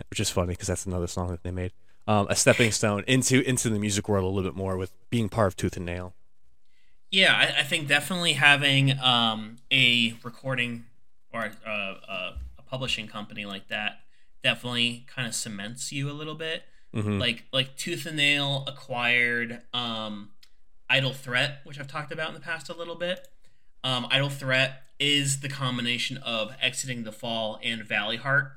[0.10, 1.72] which is funny because that's another song that they made.
[2.08, 5.28] Um, a stepping stone into into the music world a little bit more with being
[5.30, 6.14] part of Tooth and Nail.
[7.12, 10.86] Yeah, I, I think definitely having um, a recording
[11.34, 14.00] or uh, uh, a publishing company like that
[14.44, 16.64] definitely kind of cements you a little bit.
[16.94, 17.20] Mhm.
[17.20, 20.30] Like like Tooth and Nail acquired um,
[20.90, 23.28] Idle Threat, which I've talked about in the past a little bit.
[23.84, 28.52] Um, Idle Threat is the combination of Exiting the Fall and Valleyheart.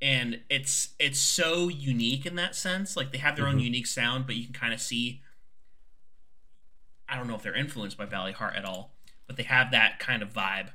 [0.00, 2.96] And it's it's so unique in that sense.
[2.96, 3.64] Like they have their own Mhm.
[3.64, 5.22] unique sound, but you can kind of see
[7.08, 8.96] I don't know if they're influenced by Valleyheart at all,
[9.26, 10.70] but they have that kind of vibe.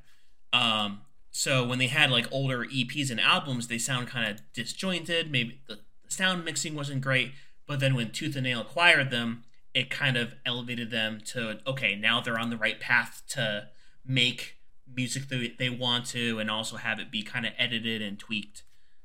[0.53, 5.30] Um, so when they had like older EPs and albums, they sound kind of disjointed.
[5.31, 7.34] Maybe the, the sound mixing wasn't great,
[7.68, 9.43] but then when Tooth and Nail acquired them,
[9.73, 13.69] it kind of elevated them to okay, now they're on the right path to
[14.06, 14.57] make
[14.93, 18.64] music that they want to, and also have it be kind of edited and tweaked.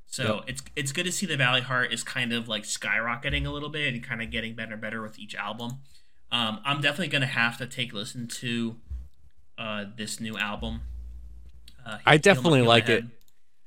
[0.09, 0.43] So Yep.
[0.47, 3.93] it's it's good to see the Valleyheart is kind of like skyrocketing a little bit
[3.93, 5.79] and kind of getting better and better with each album.
[6.31, 8.77] Um, I'm definitely gonna have to take a listen to
[9.57, 10.81] uh, this new album.
[11.85, 13.05] Uh, I definitely like it.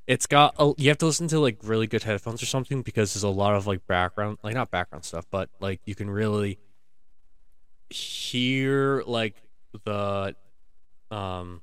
[0.07, 3.15] It's got a, you have to listen to like really good headphones or something because
[3.15, 6.59] there's a lot of like background, like not background stuff, but like you can really
[7.91, 9.37] hear like
[9.85, 10.35] the
[11.11, 11.63] um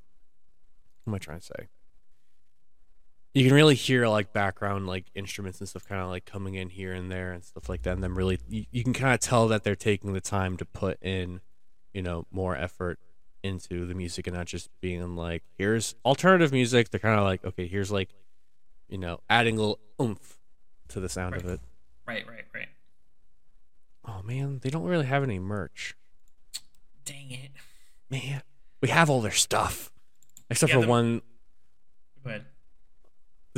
[1.04, 1.68] what am I trying to say?
[3.38, 6.68] You can really hear like background like instruments and stuff kind of like coming in
[6.70, 9.20] here and there and stuff like that and then really you, you can kind of
[9.20, 11.40] tell that they're taking the time to put in
[11.92, 12.98] you know more effort
[13.42, 17.44] into the music and not just being like here's alternative music they're kind of like
[17.44, 18.10] okay here's like
[18.88, 20.38] you know adding a little oomph
[20.88, 21.60] to the sound of it
[22.06, 22.68] Right, right, right.
[24.06, 25.94] oh man they don't really have any merch
[27.04, 27.50] Dang it.
[28.10, 28.42] man
[28.80, 29.92] we have all their stuff
[30.50, 31.22] except Yeah, for the- one
[32.24, 32.46] Go ahead.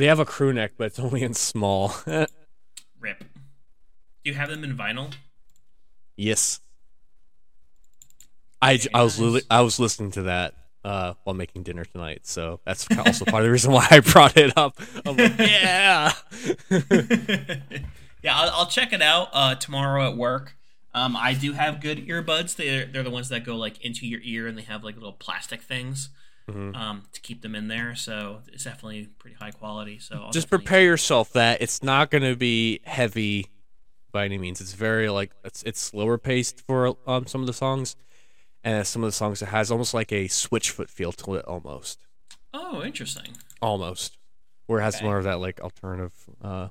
[0.00, 3.18] They have a crew neck but it's only in small Rip.
[3.20, 3.24] Do
[4.24, 5.12] you have them in vinyl?
[6.16, 6.60] yes
[8.62, 10.54] I, I was li- I was listening to that
[10.84, 14.36] uh, while making dinner tonight, so that's also part of the reason why I brought
[14.36, 14.78] it up.
[15.04, 16.12] Like, yeah,
[18.22, 20.56] yeah, I'll, I'll check it out uh, tomorrow at work.
[20.92, 22.56] Um, I do have good earbuds.
[22.56, 25.12] They're they're the ones that go like into your ear, and they have like little
[25.12, 26.10] plastic things
[26.52, 26.76] Mhm.
[26.76, 27.94] um, to keep them in there.
[27.96, 29.98] So it's definitely pretty high quality.
[29.98, 33.46] So I'll just definitely- prepare yourself that it's not going to be heavy
[34.12, 34.60] by any means.
[34.60, 37.96] It's very like it's it's slower paced for um some of the songs,
[38.64, 41.98] and some of the songs it has almost like a Switchfoot feel to it, almost,
[42.52, 43.36] Oh, interesting.
[43.62, 44.18] almost,
[44.66, 45.04] where it has Okay.
[45.04, 46.12] more of that like alternative.
[46.42, 46.68] uh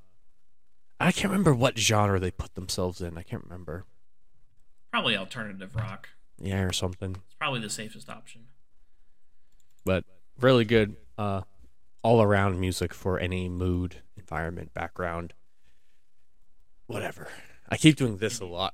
[1.02, 3.18] I can't remember what genre they put themselves in.
[3.18, 3.86] I can't remember.
[4.92, 6.10] Probably alternative rock.
[6.38, 7.16] Yeah, or something.
[7.26, 8.48] It's probably the safest option.
[9.86, 10.04] But
[10.40, 11.42] really good uh
[12.02, 15.34] all around music for any mood, environment, background.
[16.88, 17.28] Whatever.
[17.70, 18.74] I keep doing this a lot.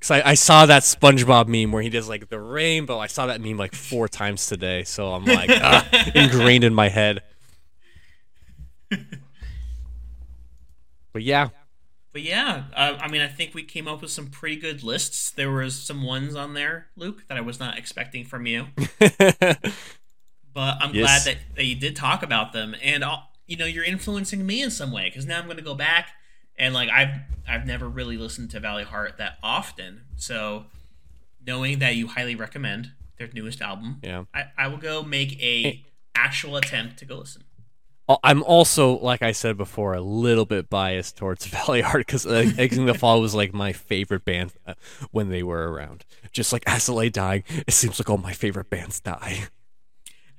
[0.00, 2.98] Cause I, I saw that SpongeBob meme where he does like the rainbow.
[2.98, 6.88] I saw that meme like four times today, so I'm like ah, ingrained in my
[6.88, 7.20] head.
[11.12, 11.48] But yeah,
[12.12, 15.30] But yeah, uh, I mean, I think we came up with some pretty good lists.
[15.30, 18.66] There was some ones on there, Luke, that I was not expecting from you.
[20.90, 21.24] I'm Yes.
[21.24, 23.04] glad that, that you did talk about them, and
[23.46, 26.10] you know, you're influencing me in some way because now I'm going to go back
[26.56, 27.10] and like I've
[27.48, 30.66] I've never really listened to Valleyheart that often, so
[31.44, 34.24] knowing that you highly recommend their newest album, yeah.
[34.34, 35.82] I, I will go make a
[36.14, 37.42] actual attempt to go listen.
[38.24, 42.86] I'm also, like I said before, a little bit biased towards Valleyheart because uh, in
[42.86, 44.74] the Fall was like my favorite band uh,
[45.12, 46.04] when they were around.
[46.32, 49.44] Just like As I Lay Dying, it seems like all my favorite bands die.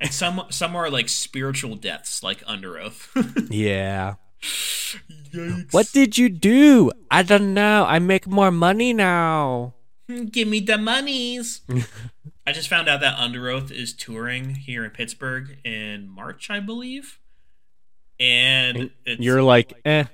[0.02, 3.08] And some some are like spiritual deaths, like Underoath.
[3.50, 4.14] Yeah.
[4.42, 5.72] Yikes.
[5.72, 6.90] What did you do?
[7.10, 7.84] I don't know.
[7.86, 9.74] I make more money now.
[10.30, 11.60] Give me the monies.
[12.46, 17.20] I just found out that Underoath is touring here in Pittsburgh in March, I believe.
[18.18, 20.04] And it's, You're like, eh.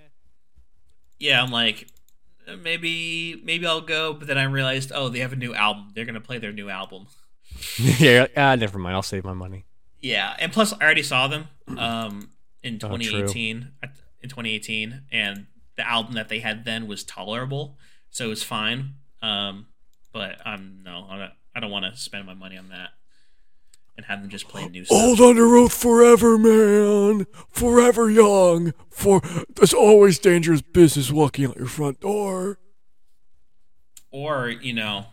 [1.19, 1.89] yeah, I'm like,
[2.47, 5.89] "Uh, maybe maybe I'll go, but then I realized, oh, they have a new album.
[5.95, 7.07] They're gonna play their new album.
[7.79, 8.95] yeah, ah, never mind.
[8.95, 9.65] I'll save my money.
[10.01, 11.49] Yeah, and plus I already saw them
[11.79, 12.31] um,
[12.63, 13.69] in Oh, 2018.
[14.23, 15.47] in 2018, and
[15.77, 17.77] the album that they had then was tolerable,
[18.11, 18.95] so it was fine.
[19.23, 19.67] Um,
[20.13, 22.91] but I'm no, I don't, I don't want to spend my money on that
[23.97, 25.21] and have them just play new stuff.
[25.21, 27.27] under oath forever, man.
[27.51, 28.73] Forever young.
[28.91, 29.21] For
[29.57, 32.59] there's always dangerous business walking out your front door.
[34.11, 35.07] Or you know,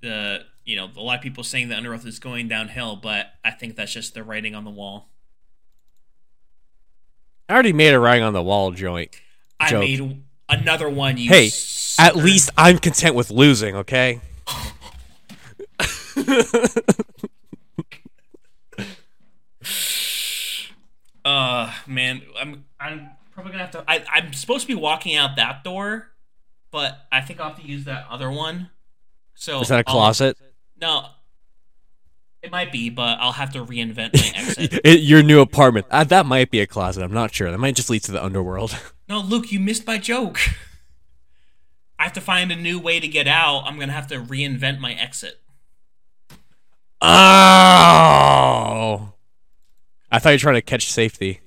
[0.00, 3.50] the you know a lot of people saying that Underoath is going downhill, but I
[3.52, 5.08] think that's just the writing on the wall.
[7.48, 9.18] I already made a writing on the wall joint.
[9.58, 9.80] I Joke.
[9.80, 11.16] made another one.
[11.16, 11.50] Hey,
[11.98, 14.20] At least I'm content with losing, okay?
[21.24, 23.84] Uh, man, I'm I'm probably gonna have to.
[23.88, 26.08] I, I'm supposed to be walking out that door,
[26.70, 28.70] but I think I'll have to use that other one.
[29.34, 30.36] So Is that a I'll- closet?
[30.80, 31.06] No,
[32.42, 34.84] it might be, but I'll have to reinvent my exit.
[35.02, 35.86] Your new apartment.
[35.90, 37.02] Uh, that might be a closet.
[37.02, 37.50] I'm not sure.
[37.50, 38.78] That might just lead to the underworld.
[39.08, 40.40] no, Luke, you missed my joke.
[41.98, 43.64] I have to find a new way to get out.
[43.66, 45.40] I'm gonna have to reinvent my exit.
[47.00, 47.06] Oh!
[50.10, 51.40] I thought you were trying to catch safety.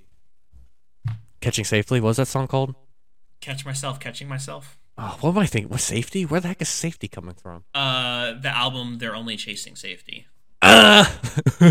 [1.39, 1.99] Catching safely?
[1.99, 2.75] What was that song called?
[3.39, 4.77] Catch myself, catching myself.
[5.03, 5.71] Oh, what am I thinking?
[5.71, 6.25] What safety?
[6.27, 7.63] Where the heck is safety coming from?
[7.73, 10.27] Uh, the album they're only chasing safety.
[10.61, 11.19] Ah!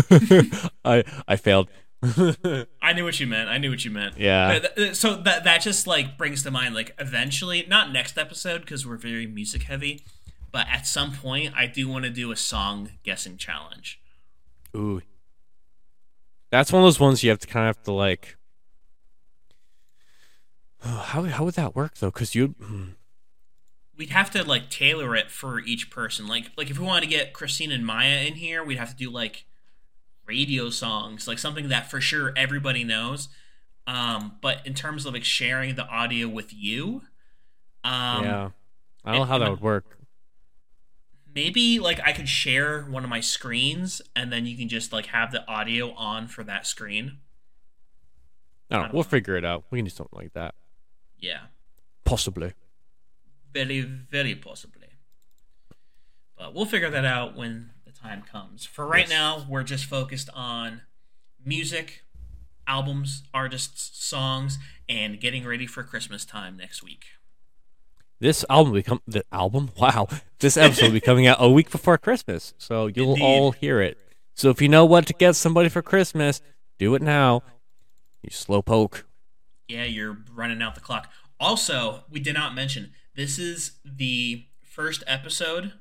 [0.83, 1.69] I I failed.
[2.03, 3.47] I knew what you meant.
[3.47, 4.17] I knew what you meant.
[4.17, 4.59] Yeah.
[4.91, 8.97] So that that just like brings to mind like eventually, not next episode because we're
[8.97, 10.03] very music heavy,
[10.51, 14.01] but at some point I do want to do a song guessing challenge.
[14.75, 15.01] Ooh.
[16.49, 18.35] That's one of those ones you have to kind of have to like.
[20.81, 22.11] How how would that work though?
[22.11, 22.55] Because you.
[24.01, 26.25] We'd have to like tailor it for each person.
[26.25, 28.95] Like like if we wanted to get Christine and Maya in here, we'd have to
[28.95, 29.45] do like
[30.25, 33.27] radio songs, like something that for sure everybody knows.
[33.85, 37.03] Um, but in terms of like sharing the audio with you,
[37.83, 38.49] um, yeah.
[39.05, 39.99] I don't know how that would work.
[41.35, 45.05] maybe like I could share one of my screens and then you can just like
[45.07, 47.19] have the audio on for that screen.
[48.71, 48.79] Know.
[48.79, 49.09] don't We'll know.
[49.09, 49.65] figure it out.
[49.69, 50.55] We can do something like that.
[51.19, 51.41] Yeah,
[52.03, 52.53] Possibly.
[53.53, 54.87] Very very possibly.
[56.37, 58.65] But we'll figure that out when the time comes.
[58.65, 59.09] For right Yes.
[59.09, 60.81] now, we're just focused on
[61.43, 62.03] music,
[62.67, 64.57] albums, artists, songs,
[64.89, 67.05] and getting ready for Christmas time next week.
[68.19, 69.71] This album will become the album.
[69.77, 70.07] Wow,
[70.39, 73.23] this episode will be coming out a week before Christmas, so you'll Indeed.
[73.23, 73.97] all hear it.
[74.35, 76.41] So if you know what to get somebody for Christmas,
[76.79, 77.43] do it now.
[78.21, 79.03] You slowpoke.
[79.67, 81.11] Yeah, you're running out the clock.
[81.39, 85.73] Also, we did not mention this is the first episode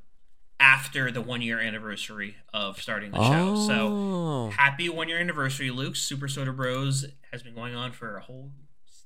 [0.58, 3.66] after the one year anniversary of starting the show.
[3.66, 5.96] So Oh, happy one year anniversary, Luke.
[5.96, 8.50] Super SoderBros has been going on for a whole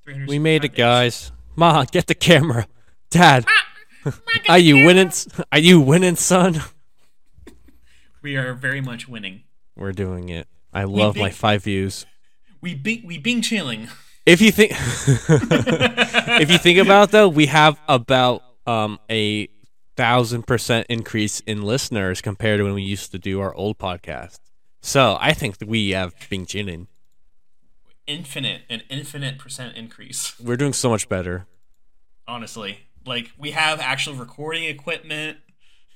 [0.04, 0.28] 300.
[0.28, 1.30] we made it, guys.
[1.56, 2.66] Ma, get the camera.
[3.10, 3.46] Dad,
[4.48, 5.12] are you winning?
[5.52, 6.60] Are you winning, son?
[8.22, 9.42] We are very much winning.
[9.76, 10.48] We're doing it.
[10.72, 12.06] I love my five views.
[12.60, 13.88] We be, we bing chilling.
[14.26, 14.72] If you think,
[16.40, 19.48] if you think about it, though, we have about um a
[19.96, 24.38] thousand percent increase in listeners compared to when we used to do our old podcast.
[24.80, 26.88] So I think that we have been chinning.
[28.06, 30.38] Infinite, an infinite percent increase.
[30.40, 31.46] We're doing so much better.
[32.26, 35.38] Honestly, like we have actual recording equipment.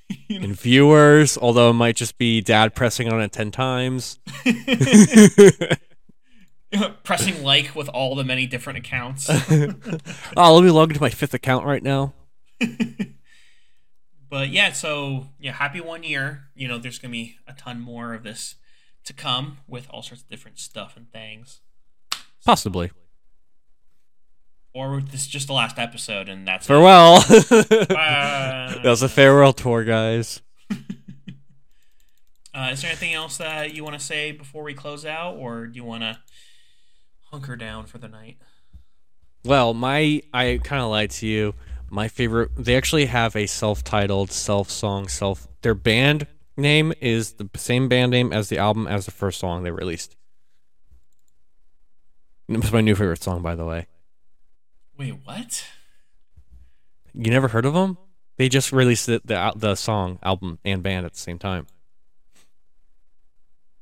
[0.07, 0.45] You know?
[0.45, 4.19] And viewers, although it might just be dad pressing on it ten times.
[7.03, 9.29] Pressing like with all the many different accounts.
[9.29, 9.73] oh,
[10.35, 12.13] let me log into my fifth account right now.
[14.29, 16.45] but yeah, so yeah, happy one year.
[16.55, 18.55] You know, there's gonna be a ton more of this
[19.05, 21.61] to come with all sorts of different stuff and things.
[22.45, 22.91] Possibly.
[24.71, 26.67] Or this is just the last episode and that's.
[26.67, 27.21] Farewell.
[27.21, 30.41] That was a farewell tour, guys.
[32.53, 35.67] Uh, is there anything else that you want to say before we close out, or
[35.67, 36.19] do you want to
[37.31, 38.37] hunker down for the night?
[39.43, 41.55] Well, my I kind of lied to you.
[41.89, 42.51] My favorite.
[42.57, 45.47] They actually have a self-titled, self-song, self.
[45.61, 49.63] Their band name is the same band name as the album as the first song
[49.63, 50.15] they released.
[52.47, 53.87] It was my new favorite song, by the way.
[54.97, 55.65] Wait, what?
[57.13, 57.97] You never heard of them?
[58.37, 61.67] They just released the the, the song, album, and band at the same time.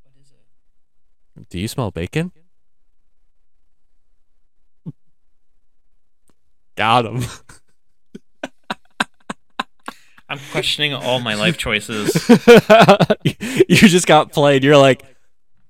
[0.03, 1.49] What is it?
[1.49, 2.31] Do you smell bacon?
[6.77, 7.23] Got him.
[10.29, 12.13] I'm questioning all my life choices.
[13.23, 14.63] you just got played.
[14.63, 15.03] You're like,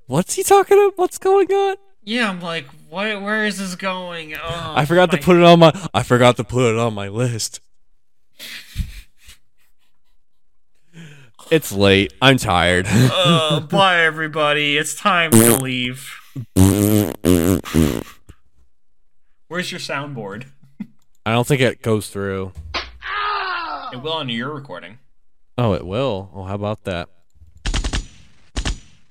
[0.07, 0.97] what's he talking about?
[0.97, 1.77] What's going on?
[2.03, 3.21] yeah, I'm like, what?
[3.21, 4.33] Where is this going?
[4.35, 5.89] Oh, I forgot to put it on my.
[5.93, 7.59] I forgot to put it on my list.
[11.49, 12.13] It's late.
[12.21, 12.87] I'm tired.
[13.19, 14.77] Oh, bye, everybody.
[14.77, 16.13] It's time to leave.
[19.47, 20.47] Where's your soundboard?
[21.27, 22.53] I don't think it goes through.
[23.91, 24.97] It will on your recording.
[25.57, 26.31] Oh, it will.
[26.33, 27.09] Oh, how about that?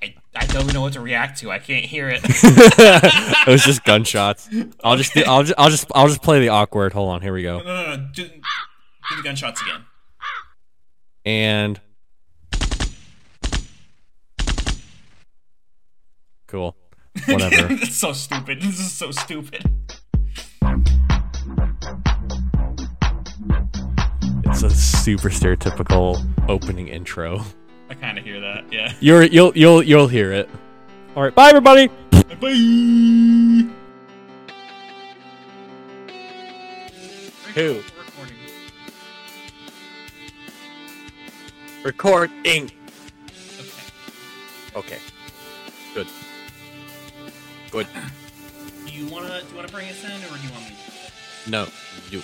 [0.02, 1.50] I, I don't know what to react to.
[1.50, 2.22] I can't hear it.
[2.24, 4.48] it was just gunshots.
[4.82, 5.12] I'll just.
[5.12, 5.58] do- I'll just.
[5.58, 5.86] I'll just.
[5.94, 6.94] I'll just play the awkward.
[6.94, 7.20] Hold on.
[7.20, 7.58] Here we go.
[7.58, 8.08] No, no, no.
[8.14, 9.84] Do, do the gunshots again.
[11.26, 11.78] And
[16.46, 16.76] cool.
[17.26, 17.74] Whatever.
[17.82, 18.62] It's so stupid.
[18.62, 19.70] This is so stupid.
[24.56, 27.42] It's a super stereotypical opening intro.
[27.90, 28.64] I kind of hear that.
[28.72, 28.94] Yeah.
[29.00, 30.48] You're you'll you'll you'll hear it.
[31.14, 31.34] All right.
[31.34, 31.88] Bye, everybody.
[32.40, 33.68] Bye.
[37.54, 37.82] Who?
[37.98, 38.36] Recording.
[41.84, 42.70] Recording.
[44.74, 44.96] Okay.
[44.96, 44.98] Okay.
[45.94, 46.06] Good.
[47.70, 47.86] Good.
[48.86, 50.70] Do you wanna do you wanna bring us in, or do you want me?
[50.70, 51.50] to?
[51.50, 51.66] No,
[52.10, 52.22] you.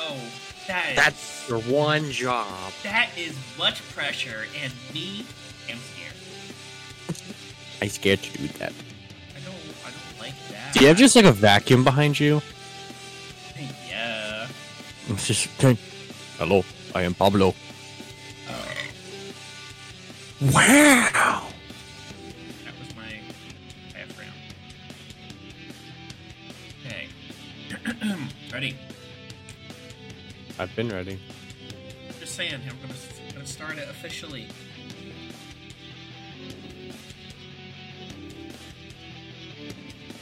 [0.00, 0.20] Oh,
[0.68, 2.72] that is, That's your one job.
[2.84, 5.24] that is much pressure, and me
[5.68, 6.14] am scared.
[7.82, 8.72] I'm scared to do that.
[9.36, 9.54] I don't
[9.84, 10.74] I don't like that.
[10.74, 12.40] Do you have just like a vacuum behind you?
[13.88, 14.46] Yeah.
[15.08, 15.48] It's just.
[15.64, 15.78] okay.
[16.38, 16.64] Hello,
[16.94, 17.54] I am Pablo.
[18.48, 18.68] Oh.
[20.52, 21.48] Wow.
[22.64, 23.18] That was my
[23.92, 24.32] diaphragm.
[26.86, 27.08] Okay.
[28.52, 28.76] Ready?
[30.58, 31.18] I've been ready.
[32.20, 32.98] Just saying, I'm gonna,
[33.32, 34.46] gonna start it officially.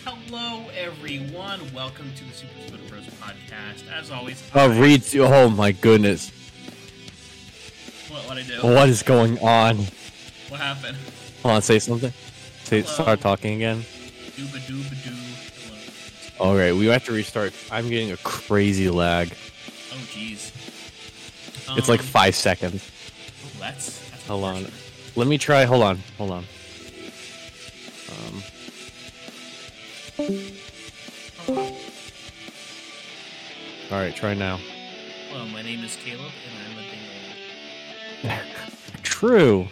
[0.05, 1.61] Hello, everyone.
[1.75, 3.91] Welcome to the Super SoderBros podcast.
[3.93, 5.03] As always, Oh, I- read.
[5.17, 6.31] Oh my goodness.
[8.09, 8.55] What what I do?
[8.63, 9.79] What is going on?
[10.49, 10.97] What happened?
[11.43, 12.13] Hold on, say something.
[12.65, 12.93] Say, Hello.
[12.95, 13.79] start talking again.
[14.37, 15.11] Dooba dooba doo.
[16.39, 16.51] Hello.
[16.51, 17.53] All right, we have to restart.
[17.71, 19.33] I'm getting a crazy lag.
[20.17, 20.51] Oh, jeez.
[21.79, 22.83] It's like Um, five seconds.
[23.45, 24.67] oh, that's, that's Hold on.
[25.15, 25.65] Let me try.
[25.65, 26.03] Hold on.
[26.19, 26.45] Hold on.
[28.09, 28.43] Um,
[31.47, 31.63] Hello.
[33.91, 34.59] all right, try now.
[35.33, 36.79] Well, my name is Caleb, and
[38.25, 38.43] I'm a dingo.
[39.03, 39.69] True.